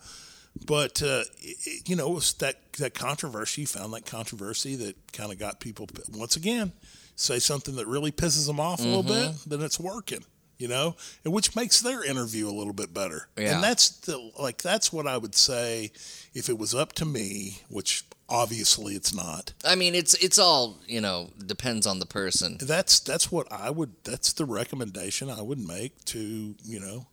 but 0.65 1.01
uh, 1.01 1.23
it, 1.41 1.89
you 1.89 1.95
know, 1.95 2.11
it 2.11 2.15
was 2.15 2.33
that 2.35 2.73
that 2.73 2.93
controversy. 2.93 3.61
You 3.61 3.67
found 3.67 3.93
that 3.93 4.05
controversy 4.05 4.75
that 4.75 5.11
kind 5.11 5.31
of 5.31 5.39
got 5.39 5.59
people 5.59 5.87
once 6.13 6.35
again 6.35 6.73
say 7.15 7.39
something 7.39 7.75
that 7.75 7.87
really 7.87 8.11
pisses 8.11 8.47
them 8.47 8.59
off 8.59 8.79
a 8.79 8.83
little 8.83 9.03
bit. 9.03 9.31
Mm-hmm. 9.31 9.49
Then 9.49 9.61
it's 9.61 9.79
working. 9.79 10.23
You 10.57 10.67
know, 10.67 10.95
and 11.25 11.33
which 11.33 11.55
makes 11.55 11.81
their 11.81 12.03
interview 12.03 12.47
a 12.47 12.53
little 12.53 12.73
bit 12.73 12.93
better. 12.93 13.27
Yeah. 13.37 13.55
And 13.55 13.63
that's 13.63 13.89
the 13.89 14.31
like 14.39 14.61
that's 14.61 14.93
what 14.93 15.07
I 15.07 15.17
would 15.17 15.35
say 15.35 15.91
if 16.33 16.47
it 16.47 16.57
was 16.57 16.73
up 16.73 16.93
to 16.93 17.05
me, 17.05 17.61
which 17.69 18.05
obviously 18.29 18.95
it's 18.95 19.13
not. 19.13 19.53
I 19.65 19.75
mean, 19.75 19.95
it's 19.95 20.13
it's 20.15 20.39
all 20.39 20.79
you 20.87 21.01
know 21.01 21.31
depends 21.45 21.85
on 21.85 21.99
the 21.99 22.05
person. 22.05 22.57
that's 22.61 22.99
that's 22.99 23.31
what 23.31 23.51
I 23.51 23.69
would 23.69 23.91
that's 24.03 24.33
the 24.33 24.45
recommendation 24.45 25.29
I 25.29 25.41
would 25.41 25.59
make 25.59 26.05
to 26.05 26.55
you 26.63 26.79
know 26.79 27.07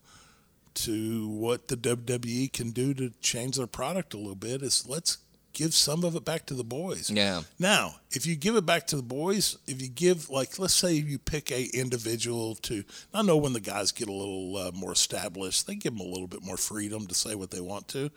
to 0.73 1.29
what 1.29 1.69
the 1.69 1.77
WWE 1.77 2.53
can 2.53 2.71
do 2.71 2.95
to 2.95 3.11
change 3.21 3.57
their 3.57 3.67
product 3.67 4.15
a 4.15 4.17
little 4.17 4.35
bit 4.35 4.63
is 4.63 4.87
let's 4.87 5.19
give 5.53 5.75
some 5.75 6.05
of 6.05 6.17
it 6.17 6.25
back 6.25 6.47
to 6.47 6.55
the 6.55 6.65
boys. 6.65 7.11
Yeah. 7.11 7.43
Now, 7.59 7.97
if 8.11 8.27
you 8.27 8.37
give 8.37 8.57
it 8.57 8.67
back 8.67 8.87
to 8.89 8.97
the 8.97 9.03
boys, 9.03 9.59
if 9.67 9.81
you 9.83 9.89
give 9.89 10.31
like 10.31 10.59
let's 10.59 10.75
say 10.75 10.95
you 10.95 11.19
pick 11.19 11.51
a 11.51 11.65
individual 11.75 12.55
to 12.57 12.85
I 13.13 13.23
know 13.23 13.37
when 13.37 13.53
the 13.53 13.61
guys 13.61 13.93
get 13.93 14.09
a 14.09 14.13
little 14.13 14.57
uh, 14.57 14.71
more 14.73 14.93
established, 14.93 15.67
they 15.67 15.75
give 15.75 15.97
them 15.97 16.07
a 16.07 16.11
little 16.11 16.29
bit 16.29 16.45
more 16.45 16.57
freedom 16.57 17.07
to 17.07 17.15
say 17.15 17.35
what 17.35 17.51
they 17.51 17.61
want 17.61 17.89
to. 17.89 18.11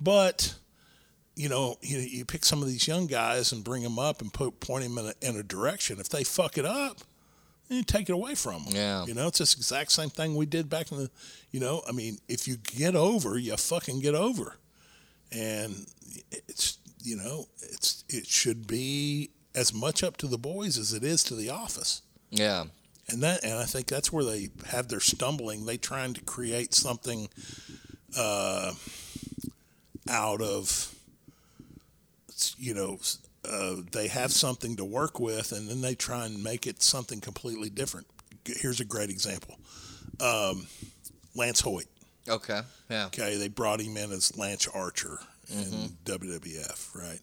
But 0.00 0.54
you 1.36 1.48
know, 1.48 1.76
you, 1.80 1.98
you 1.98 2.24
pick 2.24 2.44
some 2.44 2.60
of 2.60 2.68
these 2.68 2.86
young 2.86 3.06
guys 3.06 3.52
and 3.52 3.64
bring 3.64 3.82
them 3.82 3.98
up 3.98 4.20
and 4.20 4.32
put 4.32 4.60
point 4.60 4.84
them 4.84 4.98
in 4.98 5.06
a, 5.06 5.14
in 5.22 5.36
a 5.36 5.42
direction. 5.42 5.98
If 5.98 6.08
they 6.10 6.22
fuck 6.24 6.58
it 6.58 6.66
up, 6.66 6.98
then 7.68 7.78
you 7.78 7.84
take 7.84 8.10
it 8.10 8.12
away 8.12 8.34
from 8.34 8.64
them. 8.64 8.74
Yeah. 8.74 9.06
You 9.06 9.14
know, 9.14 9.28
it's 9.28 9.38
this 9.38 9.54
exact 9.54 9.92
same 9.92 10.10
thing 10.10 10.34
we 10.34 10.44
did 10.44 10.68
back 10.68 10.92
in 10.92 10.98
the, 10.98 11.10
you 11.50 11.60
know, 11.60 11.82
I 11.88 11.92
mean, 11.92 12.18
if 12.28 12.46
you 12.46 12.56
get 12.56 12.94
over, 12.94 13.38
you 13.38 13.56
fucking 13.56 14.00
get 14.00 14.14
over. 14.14 14.56
And 15.32 15.86
it's, 16.30 16.78
you 17.02 17.16
know, 17.16 17.46
it's, 17.60 18.04
it 18.08 18.26
should 18.26 18.66
be 18.66 19.30
as 19.54 19.72
much 19.72 20.02
up 20.02 20.16
to 20.18 20.26
the 20.26 20.38
boys 20.38 20.78
as 20.78 20.92
it 20.92 21.04
is 21.04 21.22
to 21.24 21.34
the 21.34 21.50
office. 21.50 22.02
Yeah. 22.30 22.64
And 23.08 23.22
that, 23.22 23.42
and 23.42 23.54
I 23.54 23.64
think 23.64 23.86
that's 23.86 24.12
where 24.12 24.24
they 24.24 24.50
have 24.66 24.88
their 24.88 25.00
stumbling. 25.00 25.66
They 25.66 25.76
trying 25.76 26.14
to 26.14 26.20
create 26.22 26.74
something 26.74 27.28
uh, 28.16 28.72
out 30.08 30.40
of, 30.40 30.94
you 32.56 32.74
know, 32.74 32.98
uh, 33.48 33.76
they 33.92 34.08
have 34.08 34.32
something 34.32 34.76
to 34.76 34.84
work 34.84 35.18
with, 35.18 35.52
and 35.52 35.68
then 35.68 35.80
they 35.80 35.94
try 35.94 36.26
and 36.26 36.42
make 36.42 36.66
it 36.66 36.82
something 36.82 37.20
completely 37.20 37.70
different. 37.70 38.06
Here's 38.44 38.80
a 38.80 38.84
great 38.84 39.10
example: 39.10 39.58
um, 40.20 40.66
Lance 41.34 41.60
Hoyt. 41.60 41.86
Okay. 42.30 42.60
Yeah. 42.88 43.06
Okay, 43.06 43.36
they 43.36 43.48
brought 43.48 43.80
him 43.80 43.96
in 43.96 44.12
as 44.12 44.36
Lance 44.36 44.66
Archer 44.68 45.18
in 45.50 45.64
mm-hmm. 45.64 46.12
WWF, 46.12 46.94
right? 46.94 47.20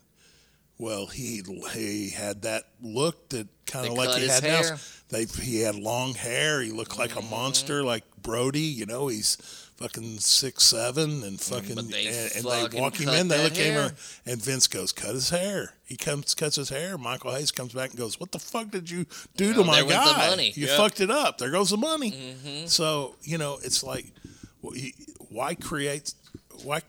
Well, 0.80 1.08
he 1.08 1.41
he 1.74 2.10
had 2.12 2.43
that 2.43 2.66
look 2.82 3.30
that 3.30 3.47
kind 3.66 3.88
of 3.88 3.93
like 3.93 4.16
he 4.16 4.22
his 4.22 4.39
had 4.39 4.43
now. 4.43 4.78
They 5.10 5.26
he 5.26 5.62
had 5.62 5.76
long 5.76 6.14
hair. 6.14 6.62
He 6.62 6.72
looked 6.72 6.99
like 6.99 7.16
a 7.16 7.20
mm-hmm. 7.20 7.32
monster, 7.32 7.84
like 7.84 8.03
Brody. 8.22 8.60
You 8.60 8.86
know, 8.86 9.08
he's 9.08 9.38
fucking 9.78 10.20
six 10.20 10.66
seven 10.66 11.24
and 11.24 11.38
mm, 11.38 11.43
fucking 11.43 11.76
But 11.76 11.89
they 11.89 12.08
and, 12.08 12.32
and 12.36 12.43
fucking 12.43 12.70
they 12.70 12.80
walk 12.80 12.95
him 12.97 13.10
in. 13.10 13.28
They 13.28 13.41
look 13.41 13.53
at 13.53 13.58
him 13.58 13.91
and 14.26 14.41
Vince 14.41 14.68
goes, 14.68 14.91
"Cut 14.91 15.16
his 15.16 15.30
hair." 15.30 15.74
He 15.86 15.95
comes 15.95 16.36
cuts 16.36 16.58
his 16.58 16.70
hair. 16.70 16.97
Michael 16.97 17.32
Hayes 17.32 17.51
comes 17.51 17.74
back 17.74 17.91
and 17.91 17.99
goes, 17.99 18.20
"What 18.20 18.32
the 18.32 18.39
fuck 18.39 18.70
did 18.70 18.89
you 18.89 19.05
do 19.36 19.53
to 19.53 19.64
my 19.64 19.78
there 19.78 19.86
went 19.86 20.03
the 20.03 20.12
guy? 20.12 20.30
money. 20.30 20.53
You 20.55 20.68
Yep. 20.68 20.70
Mm-hmm. 20.70 20.82
fucked 20.84 21.01
it 21.01 21.10
up. 21.10 21.38
There 21.38 21.51
goes 21.51 21.70
the 21.72 21.78
money." 21.78 22.12
Mm-hmm. 22.12 22.68
So 22.68 23.16
you 23.24 23.38
know, 23.38 23.60
it's 23.64 23.84
like, 23.84 24.05
you- 24.05 24.26
why 25.30 25.55
create, 25.55 26.13
why, 26.63 26.82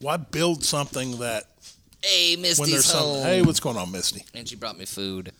why 0.00 0.16
build 0.16 0.64
something 0.64 1.18
that 1.18 1.44
Hey, 2.02 2.34
Misty's 2.36 2.90
home. 2.90 3.22
Hey, 3.22 3.42
what's 3.42 3.60
going 3.60 3.76
on, 3.76 3.92
Misty? 3.92 4.24
and 4.34 4.48
she 4.48 4.56
brought 4.56 4.76
me 4.76 4.84
food. 4.86 5.32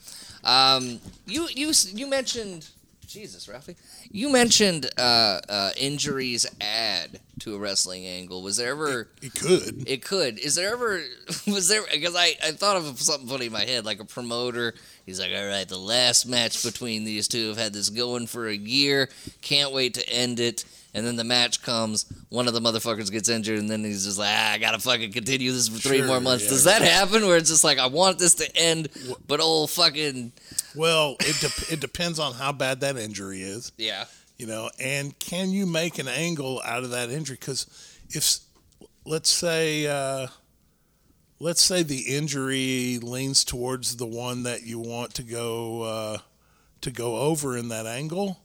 Um, 0.44 1.00
you 1.26 1.48
you 1.54 1.72
you 1.92 2.06
mentioned 2.06 2.68
Jesus, 3.06 3.48
Ralphie. 3.48 3.76
You 4.10 4.32
mentioned 4.32 4.88
uh, 4.96 5.40
uh, 5.48 5.70
injuries 5.76 6.46
add 6.60 7.20
to 7.40 7.54
a 7.54 7.58
wrestling 7.58 8.06
angle. 8.06 8.42
Was 8.42 8.56
there 8.56 8.70
ever? 8.70 9.08
It 9.20 9.34
could. 9.34 9.88
It 9.88 10.02
could. 10.04 10.38
Is 10.38 10.54
there 10.54 10.72
ever? 10.72 11.02
Was 11.46 11.68
there? 11.68 11.82
Because 11.92 12.16
I, 12.16 12.34
I 12.42 12.52
thought 12.52 12.76
of 12.76 13.00
something 13.00 13.28
funny 13.28 13.46
in 13.46 13.52
my 13.52 13.64
head, 13.64 13.84
like 13.84 14.00
a 14.00 14.04
promoter. 14.04 14.74
He's 15.04 15.20
like, 15.20 15.32
all 15.36 15.46
right, 15.46 15.68
the 15.68 15.76
last 15.78 16.26
match 16.26 16.64
between 16.64 17.04
these 17.04 17.28
two 17.28 17.48
have 17.48 17.58
had 17.58 17.72
this 17.72 17.90
going 17.90 18.26
for 18.28 18.46
a 18.48 18.54
year. 18.54 19.08
Can't 19.42 19.72
wait 19.72 19.94
to 19.94 20.08
end 20.08 20.40
it. 20.40 20.64
And 20.94 21.06
then 21.06 21.16
the 21.16 21.24
match 21.24 21.62
comes. 21.62 22.04
One 22.28 22.48
of 22.48 22.54
the 22.54 22.60
motherfuckers 22.60 23.10
gets 23.10 23.30
injured, 23.30 23.58
and 23.58 23.70
then 23.70 23.82
he's 23.82 24.04
just 24.04 24.18
like, 24.18 24.28
ah, 24.30 24.52
I 24.52 24.58
gotta 24.58 24.78
fucking 24.78 25.12
continue 25.12 25.50
this 25.50 25.68
for 25.68 25.78
three 25.78 25.98
Sure, 25.98 26.06
more 26.06 26.20
months. 26.20 26.44
yeah. 26.44 26.50
Does 26.50 26.64
that 26.64 26.82
happen? 26.82 27.26
Where 27.26 27.38
it's 27.38 27.48
just 27.48 27.64
like, 27.64 27.78
I 27.78 27.86
want 27.86 28.18
this 28.18 28.34
to 28.36 28.56
end, 28.56 28.88
but 29.26 29.40
old 29.40 29.70
fucking 29.70 30.32
Well, 30.74 31.16
it 31.20 31.40
de- 31.40 31.72
it 31.74 31.80
depends 31.80 32.18
on 32.18 32.34
how 32.34 32.52
bad 32.52 32.80
that 32.80 32.96
injury 32.98 33.40
is. 33.42 33.72
yeah, 33.78 34.04
you 34.36 34.46
know 34.46 34.70
and 34.80 35.16
can 35.18 35.50
you 35.50 35.64
make 35.66 35.98
an 35.98 36.08
angle 36.08 36.60
out 36.64 36.82
of 36.84 36.90
that 36.90 37.10
injury 37.10 37.36
because 37.40 37.66
if 38.10 38.38
let's 39.06 39.30
say 39.30 39.86
uh, 39.86 40.26
let's 41.38 41.60
say 41.62 41.82
the 41.82 42.00
injury 42.16 42.98
leans 43.02 43.44
towards 43.44 43.96
the 43.96 44.06
one 44.06 44.42
that 44.42 44.62
you 44.64 44.78
want 44.78 45.14
to 45.14 45.22
go 45.22 45.82
uh, 45.82 46.18
to 46.80 46.90
go 46.90 47.16
over 47.18 47.56
in 47.56 47.68
that 47.68 47.86
angle 47.86 48.40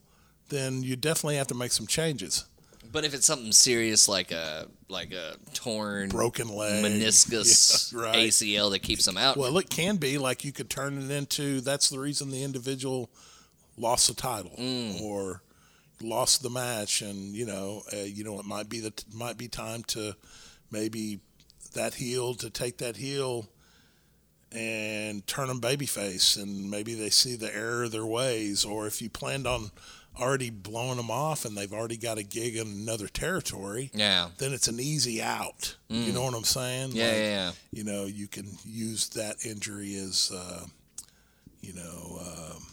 then 0.49 0.83
you 0.83 0.95
definitely 0.95 1.35
have 1.35 1.47
to 1.47 1.55
make 1.55 1.71
some 1.71 1.87
changes 1.87 2.45
But 2.91 3.03
if 3.05 3.13
it's 3.13 3.25
something 3.25 3.51
serious 3.51 4.07
like 4.07 4.31
a 4.31 4.67
like 4.89 5.11
a 5.11 5.35
torn 5.53 6.09
broken 6.09 6.47
leg 6.49 6.83
meniscus 6.85 7.91
Yeah, 7.93 7.99
right. 8.01 8.15
ACL 8.15 8.71
that 8.71 8.79
keeps 8.79 9.05
them 9.05 9.17
out, 9.17 9.37
well 9.37 9.57
it 9.57 9.69
can 9.69 9.97
be 9.97 10.17
like 10.17 10.43
you 10.45 10.51
could 10.51 10.69
turn 10.69 10.97
it 11.01 11.11
into 11.11 11.61
that's 11.61 11.89
the 11.89 11.99
reason 11.99 12.31
the 12.31 12.43
individual 12.43 13.09
lost 13.77 14.07
the 14.07 14.13
title 14.13 14.51
Mm. 14.57 15.01
or 15.01 15.41
lost 16.01 16.43
the 16.43 16.49
match 16.49 17.01
and 17.01 17.35
you 17.35 17.45
know 17.45 17.81
uh, 17.91 17.97
you 17.97 18.23
know 18.23 18.39
it 18.39 18.45
might 18.45 18.69
be 18.69 18.79
that 18.81 19.03
might 19.13 19.37
be 19.37 19.47
time 19.47 19.83
to 19.83 20.15
maybe 20.71 21.19
that 21.73 21.95
heel 21.95 22.33
to 22.35 22.49
take 22.49 22.77
that 22.77 22.95
heel 22.97 23.49
and 24.51 25.25
turn 25.27 25.47
them 25.47 25.59
babyface 25.59 26.41
and 26.41 26.69
maybe 26.71 26.93
they 26.93 27.09
see 27.09 27.35
the 27.35 27.53
error 27.53 27.83
of 27.83 27.91
their 27.91 28.05
ways 28.05 28.63
or 28.63 28.87
if 28.87 29.01
you 29.01 29.09
planned 29.09 29.45
on 29.45 29.71
already 30.19 30.49
blowing 30.49 30.97
them 30.97 31.11
off 31.11 31.45
and 31.45 31.55
they've 31.57 31.73
already 31.73 31.97
got 31.97 32.17
a 32.17 32.23
gig 32.23 32.55
in 32.55 32.67
another 32.67 33.07
territory 33.07 33.89
yeah, 33.93 34.29
then 34.37 34.53
it's 34.53 34.67
an 34.67 34.79
easy 34.79 35.21
out 35.21 35.75
you 35.89 36.11
know 36.11 36.23
what 36.23 36.33
i'm 36.33 36.43
saying 36.43 36.89
Mm. 36.91 36.95
yeah, 36.95 37.05
Like, 37.05 37.15
yeah, 37.15 37.29
yeah. 37.29 37.51
you 37.71 37.83
know, 37.83 38.05
you 38.05 38.27
can 38.27 38.45
use 38.65 39.09
that 39.09 39.45
injury 39.45 39.95
as, 39.95 40.31
uh, 40.33 40.65
you 41.61 41.73
know, 41.73 42.19
um, 42.21 42.63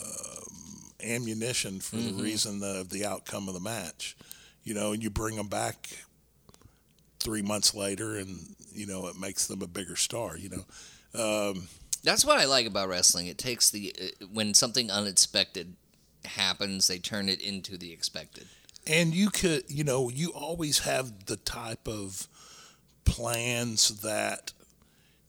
um, 0.00 0.92
ammunition 1.04 1.80
for 1.80 1.96
Mm-hmm. 1.96 2.16
the 2.16 2.22
reason 2.22 2.62
of 2.62 2.88
the 2.90 3.04
outcome 3.06 3.48
of 3.48 3.54
the 3.54 3.60
match. 3.60 4.16
You 4.64 4.74
know, 4.74 4.92
and 4.92 5.02
you 5.02 5.10
bring 5.10 5.36
them 5.36 5.48
back 5.48 5.88
three 7.20 7.42
months 7.42 7.74
later, 7.74 8.16
and 8.16 8.54
you 8.72 8.86
know 8.86 9.06
it 9.08 9.18
makes 9.18 9.46
them 9.46 9.60
a 9.62 9.66
bigger 9.66 9.96
star. 9.96 10.36
You 10.36 10.50
know, 11.14 11.50
um, 11.50 11.68
That's 12.04 12.24
what 12.24 12.38
I 12.38 12.44
like 12.44 12.66
about 12.66 12.88
wrestling. 12.88 13.26
It 13.26 13.38
takes 13.38 13.70
the 13.70 13.92
uh, 14.00 14.26
when 14.32 14.54
something 14.54 14.90
unexpected 14.90 15.74
happens, 16.26 16.86
they 16.86 16.98
turn 16.98 17.28
it 17.28 17.40
into 17.40 17.76
the 17.76 17.92
expected. 17.92 18.46
And 18.86 19.14
you 19.14 19.30
could, 19.30 19.64
you 19.68 19.84
know, 19.84 20.08
you 20.08 20.30
always 20.30 20.80
have 20.80 21.26
the 21.26 21.36
type 21.36 21.86
of 21.86 22.26
plans 23.04 24.00
that, 24.00 24.52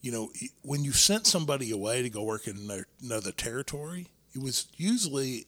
you 0.02 0.12
know, 0.12 0.32
when 0.64 0.84
you 0.84 0.92
sent 0.92 1.28
somebody 1.28 1.72
away 1.72 2.02
to 2.02 2.10
go 2.10 2.24
work 2.24 2.48
in 2.48 2.86
another 3.02 3.32
territory, 3.32 4.08
it 4.34 4.42
was 4.42 4.68
usually 4.76 5.46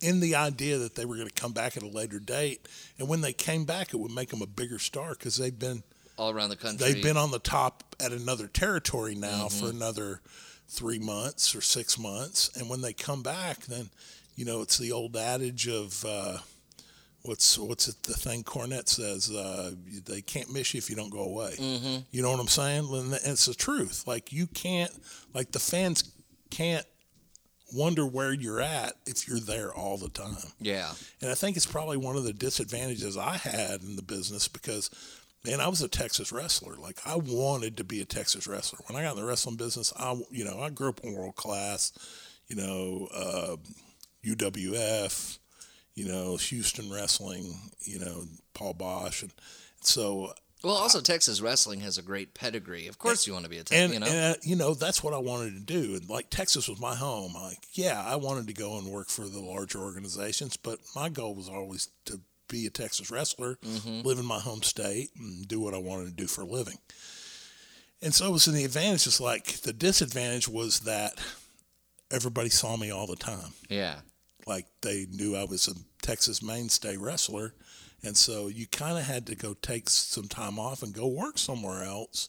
in 0.00 0.20
the 0.20 0.34
idea 0.34 0.78
that 0.78 0.94
they 0.94 1.04
were 1.04 1.16
going 1.16 1.28
to 1.28 1.40
come 1.40 1.52
back 1.52 1.76
at 1.76 1.82
a 1.82 1.88
later 1.88 2.18
date. 2.18 2.66
And 2.98 3.08
when 3.08 3.20
they 3.20 3.34
came 3.34 3.64
back, 3.64 3.92
it 3.92 3.98
would 3.98 4.12
make 4.12 4.30
them 4.30 4.42
a 4.42 4.46
bigger 4.46 4.78
star 4.78 5.10
because 5.10 5.36
they've 5.36 5.58
been 5.58 5.82
all 6.16 6.30
around 6.30 6.50
the 6.50 6.56
country. 6.56 6.92
They've 6.92 7.02
been 7.02 7.16
on 7.16 7.30
the 7.30 7.38
top 7.38 7.96
at 8.00 8.12
another 8.12 8.46
territory 8.46 9.14
now 9.14 9.46
mm-hmm. 9.46 9.64
for 9.64 9.70
another 9.70 10.20
three 10.68 10.98
months 10.98 11.54
or 11.54 11.60
six 11.60 11.98
months. 11.98 12.50
And 12.56 12.68
when 12.68 12.80
they 12.80 12.92
come 12.92 13.22
back, 13.22 13.60
then, 13.66 13.90
you 14.40 14.46
know, 14.46 14.62
it's 14.62 14.78
the 14.78 14.90
old 14.90 15.18
adage 15.18 15.68
of, 15.68 16.02
uh, 16.02 16.38
what's 17.20 17.58
what's 17.58 17.88
it, 17.88 18.02
the 18.04 18.14
thing 18.14 18.42
Cornette 18.42 18.88
says? 18.88 19.30
Uh, 19.30 19.72
they 20.06 20.22
can't 20.22 20.50
miss 20.50 20.72
you 20.72 20.78
if 20.78 20.88
you 20.88 20.96
don't 20.96 21.10
go 21.10 21.24
away. 21.24 21.56
Mm-hmm. 21.58 21.96
You 22.10 22.22
know 22.22 22.30
what 22.30 22.40
I'm 22.40 22.48
saying? 22.48 22.88
And 22.90 23.12
it's 23.12 23.44
the 23.44 23.52
truth. 23.52 24.06
Like 24.06 24.32
you 24.32 24.46
can't, 24.46 24.90
like 25.34 25.52
the 25.52 25.58
fans 25.58 26.10
can't 26.50 26.86
wonder 27.74 28.06
where 28.06 28.32
you're 28.32 28.62
at 28.62 28.94
if 29.06 29.28
you're 29.28 29.40
there 29.40 29.74
all 29.74 29.98
the 29.98 30.08
time. 30.08 30.52
Yeah. 30.58 30.90
And 31.20 31.30
I 31.30 31.34
think 31.34 31.58
it's 31.58 31.66
probably 31.66 31.98
one 31.98 32.16
of 32.16 32.24
the 32.24 32.32
disadvantages 32.32 33.18
I 33.18 33.36
had 33.36 33.82
in 33.82 33.96
the 33.96 34.02
business 34.02 34.48
because 34.48 34.88
man, 35.44 35.60
I 35.60 35.68
was 35.68 35.82
a 35.82 35.88
Texas 35.88 36.32
wrestler. 36.32 36.76
Like 36.76 36.98
I 37.06 37.16
wanted 37.16 37.76
to 37.76 37.84
be 37.84 38.00
a 38.00 38.06
Texas 38.06 38.46
wrestler. 38.46 38.80
When 38.86 38.96
I 38.96 39.04
got 39.04 39.16
in 39.16 39.22
the 39.22 39.28
wrestling 39.28 39.56
business, 39.56 39.92
I 39.98 40.18
you 40.30 40.46
know, 40.46 40.60
I 40.60 40.70
grew 40.70 40.88
up 40.88 41.00
in 41.04 41.14
world 41.14 41.36
class, 41.36 41.92
you 42.48 42.56
know, 42.56 43.08
uh, 43.14 43.56
UWF, 44.24 45.38
you 45.94 46.06
know, 46.06 46.36
Houston 46.36 46.90
wrestling, 46.90 47.54
you 47.80 47.98
know, 47.98 48.24
Paul 48.54 48.74
Boesch 48.74 49.22
and 49.22 49.32
so 49.82 50.34
well, 50.62 50.74
also 50.74 51.00
Texas 51.00 51.40
wrestling 51.40 51.80
has 51.80 51.96
a 51.96 52.02
great 52.02 52.34
pedigree. 52.34 52.86
Of 52.86 52.98
course, 52.98 53.26
you 53.26 53.32
want 53.32 53.44
to 53.44 53.50
be 53.50 53.56
a 53.56 53.64
Texas. 53.64 53.78
And 53.78 53.94
you 53.94 54.00
know, 54.00 54.06
and, 54.06 54.36
uh, 54.36 54.38
you 54.42 54.56
know 54.56 54.74
that's 54.74 55.02
what 55.02 55.14
I 55.14 55.18
wanted 55.18 55.54
to 55.54 55.60
do. 55.60 55.94
And 55.94 56.08
like 56.08 56.28
Texas 56.28 56.68
was 56.68 56.78
my 56.78 56.94
home. 56.94 57.32
Like, 57.34 57.64
yeah, 57.72 58.02
I 58.06 58.16
wanted 58.16 58.46
to 58.48 58.52
go 58.52 58.76
and 58.76 58.88
work 58.88 59.08
for 59.08 59.26
the 59.26 59.40
larger 59.40 59.78
organizations, 59.78 60.58
but 60.58 60.78
my 60.94 61.08
goal 61.08 61.34
was 61.34 61.48
always 61.48 61.88
to 62.06 62.20
be 62.48 62.66
a 62.66 62.70
Texas 62.70 63.10
wrestler, 63.10 63.56
mm-hmm. 63.64 64.06
live 64.06 64.18
in 64.18 64.26
my 64.26 64.40
home 64.40 64.62
state, 64.62 65.10
and 65.18 65.48
do 65.48 65.60
what 65.60 65.72
I 65.72 65.78
wanted 65.78 66.06
to 66.06 66.12
do 66.12 66.26
for 66.26 66.42
a 66.42 66.46
living. 66.46 66.78
And 68.02 68.12
so 68.12 68.26
it 68.26 68.32
was 68.32 68.46
in 68.46 68.54
the 68.54 68.64
advantage. 68.64 69.04
Just 69.04 69.20
like 69.20 69.62
the 69.62 69.72
disadvantage 69.72 70.46
was 70.46 70.80
that 70.80 71.14
everybody 72.10 72.50
saw 72.50 72.76
me 72.76 72.90
all 72.90 73.06
the 73.06 73.16
time. 73.16 73.54
Yeah, 73.70 74.00
like 74.50 74.66
they 74.82 75.06
knew 75.10 75.34
I 75.34 75.44
was 75.44 75.68
a 75.68 75.74
Texas 76.02 76.42
mainstay 76.42 76.96
wrestler 76.98 77.54
and 78.02 78.16
so 78.16 78.48
you 78.48 78.66
kind 78.66 78.98
of 78.98 79.04
had 79.04 79.26
to 79.26 79.34
go 79.34 79.54
take 79.54 79.88
some 79.90 80.28
time 80.28 80.58
off 80.58 80.82
and 80.82 80.94
go 80.94 81.06
work 81.06 81.38
somewhere 81.38 81.84
else 81.84 82.28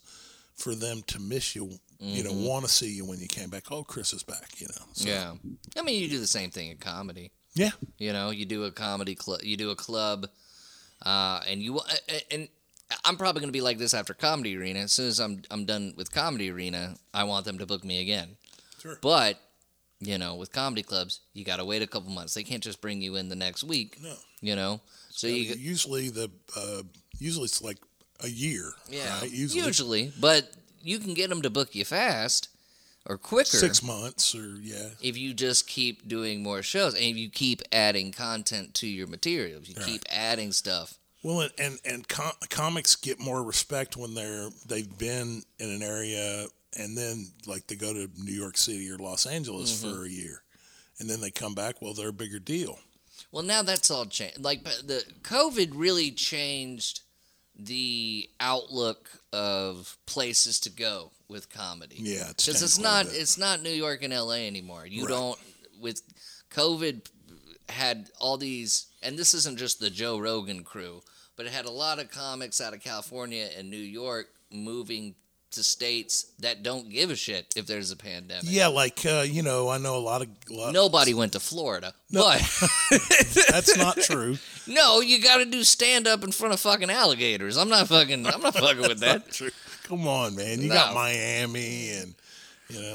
for 0.55 0.75
them 0.75 1.01
to 1.07 1.19
miss 1.19 1.55
you, 1.55 1.65
mm-hmm. 1.65 2.07
you 2.07 2.23
know, 2.23 2.31
mm-hmm. 2.31 2.45
want 2.45 2.65
to 2.65 2.71
see 2.71 2.91
you 2.91 3.05
when 3.05 3.19
you 3.19 3.27
came 3.27 3.49
back. 3.49 3.71
Oh, 3.71 3.83
Khris 3.83 4.13
is 4.13 4.23
back, 4.23 4.59
you 4.59 4.67
know. 4.67 4.85
So. 4.93 5.09
Yeah. 5.09 5.33
I 5.77 5.81
mean, 5.81 6.01
you 6.01 6.09
do 6.09 6.19
the 6.19 6.27
same 6.27 6.51
thing 6.51 6.69
in 6.69 6.77
comedy. 6.77 7.31
Yeah. 7.53 7.71
You 7.97 8.13
know, 8.13 8.31
you 8.31 8.45
do 8.45 8.65
a 8.65 8.71
comedy 8.71 9.15
club, 9.15 9.41
you 9.43 9.57
do 9.57 9.71
a 9.71 9.75
club, 9.75 10.27
uh, 11.05 11.41
and 11.47 11.61
you, 11.61 11.79
and 12.29 12.47
I'm 13.05 13.17
probably 13.17 13.39
going 13.39 13.49
to 13.49 13.57
be 13.57 13.61
like 13.61 13.77
this 13.77 13.93
after 13.93 14.13
Comedy 14.13 14.57
Arena. 14.57 14.79
As 14.81 14.91
soon 14.91 15.07
as 15.07 15.19
I'm, 15.19 15.41
I'm 15.49 15.65
done 15.65 15.93
with 15.95 16.11
Comedy 16.11 16.51
Arena, 16.51 16.95
I 17.13 17.23
want 17.23 17.45
them 17.45 17.57
to 17.59 17.65
book 17.65 17.83
me 17.83 18.01
again. 18.01 18.35
Sure. 18.81 18.97
But, 19.01 19.39
you 20.01 20.17
know, 20.17 20.35
with 20.35 20.51
comedy 20.51 20.81
clubs, 20.83 21.21
you 21.33 21.45
got 21.45 21.57
to 21.57 21.65
wait 21.65 21.81
a 21.81 21.87
couple 21.87 22.11
months. 22.11 22.33
They 22.33 22.43
can't 22.43 22.63
just 22.63 22.81
bring 22.81 23.01
you 23.01 23.15
in 23.15 23.29
the 23.29 23.35
next 23.35 23.63
week. 23.63 23.97
No. 24.01 24.13
You 24.41 24.55
know? 24.55 24.81
So 25.11 25.27
you 25.27 25.53
usually 25.55 26.09
the 26.09 26.31
uh, 26.57 26.81
usually 27.19 27.45
it's 27.45 27.61
like 27.61 27.77
a 28.23 28.29
year. 28.29 28.73
Yeah, 28.89 29.19
right? 29.21 29.29
usually. 29.29 29.65
usually, 29.65 30.13
but 30.19 30.51
you 30.81 30.99
can 30.99 31.13
get 31.13 31.29
them 31.29 31.41
to 31.43 31.49
book 31.49 31.75
you 31.75 31.85
fast 31.85 32.49
or 33.05 33.17
quicker. 33.17 33.57
Six 33.57 33.83
months 33.83 34.33
or 34.33 34.57
yeah. 34.61 34.89
If 35.01 35.17
you 35.17 35.33
just 35.33 35.67
keep 35.67 36.07
doing 36.07 36.41
more 36.41 36.63
shows 36.63 36.95
and 36.95 37.03
if 37.03 37.17
you 37.17 37.29
keep 37.29 37.61
adding 37.71 38.11
content 38.11 38.73
to 38.75 38.87
your 38.87 39.07
materials, 39.07 39.69
you 39.69 39.75
right. 39.77 39.85
keep 39.85 40.01
adding 40.09 40.51
stuff. 40.51 40.97
Well, 41.23 41.41
and 41.41 41.51
and, 41.59 41.79
and 41.85 42.07
com- 42.07 42.31
comics 42.49 42.95
get 42.95 43.19
more 43.19 43.43
respect 43.43 43.95
when 43.95 44.15
they're 44.15 44.49
they've 44.65 44.97
been 44.97 45.43
in 45.59 45.69
an 45.69 45.83
area 45.83 46.47
and 46.77 46.97
then 46.97 47.27
like 47.45 47.67
they 47.67 47.75
go 47.75 47.93
to 47.93 48.09
New 48.17 48.33
York 48.33 48.57
City 48.57 48.89
or 48.89 48.97
Los 48.97 49.25
Angeles 49.25 49.71
mm-hmm. 49.71 49.93
for 49.93 50.05
a 50.05 50.09
year, 50.09 50.43
and 50.99 51.09
then 51.09 51.21
they 51.21 51.31
come 51.31 51.53
back. 51.53 51.81
Well, 51.81 51.93
they're 51.93 52.09
a 52.09 52.13
bigger 52.13 52.39
deal. 52.39 52.79
Well, 53.31 53.43
now 53.43 53.61
that's 53.61 53.91
all 53.91 54.05
changed. 54.05 54.43
Like 54.43 54.63
the 54.63 55.03
COVID 55.23 55.71
really 55.73 56.11
changed 56.11 57.01
the 57.57 58.29
outlook 58.39 59.09
of 59.33 59.97
places 60.05 60.59
to 60.61 60.69
go 60.69 61.11
with 61.27 61.49
comedy. 61.49 61.97
Yeah, 61.99 62.29
because 62.29 62.61
it's 62.61 62.79
not 62.79 63.07
it's 63.09 63.37
not 63.37 63.61
New 63.61 63.69
York 63.69 64.03
and 64.03 64.13
L.A. 64.13 64.47
anymore. 64.47 64.85
You 64.85 65.03
right. 65.03 65.09
don't 65.09 65.39
with 65.79 66.01
COVID 66.51 67.09
had 67.69 68.09
all 68.19 68.37
these, 68.37 68.87
and 69.01 69.17
this 69.17 69.33
isn't 69.33 69.57
just 69.57 69.79
the 69.79 69.89
Joe 69.89 70.19
Rogan 70.19 70.63
crew, 70.63 71.01
but 71.35 71.45
it 71.45 71.51
had 71.51 71.65
a 71.65 71.71
lot 71.71 71.99
of 71.99 72.11
comics 72.11 72.59
out 72.59 72.73
of 72.73 72.81
California 72.81 73.47
and 73.57 73.69
New 73.69 73.77
York 73.77 74.27
moving 74.51 75.15
to 75.51 75.63
states 75.63 76.31
that 76.39 76.63
don't 76.63 76.89
give 76.89 77.11
a 77.11 77.15
shit 77.15 77.53
if 77.55 77.67
there's 77.67 77.91
a 77.91 77.95
pandemic. 77.95 78.45
Yeah, 78.45 78.67
like 78.67 79.05
uh, 79.05 79.25
you 79.27 79.43
know, 79.43 79.69
I 79.69 79.77
know 79.77 79.97
a 79.97 79.99
lot 79.99 80.21
of 80.21 80.29
lot 80.49 80.73
nobody 80.73 81.13
went 81.13 81.33
to 81.33 81.39
Florida, 81.39 81.93
no, 82.09 82.23
but 82.23 82.39
that's 83.49 83.77
not 83.77 83.97
true. 83.97 84.37
No, 84.67 85.01
you 85.01 85.21
got 85.21 85.37
to 85.37 85.45
do 85.45 85.63
stand 85.63 86.07
up 86.07 86.23
in 86.23 86.31
front 86.31 86.53
of 86.53 86.59
fucking 86.59 86.89
alligators. 86.89 87.57
I'm 87.57 87.69
not 87.69 87.87
fucking. 87.87 88.25
I'm 88.25 88.41
not 88.41 88.53
fucking 88.53 88.81
with 88.81 88.99
that. 88.99 89.51
Come 89.83 90.07
on, 90.07 90.35
man. 90.35 90.61
You 90.61 90.69
no. 90.69 90.75
got 90.75 90.93
Miami 90.93 91.89
and 91.91 92.13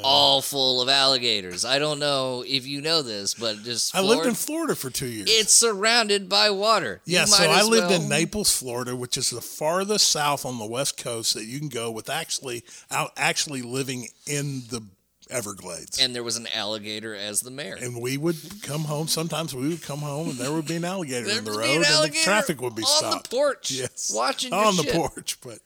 all 0.03 0.43
full 0.43 0.81
of 0.83 0.89
alligators. 0.89 1.65
I 1.65 1.79
don't 1.79 1.99
know 1.99 2.45
if 2.47 2.67
you 2.67 2.81
know 2.81 3.03
this, 3.03 3.35
but 3.35 3.63
just 3.63 3.93
Florida, 3.93 4.13
I 4.13 4.17
lived 4.17 4.29
in 4.29 4.35
Florida 4.35 4.75
for 4.75 4.91
two 4.91 5.07
years. 5.07 5.29
It's 5.31 5.53
surrounded 5.53 6.29
by 6.29 6.51
water. 6.51 7.01
Yeah, 7.05 7.25
so 7.25 7.45
I 7.51 7.63
lived 7.63 7.91
well. 7.91 8.03
in 8.03 8.09
Naples, 8.09 8.57
Florida, 8.57 8.95
which 8.95 9.17
is 9.17 9.31
the 9.31 9.41
farthest 9.41 10.09
south 10.09 10.45
on 10.45 10.59
the 10.59 10.67
west 10.67 10.97
coast 10.97 11.35
that 11.35 11.45
you 11.45 11.59
can 11.59 11.69
go 11.69 11.91
with 11.91 12.09
actually 12.09 12.65
out 12.91 13.13
actually 13.17 13.63
living 13.63 14.09
in 14.27 14.63
the 14.71 14.83
Everglades. 15.29 16.01
And 16.01 16.15
there 16.15 16.23
was 16.23 16.37
an 16.37 16.47
alligator 16.55 17.15
as 17.15 17.41
the 17.41 17.51
mayor. 17.51 17.77
And 17.81 18.01
we 18.01 18.17
would 18.17 18.37
come 18.63 18.83
home. 18.83 19.09
Sometimes 19.09 19.55
we 19.55 19.69
would 19.69 19.83
come 19.83 19.99
home 19.99 20.31
and 20.31 20.39
there 20.39 20.53
would 20.53 20.67
be 20.67 20.77
an 20.77 20.85
alligator 20.85 21.29
in 21.29 21.45
the 21.45 21.51
road 21.51 21.65
and 21.65 21.85
the 21.85 22.17
traffic 22.23 22.61
would 22.61 22.75
be 22.75 22.83
on 22.83 22.89
stopped. 22.89 23.15
On 23.15 23.23
the 23.23 23.29
porch. 23.29 23.71
Yes. 23.73 24.13
Watching 24.15 24.53
On 24.53 24.77
the 24.77 24.85
shit. 24.85 24.95
porch. 24.95 25.39
But 25.41 25.59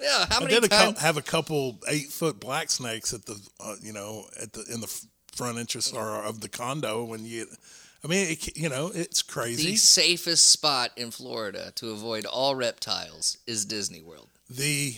yeah, 0.00 0.26
how 0.28 0.40
many 0.40 0.56
I 0.56 0.60
did 0.60 0.70
times? 0.70 0.98
A, 0.98 1.00
have 1.00 1.16
a 1.16 1.22
couple 1.22 1.78
eight 1.88 2.08
foot 2.08 2.40
black 2.40 2.70
snakes 2.70 3.12
at 3.12 3.24
the 3.26 3.40
uh, 3.60 3.76
you 3.80 3.92
know 3.92 4.24
at 4.40 4.52
the 4.52 4.64
in 4.72 4.80
the 4.80 5.06
front 5.32 5.58
entrance 5.58 5.92
or 5.92 6.22
of 6.22 6.40
the 6.40 6.48
condo 6.48 7.04
when 7.04 7.24
you. 7.24 7.46
I 8.04 8.08
mean, 8.08 8.30
it, 8.30 8.56
you 8.56 8.68
know, 8.68 8.92
it's 8.94 9.22
crazy. 9.22 9.70
The 9.70 9.76
safest 9.76 10.50
spot 10.50 10.90
in 10.96 11.10
Florida 11.10 11.72
to 11.76 11.90
avoid 11.90 12.24
all 12.24 12.54
reptiles 12.54 13.38
is 13.48 13.64
Disney 13.64 14.00
World. 14.00 14.28
The 14.48 14.96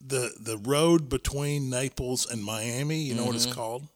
the 0.00 0.32
the 0.40 0.58
road 0.58 1.08
between 1.08 1.70
Naples 1.70 2.28
and 2.30 2.42
Miami, 2.42 3.02
you 3.02 3.14
know 3.14 3.20
mm-hmm. 3.20 3.26
what 3.26 3.36
it's 3.36 3.46
mm-hmm. 3.46 3.54
called? 3.54 3.88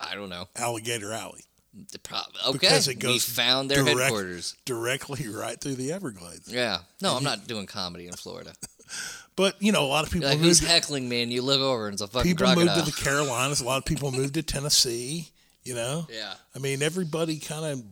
I 0.00 0.14
don't 0.14 0.28
know. 0.28 0.48
Alligator 0.56 1.12
Alley. 1.12 1.42
The 1.90 1.98
pro- 1.98 2.18
okay, 2.48 2.52
because 2.52 2.86
it 2.88 2.96
goes 2.96 3.14
we 3.14 3.18
found 3.18 3.70
their 3.70 3.82
direct, 3.82 4.00
headquarters 4.00 4.56
directly 4.66 5.26
right 5.32 5.58
through 5.58 5.76
the 5.76 5.92
Everglades. 5.92 6.52
Yeah, 6.52 6.80
no, 7.00 7.16
I'm 7.16 7.24
not 7.24 7.46
doing 7.46 7.66
comedy 7.66 8.06
in 8.06 8.12
Florida. 8.12 8.52
But 9.36 9.60
you 9.60 9.72
know, 9.72 9.84
a 9.84 9.86
lot 9.86 10.04
of 10.04 10.12
people. 10.12 10.28
Like, 10.28 10.38
who's 10.38 10.60
heckling 10.60 11.08
me? 11.08 11.22
And 11.22 11.32
you 11.32 11.42
look 11.42 11.60
over 11.60 11.86
and 11.86 11.94
it's 11.94 12.02
a 12.02 12.08
fucking 12.08 12.30
people 12.30 12.46
crocodile. 12.46 12.76
moved 12.76 12.86
to 12.86 12.92
the 12.94 13.02
Carolinas. 13.04 13.60
A 13.60 13.64
lot 13.64 13.78
of 13.78 13.84
people 13.84 14.12
moved 14.12 14.34
to 14.34 14.42
Tennessee. 14.42 15.28
You 15.64 15.74
know. 15.74 16.06
Yeah. 16.10 16.34
I 16.54 16.58
mean, 16.58 16.82
everybody 16.82 17.38
kind 17.38 17.64
of, 17.64 17.82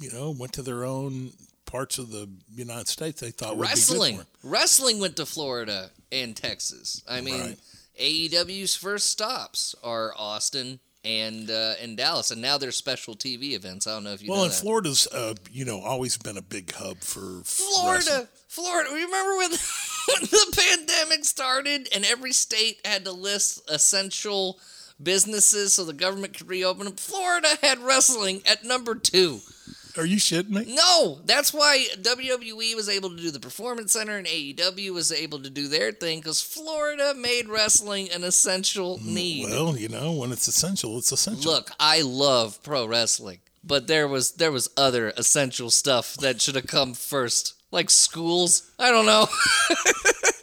you 0.00 0.10
know, 0.12 0.30
went 0.30 0.54
to 0.54 0.62
their 0.62 0.84
own 0.84 1.32
parts 1.66 1.98
of 1.98 2.10
the 2.10 2.28
United 2.54 2.88
States. 2.88 3.20
They 3.20 3.30
thought 3.30 3.58
wrestling. 3.58 4.20
Wrestling 4.42 4.98
went 4.98 5.16
to 5.16 5.26
Florida 5.26 5.90
and 6.10 6.34
Texas. 6.34 7.02
I 7.08 7.20
mean, 7.20 7.40
right. 7.40 7.58
AEW's 8.00 8.74
first 8.74 9.10
stops 9.10 9.74
are 9.84 10.14
Austin 10.16 10.80
and 11.08 11.50
uh, 11.50 11.72
in 11.82 11.96
Dallas, 11.96 12.30
and 12.30 12.42
now 12.42 12.58
there's 12.58 12.76
special 12.76 13.14
TV 13.14 13.54
events. 13.54 13.86
I 13.86 13.94
don't 13.94 14.04
know 14.04 14.12
if 14.12 14.22
you 14.22 14.30
well, 14.30 14.40
know 14.40 14.44
and 14.44 14.52
Florida's 14.52 15.06
uh, 15.06 15.34
you 15.50 15.64
know 15.64 15.80
always 15.80 16.18
been 16.18 16.36
a 16.36 16.42
big 16.42 16.72
hub 16.72 16.98
for 16.98 17.40
Florida. 17.44 18.04
Wrestling. 18.04 18.28
Florida. 18.48 18.90
Remember 18.92 19.36
when, 19.38 19.50
when 19.50 20.22
the 20.22 20.54
pandemic 20.54 21.24
started 21.24 21.88
and 21.94 22.04
every 22.04 22.32
state 22.32 22.80
had 22.84 23.06
to 23.06 23.12
list 23.12 23.62
essential 23.70 24.60
businesses 25.02 25.72
so 25.72 25.84
the 25.84 25.94
government 25.94 26.36
could 26.36 26.48
reopen 26.48 26.84
them? 26.84 26.96
Florida 26.96 27.48
had 27.62 27.78
wrestling 27.78 28.42
at 28.44 28.64
number 28.64 28.94
two. 28.94 29.40
Are 29.98 30.06
you 30.06 30.16
shitting 30.16 30.50
me? 30.50 30.64
No, 30.74 31.18
that's 31.24 31.52
why 31.52 31.86
WWE 32.00 32.76
was 32.76 32.88
able 32.88 33.10
to 33.10 33.16
do 33.16 33.32
the 33.32 33.40
Performance 33.40 33.92
Center 33.92 34.16
and 34.16 34.26
AEW 34.26 34.92
was 34.94 35.10
able 35.10 35.40
to 35.40 35.50
do 35.50 35.66
their 35.66 35.90
thing 35.90 36.20
because 36.20 36.40
Florida 36.40 37.14
made 37.16 37.48
wrestling 37.48 38.08
an 38.14 38.22
essential 38.22 38.98
mm, 38.98 39.06
need. 39.06 39.46
Well, 39.46 39.76
you 39.76 39.88
know, 39.88 40.12
when 40.12 40.30
it's 40.30 40.46
essential, 40.46 40.96
it's 40.98 41.10
essential. 41.10 41.50
Look, 41.50 41.72
I 41.80 42.02
love 42.02 42.62
pro 42.62 42.86
wrestling. 42.86 43.40
but 43.64 43.88
there 43.88 44.06
was 44.06 44.32
there 44.32 44.52
was 44.52 44.70
other 44.76 45.12
essential 45.16 45.70
stuff 45.70 46.14
that 46.18 46.40
should 46.40 46.54
have 46.54 46.68
come 46.68 46.94
first, 46.94 47.54
like 47.72 47.90
schools. 47.90 48.70
I 48.78 48.90
don't 48.90 49.06
know. 49.06 49.26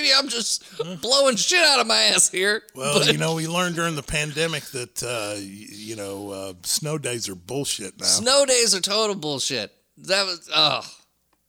Maybe 0.00 0.12
I'm 0.16 0.28
just 0.28 0.64
blowing 1.00 1.36
shit 1.36 1.64
out 1.64 1.80
of 1.80 1.86
my 1.86 1.96
ass 1.96 2.30
here. 2.30 2.62
Well, 2.74 3.00
but 3.00 3.12
you 3.12 3.18
know, 3.18 3.34
we 3.34 3.46
learned 3.46 3.74
during 3.74 3.96
the 3.96 4.02
pandemic 4.02 4.62
that 4.66 5.02
uh, 5.02 5.36
you 5.38 5.96
know 5.96 6.30
uh, 6.30 6.52
snow 6.62 6.98
days 6.98 7.28
are 7.28 7.34
bullshit 7.34 7.98
now. 7.98 8.06
snow 8.06 8.44
days 8.46 8.74
are 8.74 8.80
total 8.80 9.16
bullshit. 9.16 9.72
That 9.98 10.24
was 10.24 10.48
oh. 10.54 10.88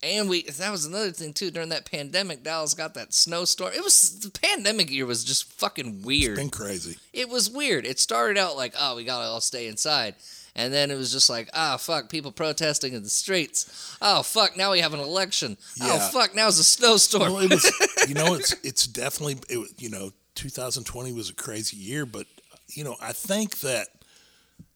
And 0.02 0.30
we 0.30 0.44
that 0.44 0.72
was 0.72 0.86
another 0.86 1.12
thing 1.12 1.34
too. 1.34 1.52
During 1.52 1.70
that 1.70 1.86
pandemic, 1.90 2.42
Dallas 2.44 2.74
got 2.74 2.94
that 2.94 3.14
snowstorm. 3.14 3.74
It 3.74 3.84
was 3.84 4.20
the 4.22 4.32
pandemic 4.32 4.90
year 4.90 5.06
was 5.06 5.26
just 5.26 5.52
fucking 5.54 6.04
weird. 6.04 6.38
Been 6.38 6.50
crazy. 6.50 6.98
it 7.12 7.28
was 7.28 7.50
weird. 7.50 7.86
It 7.86 8.00
started 8.00 8.38
out 8.38 8.56
like, 8.56 8.74
oh, 8.80 8.96
we 8.96 9.04
gotta 9.04 9.28
all 9.28 9.42
stay 9.42 9.68
inside. 9.68 10.16
And 10.56 10.74
then 10.74 10.92
it 10.92 10.96
was 10.96 11.12
just 11.12 11.30
like, 11.30 11.50
ah, 11.54 11.78
fuck, 11.78 12.10
people 12.10 12.32
protesting 12.32 12.94
in 12.94 13.04
the 13.04 13.10
streets. 13.10 13.96
Oh, 14.02 14.24
fuck, 14.24 14.58
now 14.58 14.72
we 14.72 14.80
have 14.80 14.94
an 14.94 15.00
election. 15.00 15.58
Oh, 15.82 16.00
fuck, 16.12 16.36
now 16.36 16.48
it's 16.48 16.60
a 16.60 16.64
snowstorm. 16.64 17.34
Well, 17.34 17.42
it 17.44 17.50
was, 17.52 18.06
you 18.08 18.14
know, 18.16 18.34
it's 18.34 18.54
it's 18.64 18.88
definitely, 18.88 19.38
it, 19.50 19.72
you 19.78 19.90
know, 19.90 20.12
2020 20.36 21.14
was 21.14 21.30
a 21.30 21.34
crazy 21.34 21.78
year, 21.78 22.06
but 22.06 22.26
you 22.70 22.84
know, 22.84 22.96
I 23.02 23.14
think 23.14 23.60
that, 23.62 23.88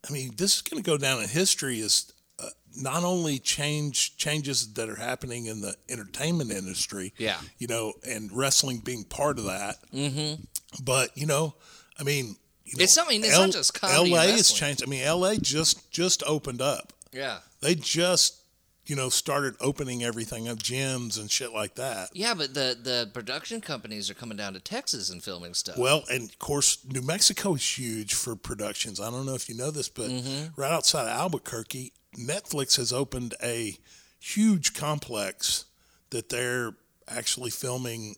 I 0.08 0.12
mean, 0.12 0.34
this 0.38 0.56
is 0.56 0.62
going 0.62 0.82
to 0.82 0.90
go 0.90 0.98
down 0.98 1.22
in 1.22 1.30
history 1.30 1.80
as 1.82 2.12
uh, 2.40 2.50
not 2.76 3.04
only 3.04 3.40
change 3.40 4.18
changes 4.18 4.74
that 4.74 4.90
are 4.90 4.96
happening 4.96 5.46
in 5.46 5.62
the 5.62 5.76
entertainment 5.90 6.52
industry, 6.52 7.14
Yeah. 7.18 7.38
you 7.58 7.68
know, 7.68 7.94
and 8.08 8.32
wrestling 8.32 8.80
being 8.80 9.04
part 9.04 9.38
of 9.38 9.46
that, 9.46 9.78
mm-hmm. 9.94 10.42
but 10.84 11.18
you 11.18 11.26
know, 11.26 11.56
I 12.00 12.04
mean. 12.04 12.36
You 12.74 12.80
know, 12.80 12.84
It's 12.84 12.94
something- 12.94 13.24
it's 13.24 13.32
not 13.38 13.52
just 13.52 13.74
comedy 13.74 14.12
LA 14.12 14.28
has 14.28 14.52
changed. 14.52 14.84
I 14.84 14.88
mean, 14.88 15.04
LA 15.04 15.36
just 15.36 15.90
just 15.92 16.24
opened 16.24 16.62
up. 16.62 16.94
yeah. 17.12 17.40
They 17.62 17.76
just, 17.76 18.42
you 18.86 18.96
know, 18.98 19.08
started 19.08 19.56
opening 19.62 20.04
everything 20.04 20.50
up, 20.50 20.58
gyms 20.58 21.18
and 21.18 21.32
shit 21.32 21.54
like 21.54 21.76
that. 21.76 22.10
Yeah, 22.14 22.34
but 22.34 22.54
the, 22.54 22.78
the 22.82 23.10
production 23.14 23.62
companies 23.62 24.10
are 24.10 24.14
coming 24.14 24.36
down 24.36 24.54
to 24.54 24.60
Texas 24.60 25.10
and 25.10 25.24
filming 25.24 25.54
stuff. 25.54 25.78
Well, 25.78 26.04
and 26.12 26.28
of 26.30 26.40
course, 26.40 26.80
New 26.84 27.02
Mexico 27.02 27.54
is 27.56 27.78
huge 27.78 28.14
for 28.16 28.36
productions. 28.36 29.00
I 29.00 29.10
don't 29.10 29.26
know 29.26 29.36
if 29.36 29.48
you 29.48 29.56
know 29.56 29.72
this, 29.72 29.88
but 29.88 30.10
mm-hmm. 30.10 30.60
right 30.60 30.72
outside 30.74 31.04
of 31.04 31.18
Albuquerque, 31.18 31.94
Netflix 32.18 32.76
has 32.76 32.92
opened 32.92 33.34
a 33.42 33.78
huge 34.20 34.74
complex 34.74 35.66
that 36.10 36.28
they're 36.30 36.74
actually 37.08 37.50
filming, 37.52 38.16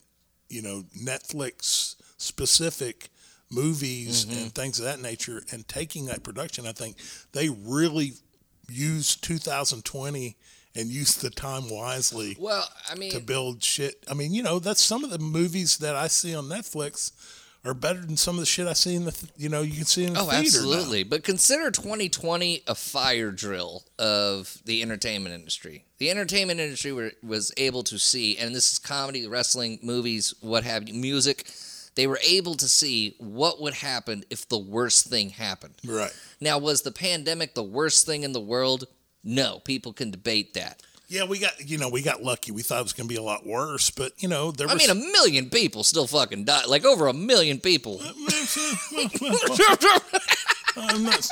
you 0.49 0.61
know, 0.63 0.85
Netflix 0.97 1.95
specific 2.17 3.09
movies 3.51 4.25
mm-hmm. 4.25 4.43
and 4.43 4.55
things 4.55 4.79
of 4.79 4.85
that 4.85 5.01
nature 5.01 5.43
and 5.51 5.67
taking 5.67 6.05
that 6.05 6.23
production. 6.23 6.65
I 6.65 6.71
think 6.71 6.97
they 7.31 7.49
really 7.49 8.13
used 8.69 9.23
2020 9.23 10.35
and 10.75 10.89
used 10.89 11.21
the 11.21 11.29
time 11.29 11.69
wisely 11.69 12.35
well, 12.39 12.67
I 12.91 12.95
mean, 12.95 13.11
to 13.11 13.19
build 13.19 13.63
shit. 13.63 14.03
I 14.09 14.13
mean, 14.13 14.33
you 14.33 14.43
know, 14.43 14.59
that's 14.59 14.81
some 14.81 15.03
of 15.03 15.09
the 15.09 15.19
movies 15.19 15.77
that 15.77 15.95
I 15.95 16.07
see 16.07 16.35
on 16.35 16.45
Netflix 16.45 17.11
are 17.65 17.73
better 17.73 17.99
than 17.99 18.15
some 18.15 18.35
of 18.35 18.41
the 18.41 18.45
shit 18.45 18.67
I 18.67 18.73
see 18.73 18.95
in 18.95 19.05
the, 19.05 19.11
th- 19.11 19.31
you 19.37 19.49
know, 19.49 19.61
you 19.61 19.73
can 19.73 19.85
see 19.85 20.03
in 20.03 20.13
the 20.13 20.19
oh, 20.19 20.25
theater. 20.25 20.41
now. 20.41 20.47
absolutely. 20.47 21.03
But 21.03 21.23
consider 21.23 21.71
2020 21.71 22.63
a 22.67 22.75
fire 22.75 23.31
drill 23.31 23.83
of 23.97 24.59
the 24.65 24.81
entertainment 24.83 25.33
industry. 25.33 25.85
The 25.97 26.11
entertainment 26.11 26.59
industry 26.59 26.91
were, 26.91 27.13
was 27.23 27.51
able 27.57 27.83
to 27.83 27.97
see, 27.97 28.37
and 28.37 28.53
this 28.53 28.73
is 28.73 28.77
comedy, 28.77 29.25
wrestling, 29.27 29.79
movies, 29.81 30.33
what 30.41 30.63
have 30.63 30.87
you, 30.87 30.93
music. 30.93 31.49
They 31.95 32.07
were 32.07 32.19
able 32.27 32.55
to 32.55 32.67
see 32.67 33.15
what 33.19 33.61
would 33.61 33.73
happen 33.73 34.23
if 34.29 34.47
the 34.47 34.57
worst 34.57 35.07
thing 35.07 35.29
happened. 35.29 35.75
Right. 35.85 36.13
Now, 36.41 36.57
was 36.57 36.81
the 36.81 36.91
pandemic 36.91 37.53
the 37.55 37.63
worst 37.63 38.05
thing 38.05 38.23
in 38.23 38.33
the 38.33 38.41
world? 38.41 38.85
No, 39.23 39.59
people 39.59 39.93
can 39.93 40.11
debate 40.11 40.53
that. 40.55 40.81
Yeah, 41.07 41.25
we 41.25 41.39
got, 41.39 41.51
you 41.59 41.77
know, 41.77 41.87
we 41.89 42.01
got 42.01 42.23
lucky. 42.23 42.51
We 42.51 42.63
thought 42.63 42.79
it 42.79 42.83
was 42.83 42.93
going 42.93 43.07
to 43.07 43.13
be 43.13 43.19
a 43.19 43.23
lot 43.23 43.45
worse, 43.45 43.91
but 43.91 44.11
you 44.17 44.27
know, 44.27 44.51
there 44.51 44.67
I 44.67 44.73
was. 44.73 44.87
mean, 44.87 44.89
a 44.89 45.11
million 45.11 45.49
people 45.49 45.83
still 45.83 46.07
fucking 46.07 46.45
died. 46.45 46.65
Like 46.65 46.83
over 46.83 47.07
a 47.07 47.13
million 47.13 47.59
people. 47.59 48.01
I'm 50.77 51.03
not. 51.03 51.29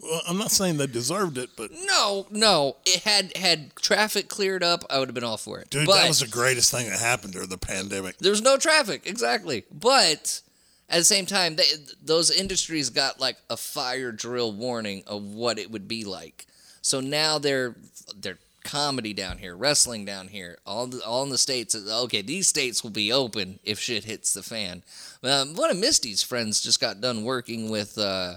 Well, 0.00 0.22
I'm 0.28 0.38
not 0.38 0.52
saying 0.52 0.76
they 0.76 0.86
deserved 0.86 1.38
it, 1.38 1.50
but 1.56 1.70
no, 1.72 2.26
no. 2.30 2.76
It 2.86 3.02
had 3.02 3.36
had 3.36 3.74
traffic 3.76 4.28
cleared 4.28 4.62
up, 4.62 4.84
I 4.88 4.98
would 4.98 5.08
have 5.08 5.14
been 5.14 5.24
all 5.24 5.36
for 5.36 5.58
it. 5.58 5.70
dude, 5.70 5.86
but 5.86 5.96
that 5.96 6.08
was 6.08 6.20
the 6.20 6.28
greatest 6.28 6.70
thing 6.70 6.88
that 6.88 7.00
happened 7.00 7.32
during 7.32 7.48
the 7.48 7.58
pandemic. 7.58 8.18
there 8.18 8.30
was 8.30 8.42
no 8.42 8.56
traffic, 8.56 9.02
exactly. 9.06 9.64
But 9.72 10.40
at 10.88 10.98
the 10.98 11.04
same 11.04 11.26
time, 11.26 11.56
they, 11.56 11.64
those 12.02 12.30
industries 12.30 12.90
got 12.90 13.18
like 13.18 13.38
a 13.50 13.56
fire 13.56 14.12
drill 14.12 14.52
warning 14.52 15.02
of 15.06 15.22
what 15.22 15.58
it 15.58 15.70
would 15.70 15.88
be 15.88 16.04
like. 16.04 16.46
So 16.80 17.00
now 17.00 17.38
they're 17.38 17.74
they're 18.16 18.38
comedy 18.62 19.12
down 19.12 19.38
here, 19.38 19.56
wrestling 19.56 20.04
down 20.04 20.28
here, 20.28 20.58
all 20.64 20.86
the, 20.86 21.04
all 21.04 21.24
in 21.24 21.30
the 21.30 21.38
states. 21.38 21.74
Okay, 21.74 22.22
these 22.22 22.46
states 22.46 22.84
will 22.84 22.90
be 22.90 23.12
open 23.12 23.58
if 23.64 23.80
shit 23.80 24.04
hits 24.04 24.32
the 24.32 24.44
fan. 24.44 24.84
Um, 25.24 25.54
one 25.54 25.70
of 25.70 25.76
Misty's 25.76 26.22
friends 26.22 26.60
just 26.60 26.80
got 26.80 27.00
done 27.00 27.24
working 27.24 27.68
with. 27.68 27.98
Uh, 27.98 28.34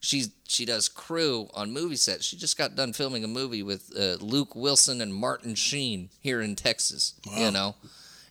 she 0.00 0.26
she 0.46 0.64
does 0.64 0.88
crew 0.88 1.48
on 1.54 1.72
movie 1.72 1.96
sets. 1.96 2.24
She 2.24 2.36
just 2.36 2.56
got 2.56 2.76
done 2.76 2.92
filming 2.92 3.24
a 3.24 3.28
movie 3.28 3.62
with 3.62 3.92
uh, 3.98 4.16
Luke 4.24 4.54
Wilson 4.54 5.00
and 5.00 5.14
Martin 5.14 5.54
Sheen 5.54 6.10
here 6.20 6.40
in 6.40 6.56
Texas. 6.56 7.14
You 7.36 7.50
know, 7.50 7.74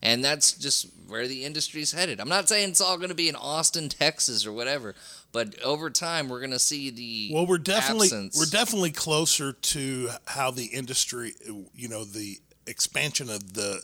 and 0.01 0.24
that's 0.24 0.53
just 0.53 0.88
where 1.07 1.28
the 1.28 1.43
industry's 1.45 1.91
headed. 1.91 2.20
I'm 2.20 2.30
not 2.30 2.49
saying 2.49 2.70
it's 2.70 2.82
all 2.82 2.97
going 2.97 3.09
to 3.09 3.15
be 3.15 3.30
in 3.30 3.36
Austin, 3.36 3.89
Texas, 3.89 4.45
or 4.45 4.51
whatever, 4.53 4.95
but 5.32 5.61
over 5.61 5.89
time 5.89 6.30
we're 6.30 6.39
going 6.39 6.51
to 6.51 6.59
see 6.59 6.89
the 6.89 7.32
Well, 7.34 7.45
we're 7.45 7.57
definitely 7.57 8.07
absence. 8.07 8.38
we're 8.38 8.45
definitely 8.45 8.91
closer 8.91 9.53
to 9.53 10.09
how 10.26 10.51
the 10.51 10.65
industry, 10.65 11.34
you 11.76 11.88
know, 11.89 12.03
the 12.03 12.39
expansion 12.65 13.30
of 13.30 13.53
the 13.53 13.82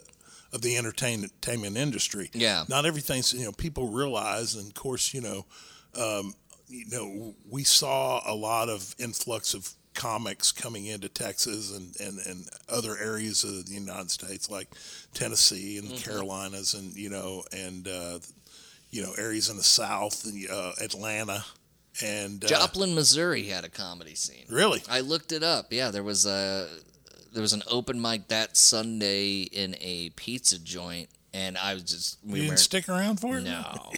of 0.52 0.62
the 0.62 0.78
entertainment 0.78 1.34
industry. 1.78 2.30
Yeah. 2.34 2.64
Not 2.70 2.86
everything's 2.86 3.34
you 3.34 3.44
know 3.46 3.52
people 3.52 3.88
realize, 3.90 4.56
and 4.56 4.68
of 4.68 4.74
course 4.74 5.14
you 5.14 5.22
know, 5.22 5.46
um, 6.00 6.34
you 6.74 6.86
know 6.90 7.36
we 7.50 7.64
saw 7.64 8.22
a 8.26 8.34
lot 8.34 8.68
of 8.70 8.96
influx 9.00 9.54
of 9.54 9.70
comics 9.94 10.52
coming 10.52 10.88
into 10.88 11.08
Texas 11.08 11.72
and, 11.78 11.96
and, 12.00 12.18
and 12.26 12.50
other 12.68 12.98
areas 12.98 13.44
of 13.44 13.68
the 13.68 13.74
United 13.76 14.10
States 14.10 14.50
like 14.50 14.68
Tennessee 15.14 15.78
and 15.78 15.88
the 15.88 15.94
Mm-hmm. 15.94 16.10
Carolinas 16.12 16.74
and 16.74 16.96
you 16.96 17.10
know 17.10 17.44
and 17.52 17.88
uh, 17.88 18.18
you 18.90 19.04
know 19.04 19.14
areas 19.18 19.50
in 19.50 19.58
the 19.58 19.64
South 19.64 20.26
and 20.26 20.50
uh, 20.50 20.72
Atlanta 20.82 21.46
and 22.04 22.44
uh, 22.44 22.48
Joplin, 22.48 22.96
Missouri 22.96 23.44
had 23.44 23.64
a 23.66 23.70
comedy 23.70 24.16
scene. 24.16 24.46
Really? 24.50 24.82
I 24.90 25.02
looked 25.02 25.32
it 25.32 25.44
up. 25.44 25.68
Yeah, 25.70 25.92
there 25.92 26.02
was 26.02 26.26
a 26.26 26.68
there 27.32 27.42
was 27.42 27.54
an 27.54 27.62
open 27.70 28.02
mic 28.02 28.30
that 28.30 28.58
Sunday 28.58 29.42
in 29.42 29.76
a 29.80 30.10
pizza 30.16 30.58
joint, 30.58 31.10
and 31.34 31.58
I 31.58 31.74
was 31.74 31.84
just 31.84 32.18
we 32.26 32.32
You 32.32 32.36
didn't 32.44 32.50
were 32.52 32.58
stick 32.58 32.90
around 32.90 33.20
for 33.20 33.38
it? 33.38 33.44
no, 33.44 33.92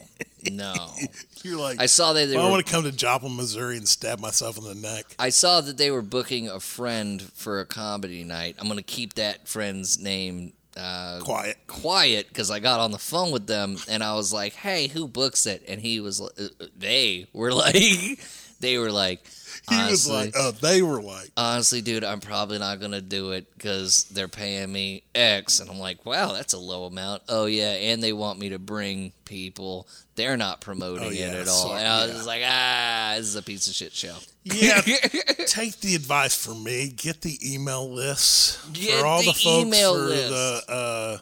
no. 0.52 0.74
You're 1.44 1.60
like, 1.60 1.80
I 1.80 1.86
saw 1.86 2.14
that 2.14 2.28
they 2.28 2.36
well, 2.36 2.46
I 2.46 2.48
were. 2.48 2.52
want 2.54 2.66
to 2.66 2.72
come 2.72 2.84
to 2.84 2.92
Joplin, 2.92 3.36
Missouri 3.36 3.78
and 3.78 3.88
stab 3.88 4.20
myself 4.20 4.58
in 4.58 4.64
the 4.64 4.76
neck. 4.76 5.06
I 5.20 5.30
saw 5.30 5.62
that 5.62 5.78
they 5.78 5.92
were 5.92 6.02
booking 6.02 6.48
a 6.50 6.60
friend 6.60 7.22
for 7.22 7.60
a 7.60 7.66
comedy 7.66 8.24
night. 8.24 8.56
I'm 8.60 8.68
gonna 8.68 8.82
keep 8.82 9.14
that 9.16 9.48
friend's 9.48 10.00
name 10.00 10.54
uh, 10.78 11.20
Quiet. 11.22 11.58
quiet 11.68 12.28
because 12.28 12.52
I 12.52 12.60
got 12.60 12.80
on 12.82 12.92
the 12.92 12.98
phone 12.98 13.32
with 13.32 13.48
them 13.48 13.78
and 13.88 14.04
I 14.04 14.16
was 14.16 14.34
like, 14.34 14.54
"Hey, 14.54 14.88
who 14.88 15.08
books 15.08 15.46
it?" 15.46 15.64
And 15.68 15.80
he 15.80 16.00
was, 16.02 16.20
uh, 16.20 16.30
they 16.76 17.28
were 17.32 17.54
like, 17.66 18.20
they 18.60 18.78
were 18.78 18.92
like, 18.92 19.24
He 19.70 19.76
was 19.76 20.07
honestly, 20.09 20.13
like, 20.13 20.34
oh, 20.38 20.51
they 20.51 20.82
were 20.82 21.01
like, 21.01 21.30
honestly, 21.36 21.82
dude, 21.82 22.03
I'm 22.03 22.20
probably 22.22 22.59
not 22.59 22.80
gonna 22.80 23.01
do 23.01 23.32
it 23.32 23.47
because 23.57 24.03
they're 24.05 24.28
paying 24.28 24.72
me 24.72 25.03
X, 25.16 25.59
and 25.59 25.70
I'm 25.70 25.80
like, 25.80 26.05
wow, 26.05 26.32
that's 26.34 26.53
a 26.53 26.57
low 26.59 26.86
amount. 26.86 27.24
Oh 27.30 27.45
yeah, 27.45 27.72
and 27.72 28.01
they 28.03 28.13
want 28.13 28.38
me 28.39 28.49
to 28.49 28.59
bring 28.59 29.11
people. 29.26 29.88
They're 30.16 30.38
not 30.38 30.61
promoting 30.61 31.07
Oh, 31.07 31.09
yeah, 31.09 31.32
it 31.34 31.36
at 31.41 31.47
all. 31.47 31.68
sorry, 31.68 31.80
and 31.80 31.88
I 31.88 32.01
was 32.03 32.07
yeah. 32.09 32.16
just 32.16 32.28
like, 32.28 32.41
ah, 32.45 33.13
this 33.18 33.26
is 33.28 33.36
a 33.36 33.41
piece 33.43 33.68
of 33.68 33.74
shit 33.74 33.91
show. 33.93 34.16
yeah, 34.43 34.80
take 35.47 35.80
the 35.82 35.95
advice 35.95 36.36
from 36.36 36.63
me. 36.63 36.89
Get 36.95 37.22
the 37.22 37.38
email 37.43 37.91
lists 37.91 38.66
Get 38.72 38.99
for 38.99 39.05
all 39.05 39.20
the 39.20 39.26
the, 39.28 39.34
folks 39.34 39.45
email 39.68 39.93
for 39.95 40.01
list. 40.01 40.30
the 40.30 40.61
uh, 40.74 41.18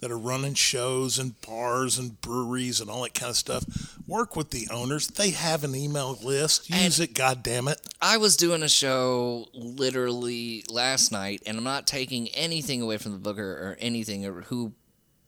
that 0.00 0.10
are 0.10 0.18
running 0.18 0.54
shows 0.54 1.18
and 1.18 1.40
bars 1.40 1.98
and 1.98 2.20
breweries 2.20 2.80
and 2.80 2.90
all 2.90 3.02
that 3.02 3.14
kind 3.14 3.30
of 3.30 3.36
stuff. 3.36 3.64
Work 4.06 4.36
with 4.36 4.50
the 4.50 4.68
owners. 4.70 5.08
They 5.08 5.30
have 5.30 5.64
an 5.64 5.74
email 5.74 6.18
list. 6.22 6.68
Use 6.70 7.00
it. 7.00 7.14
God 7.14 7.42
damn 7.42 7.68
it. 7.68 7.80
I 8.00 8.18
was 8.18 8.36
doing 8.36 8.62
a 8.62 8.68
show 8.68 9.46
literally 9.54 10.64
last 10.70 11.12
night, 11.12 11.42
and 11.46 11.56
I'm 11.56 11.64
not 11.64 11.86
taking 11.86 12.28
anything 12.28 12.82
away 12.82 12.98
from 12.98 13.12
the 13.12 13.18
booker 13.18 13.42
or 13.42 13.76
anything 13.80 14.26
or 14.26 14.42
who 14.42 14.72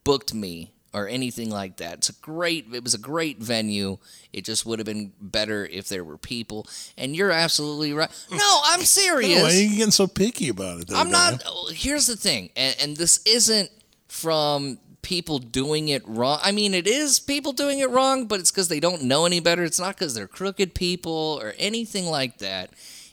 booked 0.03 0.33
me 0.33 0.71
or 0.93 1.07
anything 1.07 1.49
like 1.49 1.77
that. 1.77 1.95
It's 1.95 2.09
a 2.09 2.13
great. 2.13 2.67
It 2.73 2.83
was 2.83 2.93
a 2.93 2.99
great 2.99 3.39
venue. 3.39 3.97
It 4.33 4.45
just 4.45 4.65
would 4.65 4.79
have 4.79 4.85
been 4.85 5.13
better 5.19 5.65
if 5.65 5.89
there 5.89 6.03
were 6.03 6.17
people. 6.17 6.67
And 6.97 7.15
you're 7.15 7.31
absolutely 7.31 7.93
right. 7.93 8.09
No, 8.31 8.61
I'm 8.65 8.81
serious. 8.81 9.41
Why 9.41 9.49
are 9.49 9.53
you 9.53 9.77
getting 9.77 9.91
so 9.91 10.07
picky 10.07 10.49
about 10.49 10.81
it? 10.81 10.87
there, 10.87 10.97
I'm 10.97 11.11
not. 11.11 11.43
Here's 11.71 12.07
the 12.07 12.15
thing, 12.15 12.49
and, 12.55 12.75
and 12.79 12.97
this 12.97 13.21
isn't 13.25 13.69
from 14.09 14.79
people 15.01 15.39
doing 15.39 15.87
it 15.87 16.05
wrong. 16.05 16.39
I 16.43 16.51
mean, 16.51 16.73
it 16.73 16.85
is 16.85 17.19
people 17.19 17.53
doing 17.53 17.79
it 17.79 17.89
wrong, 17.89 18.25
but 18.25 18.39
it's 18.39 18.51
because 18.51 18.67
they 18.67 18.79
don't 18.79 19.03
know 19.03 19.25
any 19.25 19.39
better. 19.39 19.63
It's 19.63 19.79
not 19.79 19.95
because 19.95 20.13
they're 20.13 20.27
crooked 20.27 20.73
people 20.73 21.39
or 21.41 21.53
anything 21.57 22.05
like 22.05 22.39
that. 22.39 22.71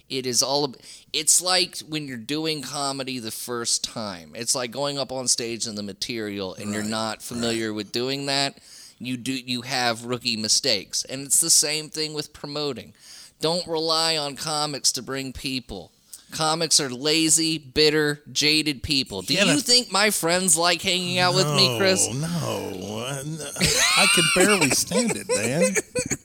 It 0.09 0.26
is 0.26 0.42
all. 0.42 0.74
It's 1.12 1.42
like 1.42 1.78
when 1.88 2.07
you're 2.07 2.16
doing 2.16 2.62
comedy 2.62 3.18
the 3.18 3.30
first 3.30 3.84
time. 3.84 4.32
It's 4.34 4.55
like 4.55 4.70
going 4.70 4.99
up 4.99 5.12
on 5.12 5.28
stage 5.28 5.66
in 5.66 5.74
the 5.74 5.82
material, 5.82 6.55
and 6.55 6.72
you're 6.72 6.82
not 6.82 7.22
familiar 7.22 7.72
with 7.72 7.92
doing 7.92 8.26
that. 8.26 8.59
You 8.99 9.16
do. 9.16 9.32
You 9.32 9.62
have 9.62 10.05
rookie 10.05 10.36
mistakes, 10.36 11.05
and 11.05 11.22
it's 11.22 11.40
the 11.40 11.51
same 11.51 11.88
thing 11.88 12.14
with 12.14 12.32
promoting. 12.32 12.94
Don't 13.40 13.66
rely 13.66 14.16
on 14.16 14.36
comics 14.36 14.92
to 14.92 15.03
bring 15.03 15.32
people. 15.32 15.92
Comics 16.37 16.80
are 16.80 16.91
lazy, 16.91 17.57
bitter, 17.59 18.22
jaded 18.30 18.82
people. 18.82 19.22
Do 19.22 19.32
Yeah, 19.34 19.45
you 19.45 19.61
think 19.61 19.91
my 19.91 20.11
friends 20.11 20.57
like 20.57 20.82
hanging 20.82 21.18
out 21.18 21.34
with 21.34 21.47
me, 21.55 21.78
Khris? 21.78 22.09
No, 22.12 22.28
no. 22.70 23.22
No. 23.24 23.51
I 23.97 24.07
can 24.14 24.24
barely 24.34 24.70
stand 24.70 25.16
it, 25.16 25.26
man. 25.28 25.74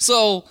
So, 0.00 0.44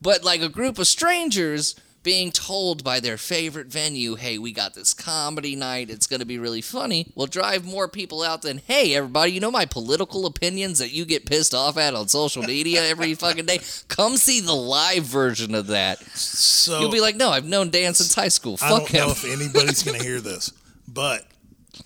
but 0.00 0.24
like 0.24 0.40
a 0.40 0.48
group 0.48 0.78
of 0.78 0.86
strangers 0.86 1.74
being 2.04 2.30
told 2.30 2.84
by 2.84 3.00
their 3.00 3.16
favorite 3.16 3.66
venue, 3.66 4.14
hey, 4.14 4.38
we 4.38 4.52
got 4.52 4.74
this 4.74 4.94
comedy 4.94 5.56
night, 5.56 5.90
it's 5.90 6.06
going 6.06 6.20
to 6.20 6.26
be 6.26 6.38
really 6.38 6.60
funny, 6.60 7.10
will 7.16 7.26
drive 7.26 7.64
more 7.64 7.88
people 7.88 8.22
out 8.22 8.42
than, 8.42 8.58
hey, 8.58 8.94
everybody, 8.94 9.32
you 9.32 9.40
know 9.40 9.50
my 9.50 9.64
political 9.64 10.26
opinions 10.26 10.78
that 10.78 10.92
you 10.92 11.04
get 11.04 11.26
pissed 11.26 11.54
off 11.54 11.76
at 11.78 11.94
on 11.94 12.06
social 12.06 12.42
media 12.44 12.86
every 12.86 13.14
fucking 13.14 13.46
day? 13.46 13.58
Come 13.88 14.16
see 14.18 14.40
the 14.40 14.52
live 14.54 15.04
version 15.04 15.54
of 15.54 15.66
that. 15.68 15.98
So 16.14 16.78
You'll 16.78 16.92
be 16.92 17.00
like, 17.00 17.16
no, 17.16 17.30
I've 17.30 17.46
known 17.46 17.70
Dan 17.70 17.94
since 17.94 18.14
high 18.14 18.28
school. 18.28 18.58
Fuck 18.58 18.70
I 18.70 18.78
don't 18.78 18.92
know 18.92 19.10
if 19.10 19.24
anybody's 19.24 19.82
going 19.82 19.98
to 19.98 20.04
hear 20.04 20.20
this, 20.20 20.52
but 20.86 21.26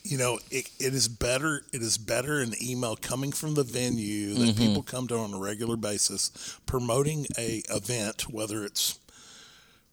you 0.02 0.18
know, 0.18 0.38
it, 0.50 0.68
it 0.78 0.94
is 0.94 1.08
better. 1.08 1.62
It 1.72 1.80
is 1.80 1.96
better 1.96 2.40
an 2.40 2.52
email 2.62 2.96
coming 2.96 3.32
from 3.32 3.54
the 3.54 3.62
venue 3.64 4.34
that 4.34 4.48
Mm-hmm. 4.48 4.58
people 4.62 4.82
come 4.82 5.06
to 5.08 5.16
on 5.16 5.32
a 5.32 5.38
regular 5.38 5.76
basis, 5.76 6.58
promoting 6.66 7.26
a 7.38 7.62
event, 7.70 8.28
whether 8.28 8.64
it's 8.64 8.98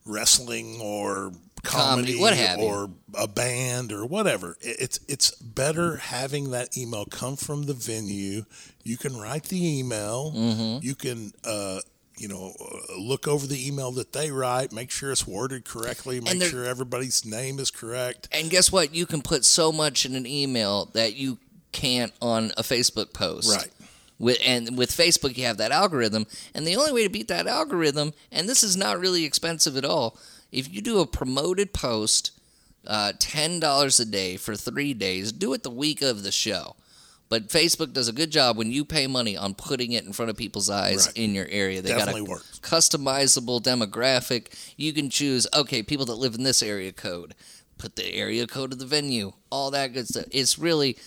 wrestling 0.06 0.80
or 0.82 1.32
Comedy, 1.64 2.14
comedy, 2.14 2.20
what 2.20 2.34
have 2.36 2.60
you. 2.60 2.66
or 2.66 2.90
a 3.18 3.28
band 3.28 3.92
or 3.92 4.06
whatever. 4.06 4.56
It's 4.62 5.00
it's 5.08 5.32
better 5.32 5.98
having 5.98 6.52
that 6.52 6.78
email 6.78 7.06
come 7.06 7.36
from 7.36 7.64
the 7.64 7.74
venue. 7.74 8.46
You 8.84 8.98
can 8.98 9.18
write 9.18 9.46
the 9.46 9.80
email. 9.80 10.32
Mm-hmm. 10.32 10.86
You 10.86 10.96
can. 10.96 11.34
Uh, 11.44 11.80
you 12.18 12.30
know, 12.30 12.54
uh, 12.62 12.98
look 12.98 13.28
over 13.28 13.46
the 13.46 13.68
email 13.68 13.92
that 13.92 14.14
they 14.14 14.32
write, 14.32 14.72
make 14.72 14.90
sure 14.90 15.12
it's 15.12 15.28
worded 15.28 15.66
correctly, 15.66 16.22
make 16.22 16.42
sure 16.44 16.64
everybody's 16.64 17.26
name 17.26 17.60
is 17.60 17.72
correct. 17.72 18.30
And 18.32 18.50
guess 18.50 18.72
what? 18.72 18.96
You 18.96 19.06
can 19.06 19.22
put 19.22 19.44
so 19.44 19.74
much 19.74 20.06
in 20.06 20.16
an 20.16 20.26
email 20.26 20.86
that 20.94 21.16
you 21.16 21.40
can't 21.74 22.14
on 22.22 22.52
a 22.56 22.64
Facebook 22.64 23.12
post. 23.12 23.54
Right. 23.54 23.68
With 24.18 24.38
and 24.46 24.78
with 24.78 24.92
Facebook, 24.92 25.38
you 25.38 25.44
have 25.46 25.58
that 25.58 25.72
algorithm, 25.74 26.26
and 26.54 26.66
the 26.66 26.76
only 26.78 26.94
way 26.94 27.04
to 27.04 27.10
beat 27.10 27.28
that 27.28 27.48
algorithm, 27.48 28.14
and 28.32 28.48
this 28.48 28.64
is 28.64 28.78
not 28.78 29.00
really 29.00 29.26
expensive 29.26 29.76
at 29.76 29.84
all, 29.84 30.18
if 30.54 30.74
you 30.74 30.82
do 30.82 31.00
a 31.00 31.06
promoted 31.06 31.74
post, 31.74 32.32
uh, 32.88 33.12
ten 33.20 33.60
dollars 33.60 34.00
a 34.00 34.06
day 34.06 34.38
for 34.38 34.56
three 34.56 34.94
days, 34.94 35.34
do 35.34 35.52
it 35.54 35.64
the 35.64 35.70
week 35.70 36.02
of 36.02 36.24
the 36.24 36.32
show. 36.32 36.76
But 37.28 37.50
Facebook 37.50 37.92
does 37.92 38.08
a 38.08 38.14
good 38.14 38.32
job 38.32 38.56
when 38.56 38.72
you 38.72 38.86
pay 38.86 39.08
money 39.08 39.36
on 39.36 39.56
putting 39.56 39.92
it 39.94 40.06
in 40.06 40.14
front 40.14 40.30
of 40.30 40.38
people's 40.38 40.70
eyes 40.70 41.08
Right. 41.08 41.18
in 41.18 41.34
your 41.34 41.48
area. 41.50 41.82
They 41.82 41.90
Definitely 41.90 42.22
got 42.22 42.28
a 42.28 42.32
works. 42.32 42.60
customizable 42.62 43.62
demographic. 43.62 44.48
You 44.78 44.94
can 44.94 45.10
choose, 45.10 45.48
okay, 45.54 45.82
people 45.84 46.06
that 46.06 46.16
live 46.16 46.36
in 46.36 46.44
this 46.44 46.62
area 46.64 46.92
code. 46.92 47.34
Put 47.80 47.96
the 47.98 48.14
area 48.14 48.46
code 48.48 48.72
of 48.72 48.80
the 48.80 48.86
venue, 48.86 49.34
all 49.50 49.72
that 49.72 49.92
good 49.92 50.08
stuff. 50.08 50.26
It's 50.32 50.58
really, 50.60 50.98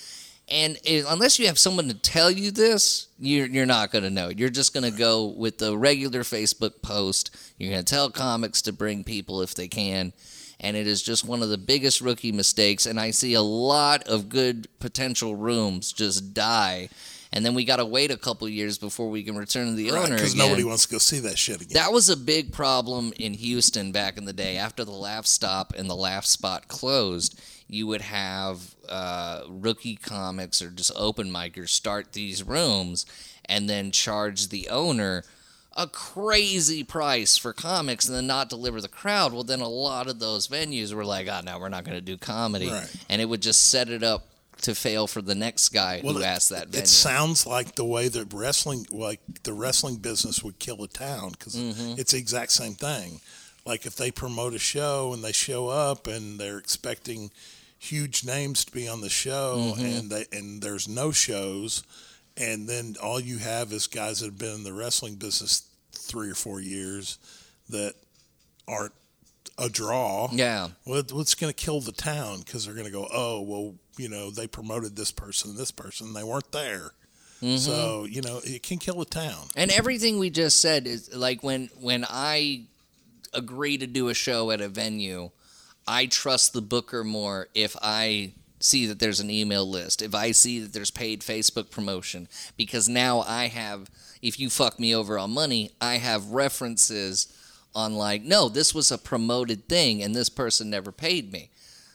and 0.50 0.78
it, 0.84 1.04
unless 1.08 1.38
you 1.38 1.46
have 1.46 1.58
someone 1.58 1.88
to 1.88 1.94
tell 1.94 2.30
you 2.30 2.50
this, 2.50 3.08
you're 3.18 3.46
you're 3.46 3.66
not 3.66 3.90
gonna 3.90 4.10
know. 4.10 4.28
You're 4.28 4.48
just 4.48 4.74
gonna 4.74 4.90
go 4.90 5.26
with 5.26 5.58
the 5.58 5.76
regular 5.76 6.20
Facebook 6.20 6.82
post. 6.82 7.36
You're 7.58 7.70
gonna 7.70 7.82
tell 7.82 8.10
comics 8.10 8.62
to 8.62 8.72
bring 8.72 9.04
people 9.04 9.42
if 9.42 9.54
they 9.54 9.68
can, 9.68 10.12
and 10.60 10.76
it 10.76 10.86
is 10.86 11.02
just 11.02 11.24
one 11.24 11.42
of 11.42 11.48
the 11.48 11.58
biggest 11.58 12.00
rookie 12.00 12.32
mistakes. 12.32 12.86
And 12.86 12.98
I 12.98 13.10
see 13.10 13.34
a 13.34 13.42
lot 13.42 14.06
of 14.08 14.28
good 14.28 14.68
potential 14.80 15.36
rooms 15.36 15.92
just 15.92 16.34
die. 16.34 16.88
And 17.30 17.44
then 17.44 17.54
we 17.54 17.66
got 17.66 17.76
to 17.76 17.84
wait 17.84 18.10
a 18.10 18.16
couple 18.16 18.48
years 18.48 18.78
before 18.78 19.10
we 19.10 19.22
can 19.22 19.36
return 19.36 19.66
to 19.66 19.74
the 19.74 19.90
owner 19.90 20.14
Because 20.14 20.34
nobody 20.34 20.64
wants 20.64 20.86
to 20.86 20.92
go 20.92 20.98
see 20.98 21.18
that 21.20 21.36
shit 21.38 21.60
again. 21.60 21.74
That 21.74 21.92
was 21.92 22.08
a 22.08 22.16
big 22.16 22.52
problem 22.52 23.12
in 23.18 23.34
Houston 23.34 23.92
back 23.92 24.16
in 24.16 24.24
the 24.24 24.32
day. 24.32 24.56
After 24.56 24.82
the 24.82 24.92
Laff 24.92 25.26
Stop 25.26 25.74
and 25.76 25.90
the 25.90 25.94
Laugh 25.94 26.24
Spot 26.24 26.66
closed, 26.68 27.38
you 27.68 27.86
would 27.86 28.00
have 28.00 28.74
uh, 28.88 29.42
rookie 29.48 29.96
comics 29.96 30.62
or 30.62 30.70
just 30.70 30.92
open 30.96 31.30
micers 31.30 31.68
start 31.68 32.12
these 32.12 32.42
rooms 32.42 33.04
and 33.44 33.68
then 33.68 33.90
charge 33.90 34.48
the 34.48 34.68
owner 34.68 35.22
a 35.76 35.86
crazy 35.86 36.82
price 36.82 37.36
for 37.36 37.52
comics 37.52 38.08
and 38.08 38.16
then 38.16 38.26
not 38.26 38.48
deliver 38.48 38.80
the 38.80 38.88
crowd. 38.88 39.32
Well, 39.32 39.44
then 39.44 39.60
a 39.60 39.68
lot 39.68 40.08
of 40.08 40.18
those 40.18 40.48
venues 40.48 40.92
were 40.92 41.04
like, 41.04 41.28
oh, 41.28 41.40
no, 41.44 41.56
we're 41.60 41.68
not 41.68 41.84
going 41.84 41.96
to 41.96 42.00
do 42.00 42.16
comedy. 42.16 42.68
Right. 42.68 42.96
And 43.08 43.22
it 43.22 43.26
would 43.26 43.42
just 43.42 43.68
set 43.68 43.88
it 43.88 44.02
up 44.02 44.26
to 44.62 44.74
fail 44.74 45.06
for 45.06 45.22
the 45.22 45.36
next 45.36 45.68
guy 45.68 46.00
who 46.00 46.18
it, 46.18 46.24
asked 46.24 46.50
that 46.50 46.66
venue. 46.66 46.82
it 46.82 46.88
sounds 46.88 47.46
like 47.46 47.76
the 47.76 47.84
way 47.84 48.08
that 48.08 48.32
wrestling, 48.34 48.86
like 48.90 49.20
the 49.44 49.52
wrestling 49.52 49.96
business 49.98 50.42
would 50.42 50.58
kill 50.58 50.82
a 50.82 50.88
town 50.88 51.30
because 51.30 51.54
Mm-hmm. 51.54 51.94
it's 52.00 52.10
the 52.10 52.18
exact 52.18 52.50
same 52.50 52.74
thing. 52.74 53.20
Like 53.64 53.86
if 53.86 53.94
they 53.94 54.10
promote 54.10 54.54
a 54.54 54.58
show 54.58 55.12
and 55.12 55.22
they 55.22 55.30
show 55.30 55.68
up 55.68 56.08
and 56.08 56.40
they're 56.40 56.58
expecting 56.58 57.30
huge 57.78 58.24
names 58.24 58.64
to 58.64 58.72
be 58.72 58.88
on 58.88 59.00
the 59.00 59.08
show 59.08 59.74
Mm-hmm. 59.76 59.84
and 59.84 60.10
they 60.10 60.24
and 60.32 60.60
there's 60.62 60.88
no 60.88 61.12
shows 61.12 61.82
and 62.36 62.68
then 62.68 62.96
all 63.02 63.20
you 63.20 63.38
have 63.38 63.72
is 63.72 63.86
guys 63.86 64.20
that 64.20 64.26
have 64.26 64.38
been 64.38 64.54
in 64.56 64.64
the 64.64 64.72
wrestling 64.72 65.14
business 65.16 65.68
three 65.92 66.30
or 66.30 66.34
four 66.34 66.60
years 66.60 67.18
that 67.68 67.94
aren't 68.66 68.92
a 69.58 69.68
draw. 69.68 70.28
yeah. 70.32 70.68
What's 70.84 71.34
going 71.34 71.52
to 71.52 71.64
kill 71.64 71.80
the 71.80 71.90
town? 71.90 72.40
Because 72.40 72.64
they're 72.64 72.74
going 72.74 72.86
to 72.86 72.92
go, 72.92 73.08
oh, 73.12 73.40
well, 73.42 73.74
you 73.96 74.08
know, 74.08 74.30
they 74.30 74.46
promoted 74.46 74.94
this 74.94 75.10
person, 75.10 75.56
this 75.56 75.72
person, 75.72 76.14
they 76.14 76.22
weren't 76.22 76.52
there. 76.52 76.92
Mm-hmm. 77.42 77.56
So 77.56 78.04
you 78.04 78.22
know, 78.22 78.40
it 78.44 78.62
can 78.62 78.78
kill 78.78 79.00
a 79.00 79.04
town. 79.04 79.46
And 79.56 79.70
everything 79.72 80.18
we 80.20 80.30
just 80.30 80.60
said 80.60 80.86
is 80.86 81.14
like 81.14 81.42
when 81.42 81.70
when 81.80 82.04
I 82.08 82.64
agree 83.34 83.78
to 83.78 83.86
do 83.86 84.08
a 84.08 84.14
show 84.14 84.50
at 84.52 84.60
a 84.60 84.68
venue, 84.68 85.30
I 85.88 86.06
trust 86.06 86.52
the 86.52 86.60
booker 86.60 87.02
more 87.02 87.48
if 87.54 87.74
I 87.80 88.34
see 88.60 88.86
that 88.86 88.98
there's 88.98 89.20
an 89.20 89.30
email 89.30 89.68
list, 89.68 90.02
if 90.02 90.14
I 90.14 90.32
see 90.32 90.60
that 90.60 90.72
there's 90.72 90.90
paid 90.90 91.22
Facebook 91.22 91.70
promotion, 91.70 92.28
because 92.56 92.88
now 92.88 93.20
I 93.20 93.46
have 93.48 93.90
if 94.20 94.38
you 94.38 94.50
fuck 94.50 94.78
me 94.78 94.94
over 94.94 95.18
on 95.18 95.30
money, 95.30 95.70
I 95.80 95.94
have 95.96 96.30
references 96.30 97.32
on 97.74 97.94
like, 97.94 98.22
no, 98.22 98.48
this 98.48 98.74
was 98.74 98.90
a 98.90 98.98
promoted 98.98 99.68
thing 99.68 100.02
and 100.02 100.14
this 100.14 100.28
person 100.28 100.70
never 100.70 100.92
paid 100.92 101.32
me. 101.32 101.50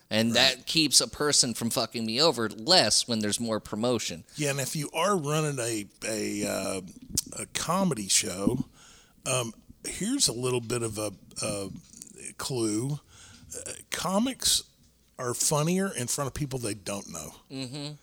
And 0.09 0.33
that 0.33 0.67
keeps 0.67 1.01
a 1.01 1.07
person 1.07 1.55
from 1.55 1.71
fucking 1.71 2.05
me 2.05 2.21
over 2.21 2.47
less 2.47 3.07
when 3.07 3.19
there's 3.19 3.39
more 3.39 3.59
promotion. 3.59 4.23
Yeah, 4.35 4.51
and 4.51 4.59
if 4.59 4.75
you 4.75 4.89
are 4.93 5.17
running 5.17 5.57
a 5.59 5.87
a, 6.07 6.47
uh, 6.47 6.81
a 7.39 7.45
comedy 7.47 8.07
show, 8.07 8.65
um, 9.25 9.55
here's 9.87 10.27
a 10.27 10.33
little 10.33 10.61
bit 10.61 10.83
of 10.83 10.99
a, 10.99 11.13
a 11.41 11.69
clue: 12.37 12.99
comics 13.91 14.63
are 15.19 15.33
funnier 15.33 15.91
in 15.95 16.07
front 16.07 16.27
of 16.27 16.33
people 16.33 16.59
they 16.59 16.73
don't 16.73 17.11
know. 17.11 17.31
Mm-hmm. 17.51 17.93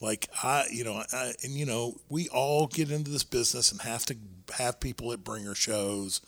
Like 0.00 0.28
I, 0.42 0.64
you 0.70 0.84
know, 0.84 1.02
I, 1.12 1.32
and 1.42 1.52
you 1.52 1.66
know, 1.66 1.96
we 2.08 2.28
all 2.28 2.66
get 2.66 2.90
into 2.90 3.10
this 3.10 3.24
business 3.24 3.70
and 3.70 3.82
have 3.82 4.06
to 4.06 4.16
have 4.56 4.80
people 4.80 5.12
at 5.12 5.22
bringer 5.24 5.54
shows, 5.54 6.20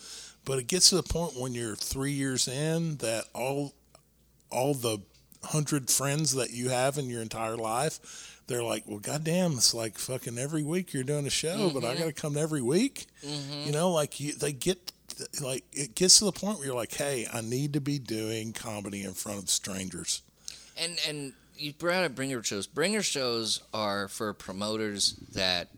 but 0.44 0.58
it 0.58 0.66
gets 0.66 0.90
to 0.90 0.96
the 0.96 1.02
point 1.02 1.38
when 1.38 1.54
you're 1.54 1.74
three 1.76 2.12
years 2.12 2.48
in 2.48 2.96
that 2.98 3.24
all 3.34 3.72
all 4.50 4.74
the 4.74 4.98
hundred 5.44 5.90
friends 5.90 6.34
that 6.34 6.50
you 6.50 6.68
have 6.68 6.98
in 6.98 7.08
your 7.08 7.22
entire 7.22 7.56
life, 7.56 8.42
they're 8.46 8.62
like, 8.62 8.84
well, 8.86 8.98
goddamn, 8.98 9.52
it's 9.52 9.72
like 9.72 9.98
fucking 9.98 10.38
every 10.38 10.62
week 10.62 10.92
you're 10.92 11.02
doing 11.02 11.26
a 11.26 11.30
show, 11.30 11.70
but 11.70 11.84
I 11.84 11.94
got 11.96 12.04
to 12.04 12.12
come 12.12 12.36
every 12.36 12.60
week. 12.62 13.06
You 13.66 13.72
know, 13.72 13.90
like 13.90 14.20
you, 14.20 14.34
they 14.34 14.52
get 14.52 14.92
like 15.40 15.64
it 15.72 15.94
gets 15.94 16.18
to 16.18 16.24
the 16.24 16.32
point 16.32 16.58
where 16.58 16.66
you're 16.66 16.76
like, 16.76 16.94
hey, 16.94 17.26
I 17.32 17.40
need 17.40 17.72
to 17.74 17.80
be 17.80 17.98
doing 17.98 18.52
comedy 18.52 19.02
in 19.02 19.14
front 19.14 19.42
of 19.42 19.50
strangers. 19.50 20.22
And 20.76 20.98
and 21.06 21.32
you 21.56 21.72
brought 21.72 22.04
up 22.04 22.14
bringer 22.14 22.42
shows. 22.42 22.66
Bringer 22.66 23.02
shows 23.02 23.60
are 23.72 24.08
for 24.08 24.32
promoters 24.32 25.14
that 25.32 25.68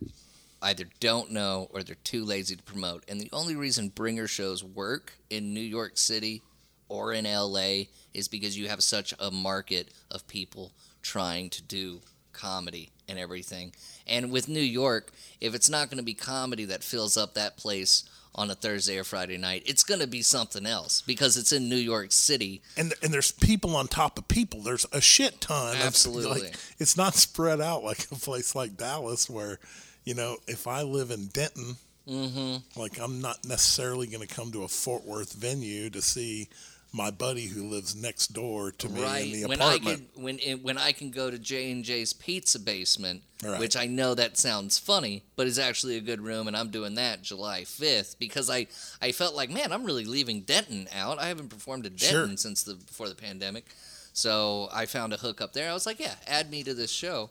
either 0.61 0.85
don't 0.99 1.31
know 1.31 1.69
or 1.73 1.83
they're 1.83 1.95
too 2.03 2.23
lazy 2.23 2.55
to 2.55 2.63
promote. 2.63 3.03
And 3.07 3.19
the 3.19 3.29
only 3.31 3.55
reason 3.55 3.89
bringer 3.89 4.27
shows 4.27 4.63
work 4.63 5.13
in 5.29 5.53
New 5.53 5.59
York 5.59 5.97
City 5.97 6.41
or 6.89 7.13
in 7.13 7.25
LA 7.25 7.83
is 8.13 8.27
because 8.27 8.57
you 8.57 8.67
have 8.67 8.81
such 8.81 9.13
a 9.19 9.29
market 9.29 9.89
of 10.09 10.27
people 10.27 10.71
trying 11.01 11.49
to 11.51 11.61
do 11.61 12.01
comedy 12.33 12.89
and 13.07 13.19
everything. 13.19 13.73
And 14.07 14.31
with 14.31 14.47
New 14.47 14.59
York, 14.59 15.11
if 15.39 15.53
it's 15.53 15.69
not 15.69 15.89
going 15.89 15.97
to 15.97 16.03
be 16.03 16.13
comedy 16.13 16.65
that 16.65 16.83
fills 16.83 17.17
up 17.17 17.33
that 17.33 17.57
place 17.57 18.03
on 18.35 18.51
a 18.51 18.55
Thursday 18.55 18.97
or 18.97 19.03
Friday 19.03 19.37
night, 19.37 19.63
it's 19.65 19.83
going 19.83 20.01
to 20.01 20.07
be 20.07 20.21
something 20.21 20.65
else 20.65 21.01
because 21.01 21.37
it's 21.37 21.51
in 21.53 21.69
New 21.69 21.75
York 21.77 22.11
City. 22.11 22.61
And 22.77 22.93
and 23.01 23.13
there's 23.13 23.31
people 23.31 23.75
on 23.75 23.87
top 23.87 24.17
of 24.17 24.27
people. 24.27 24.59
There's 24.61 24.85
a 24.91 24.99
shit 25.01 25.39
ton. 25.41 25.75
of- 25.77 25.81
Absolutely. 25.81 26.41
like, 26.43 26.55
it's 26.77 26.97
not 26.97 27.15
spread 27.15 27.61
out 27.61 27.83
like 27.83 28.05
a 28.11 28.15
place 28.15 28.53
like 28.53 28.75
Dallas 28.77 29.29
where, 29.29 29.59
you 30.03 30.13
know, 30.13 30.37
if 30.47 30.67
I 30.67 30.81
live 30.83 31.11
in 31.11 31.27
Denton, 31.27 31.77
Mm-hmm. 32.07 32.79
like 32.79 32.99
I'm 32.99 33.19
not 33.19 33.43
necessarily 33.45 34.05
going 34.05 34.21
to 34.27 34.31
come 34.31 34.51
to 34.51 34.61
a 34.63 34.67
Fort 34.67 35.05
Worth 35.05 35.33
venue 35.33 35.89
to 35.89 36.03
see 36.03 36.49
my 36.95 37.11
buddy 37.11 37.47
who 37.47 37.67
lives 37.67 37.93
next 37.95 38.27
door 38.33 38.71
to 38.71 38.87
me 38.87 39.01
right 39.01 39.25
in 39.25 39.31
the 39.33 39.45
when 39.47 39.61
I 39.61 39.73
apartment. 39.75 40.13
can 40.13 40.23
when 40.23 40.39
it, 40.39 40.63
when 40.63 40.77
I 40.77 40.91
can 40.93 41.11
go 41.11 41.29
to 41.29 41.37
J 41.37 41.71
and 41.71 41.83
J's 41.83 42.13
Pizza 42.13 42.59
Basement, 42.59 43.21
Right. 43.43 43.59
which 43.59 43.75
I 43.75 43.85
know 43.85 44.15
that 44.15 44.37
sounds 44.37 44.79
funny, 44.79 45.23
but 45.35 45.45
is 45.45 45.59
actually 45.59 45.97
a 45.97 46.01
good 46.01 46.21
room, 46.21 46.47
and 46.47 46.55
I'm 46.55 46.69
doing 46.69 46.95
that 46.95 47.21
July 47.21 47.61
5th 47.63 48.17
because 48.17 48.49
I 48.49 48.67
I 49.01 49.11
felt 49.11 49.35
like 49.35 49.49
man, 49.49 49.71
I'm 49.73 49.83
really 49.83 50.05
leaving 50.05 50.41
Denton 50.41 50.87
out. 50.95 51.19
I 51.19 51.27
haven't 51.27 51.49
performed 51.49 51.85
at 51.85 51.99
Sure. 51.99 52.21
Denton 52.21 52.37
since 52.37 52.63
the 52.63 52.75
before 52.75 53.09
the 53.09 53.15
pandemic, 53.15 53.65
so 54.13 54.69
I 54.71 54.85
found 54.85 55.11
a 55.13 55.17
hook 55.17 55.41
up 55.41 55.51
there. 55.53 55.69
I 55.69 55.73
was 55.73 55.85
like, 55.85 55.99
yeah, 55.99 56.15
add 56.27 56.49
me 56.49 56.63
to 56.63 56.73
this 56.73 56.91
show. 56.91 57.29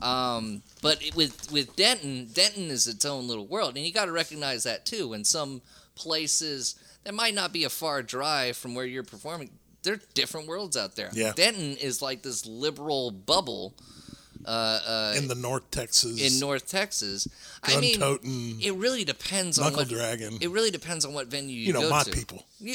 Um, 0.00 0.62
but 0.82 1.02
it- 1.02 1.14
with 1.14 1.50
with 1.50 1.74
Denton, 1.74 2.28
Denton 2.34 2.70
is 2.70 2.86
its 2.86 3.06
own 3.06 3.26
little 3.26 3.46
world, 3.46 3.76
and 3.76 3.86
you 3.86 3.92
got 3.94 4.04
to 4.06 4.12
recognize 4.12 4.64
that 4.64 4.84
too. 4.84 5.08
When 5.08 5.24
some 5.24 5.62
places 5.94 6.74
that 7.06 7.14
might 7.14 7.34
not 7.34 7.52
be 7.52 7.62
a 7.62 7.70
far 7.70 8.02
drive 8.02 8.56
from 8.56 8.74
where 8.74 8.84
you're 8.84 9.04
performing, 9.04 9.50
there 9.84 9.94
are 9.94 10.00
different 10.14 10.48
worlds 10.48 10.76
out 10.76 10.96
there. 10.96 11.08
Yeah. 11.12 11.32
Denton 11.36 11.76
is 11.76 12.02
like 12.02 12.22
this 12.22 12.44
liberal 12.46 13.12
bubble 13.12 13.74
uh, 14.44 14.80
uh, 14.84 15.14
in 15.16 15.28
the 15.28 15.36
North 15.36 15.70
Texas, 15.70 16.20
in 16.20 16.40
North 16.40 16.68
Texas. 16.68 17.28
I 17.62 17.78
mean, 17.78 18.00
toting, 18.00 18.60
it 18.60 18.74
really 18.74 19.04
depends 19.04 19.56
on 19.56 19.72
what 19.72 19.88
dragon. 19.88 20.38
it 20.40 20.50
really 20.50 20.72
depends 20.72 21.04
on 21.04 21.14
what 21.14 21.28
venue 21.28 21.54
you, 21.54 21.66
you 21.68 21.72
know, 21.72 21.82
go 21.82 21.90
my 21.90 22.02
to. 22.02 22.10
people. 22.10 22.44
You, 22.58 22.74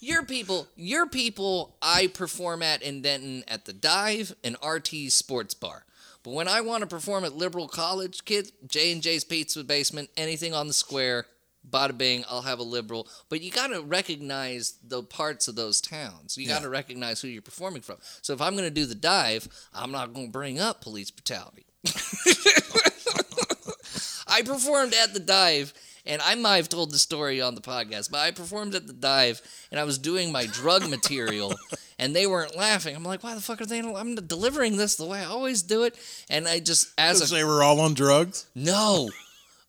your 0.00 0.22
people, 0.22 0.68
your 0.76 1.08
people, 1.08 1.74
I 1.82 2.06
perform 2.06 2.62
at 2.62 2.82
in 2.82 3.02
Denton 3.02 3.42
at 3.48 3.64
the 3.64 3.72
Dive 3.72 4.32
and 4.44 4.56
RT 4.64 5.10
Sports 5.10 5.54
Bar. 5.54 5.84
But 6.22 6.34
when 6.34 6.46
I 6.46 6.60
want 6.60 6.82
to 6.82 6.86
perform 6.86 7.24
at 7.24 7.34
Liberal 7.34 7.66
College, 7.66 8.24
kids, 8.24 8.52
J 8.68 8.92
and 8.92 9.02
J's 9.02 9.24
Pizza 9.24 9.64
Basement, 9.64 10.08
anything 10.16 10.54
on 10.54 10.68
the 10.68 10.72
square, 10.72 11.26
bada 11.70 11.96
bing, 11.96 12.24
I'll 12.30 12.42
have 12.42 12.58
a 12.58 12.62
Liberal. 12.62 13.08
But 13.28 13.40
you 13.42 13.50
got 13.50 13.68
to 13.68 13.82
recognize 13.82 14.74
the 14.86 15.02
parts 15.02 15.48
of 15.48 15.54
those 15.56 15.80
towns. 15.80 16.36
You 16.38 16.46
got 16.48 16.62
to 16.62 16.68
recognize 16.68 17.20
who 17.20 17.28
you're 17.28 17.42
performing 17.42 17.82
from. 17.82 17.96
So 18.22 18.32
if 18.32 18.40
I'm 18.40 18.52
going 18.54 18.64
to 18.64 18.70
do 18.70 18.86
the 18.86 18.94
Dive, 18.94 19.48
I'm 19.74 19.90
not 19.92 20.12
going 20.14 20.26
to 20.26 20.32
bring 20.32 20.58
up 20.60 20.80
police 20.80 21.10
brutality. 21.10 21.66
I 24.28 24.42
performed 24.42 24.92
at 24.92 25.14
the 25.14 25.20
dive, 25.20 25.72
and 26.04 26.20
I 26.20 26.34
might 26.34 26.56
have 26.56 26.68
told 26.68 26.90
the 26.90 26.98
story 26.98 27.40
on 27.40 27.54
the 27.54 27.60
podcast, 27.60 28.10
but 28.10 28.18
I 28.18 28.32
performed 28.32 28.74
at 28.74 28.86
the 28.86 28.92
dive, 28.92 29.40
and 29.70 29.78
I 29.80 29.84
was 29.84 29.98
doing 29.98 30.32
my 30.32 30.46
drug 30.46 30.88
material, 30.90 31.54
and 31.98 32.14
they 32.14 32.26
weren't 32.26 32.56
laughing. 32.56 32.94
I'm 32.96 33.04
like, 33.04 33.22
why 33.22 33.34
the 33.34 33.40
fuck 33.40 33.60
are 33.60 33.66
they? 33.66 33.80
not- 33.80 33.96
I'm 33.96 34.14
delivering 34.16 34.76
this 34.76 34.96
the 34.96 35.06
way 35.06 35.20
I 35.20 35.26
always 35.26 35.62
do 35.62 35.84
it, 35.84 35.96
and 36.28 36.48
I 36.48 36.58
just 36.60 36.88
as 36.98 37.30
a 37.30 37.34
they 37.34 37.44
were 37.44 37.62
all 37.62 37.80
on 37.80 37.94
drugs. 37.94 38.46
no. 38.54 39.10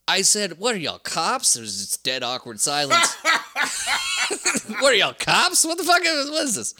I 0.08 0.22
said, 0.22 0.58
"What 0.58 0.76
are 0.76 0.80
y'all 0.80 1.00
cops?" 1.00 1.56
There's 1.56 1.78
this 1.80 1.98
dead 1.98 2.24
awkward 2.24 2.60
silence. 2.60 3.16
what 4.80 4.94
are 4.94 4.96
y'all 4.96 5.14
cops? 5.14 5.66
What 5.66 5.78
the 5.78 5.84
fuck 5.84 6.02
is 6.04 6.30
what 6.30 6.44
is 6.46 6.56
this? 6.56 6.74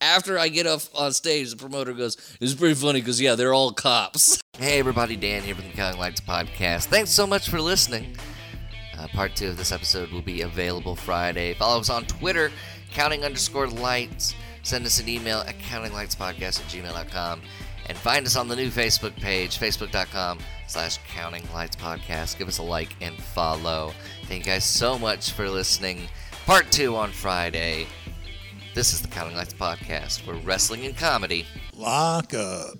After 0.00 0.38
I 0.38 0.48
get 0.48 0.66
off 0.66 0.88
on 0.94 1.12
stage, 1.12 1.50
the 1.50 1.56
promoter 1.56 1.92
goes, 1.92 2.16
"It's 2.40 2.54
pretty 2.54 2.74
funny 2.74 3.00
because 3.00 3.20
yeah, 3.20 3.34
they're 3.34 3.54
all 3.54 3.72
cops." 3.72 4.40
Hey 4.58 4.78
everybody, 4.78 5.16
Dan 5.16 5.42
here 5.42 5.54
from 5.54 5.64
the 5.64 5.72
Counting 5.72 5.98
Lights 5.98 6.20
podcast. 6.20 6.84
Thanks 6.86 7.08
so 7.10 7.26
much 7.26 7.48
for 7.48 7.62
listening. 7.62 8.14
Uh, 8.98 9.08
part 9.08 9.34
two 9.34 9.48
of 9.48 9.56
this 9.56 9.72
episode 9.72 10.10
will 10.12 10.20
be 10.20 10.42
available 10.42 10.94
Friday. 10.94 11.54
Follow 11.54 11.80
us 11.80 11.88
on 11.88 12.04
Twitter, 12.04 12.52
counting 12.92 13.24
underscore 13.24 13.68
lights. 13.68 14.34
Send 14.62 14.84
us 14.84 15.00
an 15.00 15.08
email 15.08 15.38
at 15.40 15.56
countinglightspodcast 15.60 16.60
at 16.60 16.66
gmail.com. 16.66 17.40
And 17.90 17.98
find 17.98 18.24
us 18.24 18.36
on 18.36 18.46
the 18.46 18.54
new 18.54 18.68
Facebook 18.68 19.16
page, 19.16 19.58
facebook.com 19.58 20.38
slash 20.68 20.98
counting 21.08 21.42
lights 21.52 21.74
podcast. 21.74 22.38
Give 22.38 22.46
us 22.46 22.58
a 22.58 22.62
like 22.62 22.94
and 23.00 23.16
follow. 23.20 23.92
Thank 24.26 24.46
you 24.46 24.52
guys 24.52 24.62
so 24.62 24.96
much 24.96 25.32
for 25.32 25.48
listening. 25.48 26.06
Part 26.46 26.70
two 26.70 26.94
on 26.94 27.10
Friday. 27.10 27.88
This 28.76 28.92
is 28.92 29.02
the 29.02 29.08
Counting 29.08 29.34
Lights 29.36 29.54
podcast, 29.54 30.24
where 30.24 30.36
wrestling 30.36 30.86
and 30.86 30.96
comedy 30.96 31.44
Lock 31.74 32.32
up. 32.32 32.78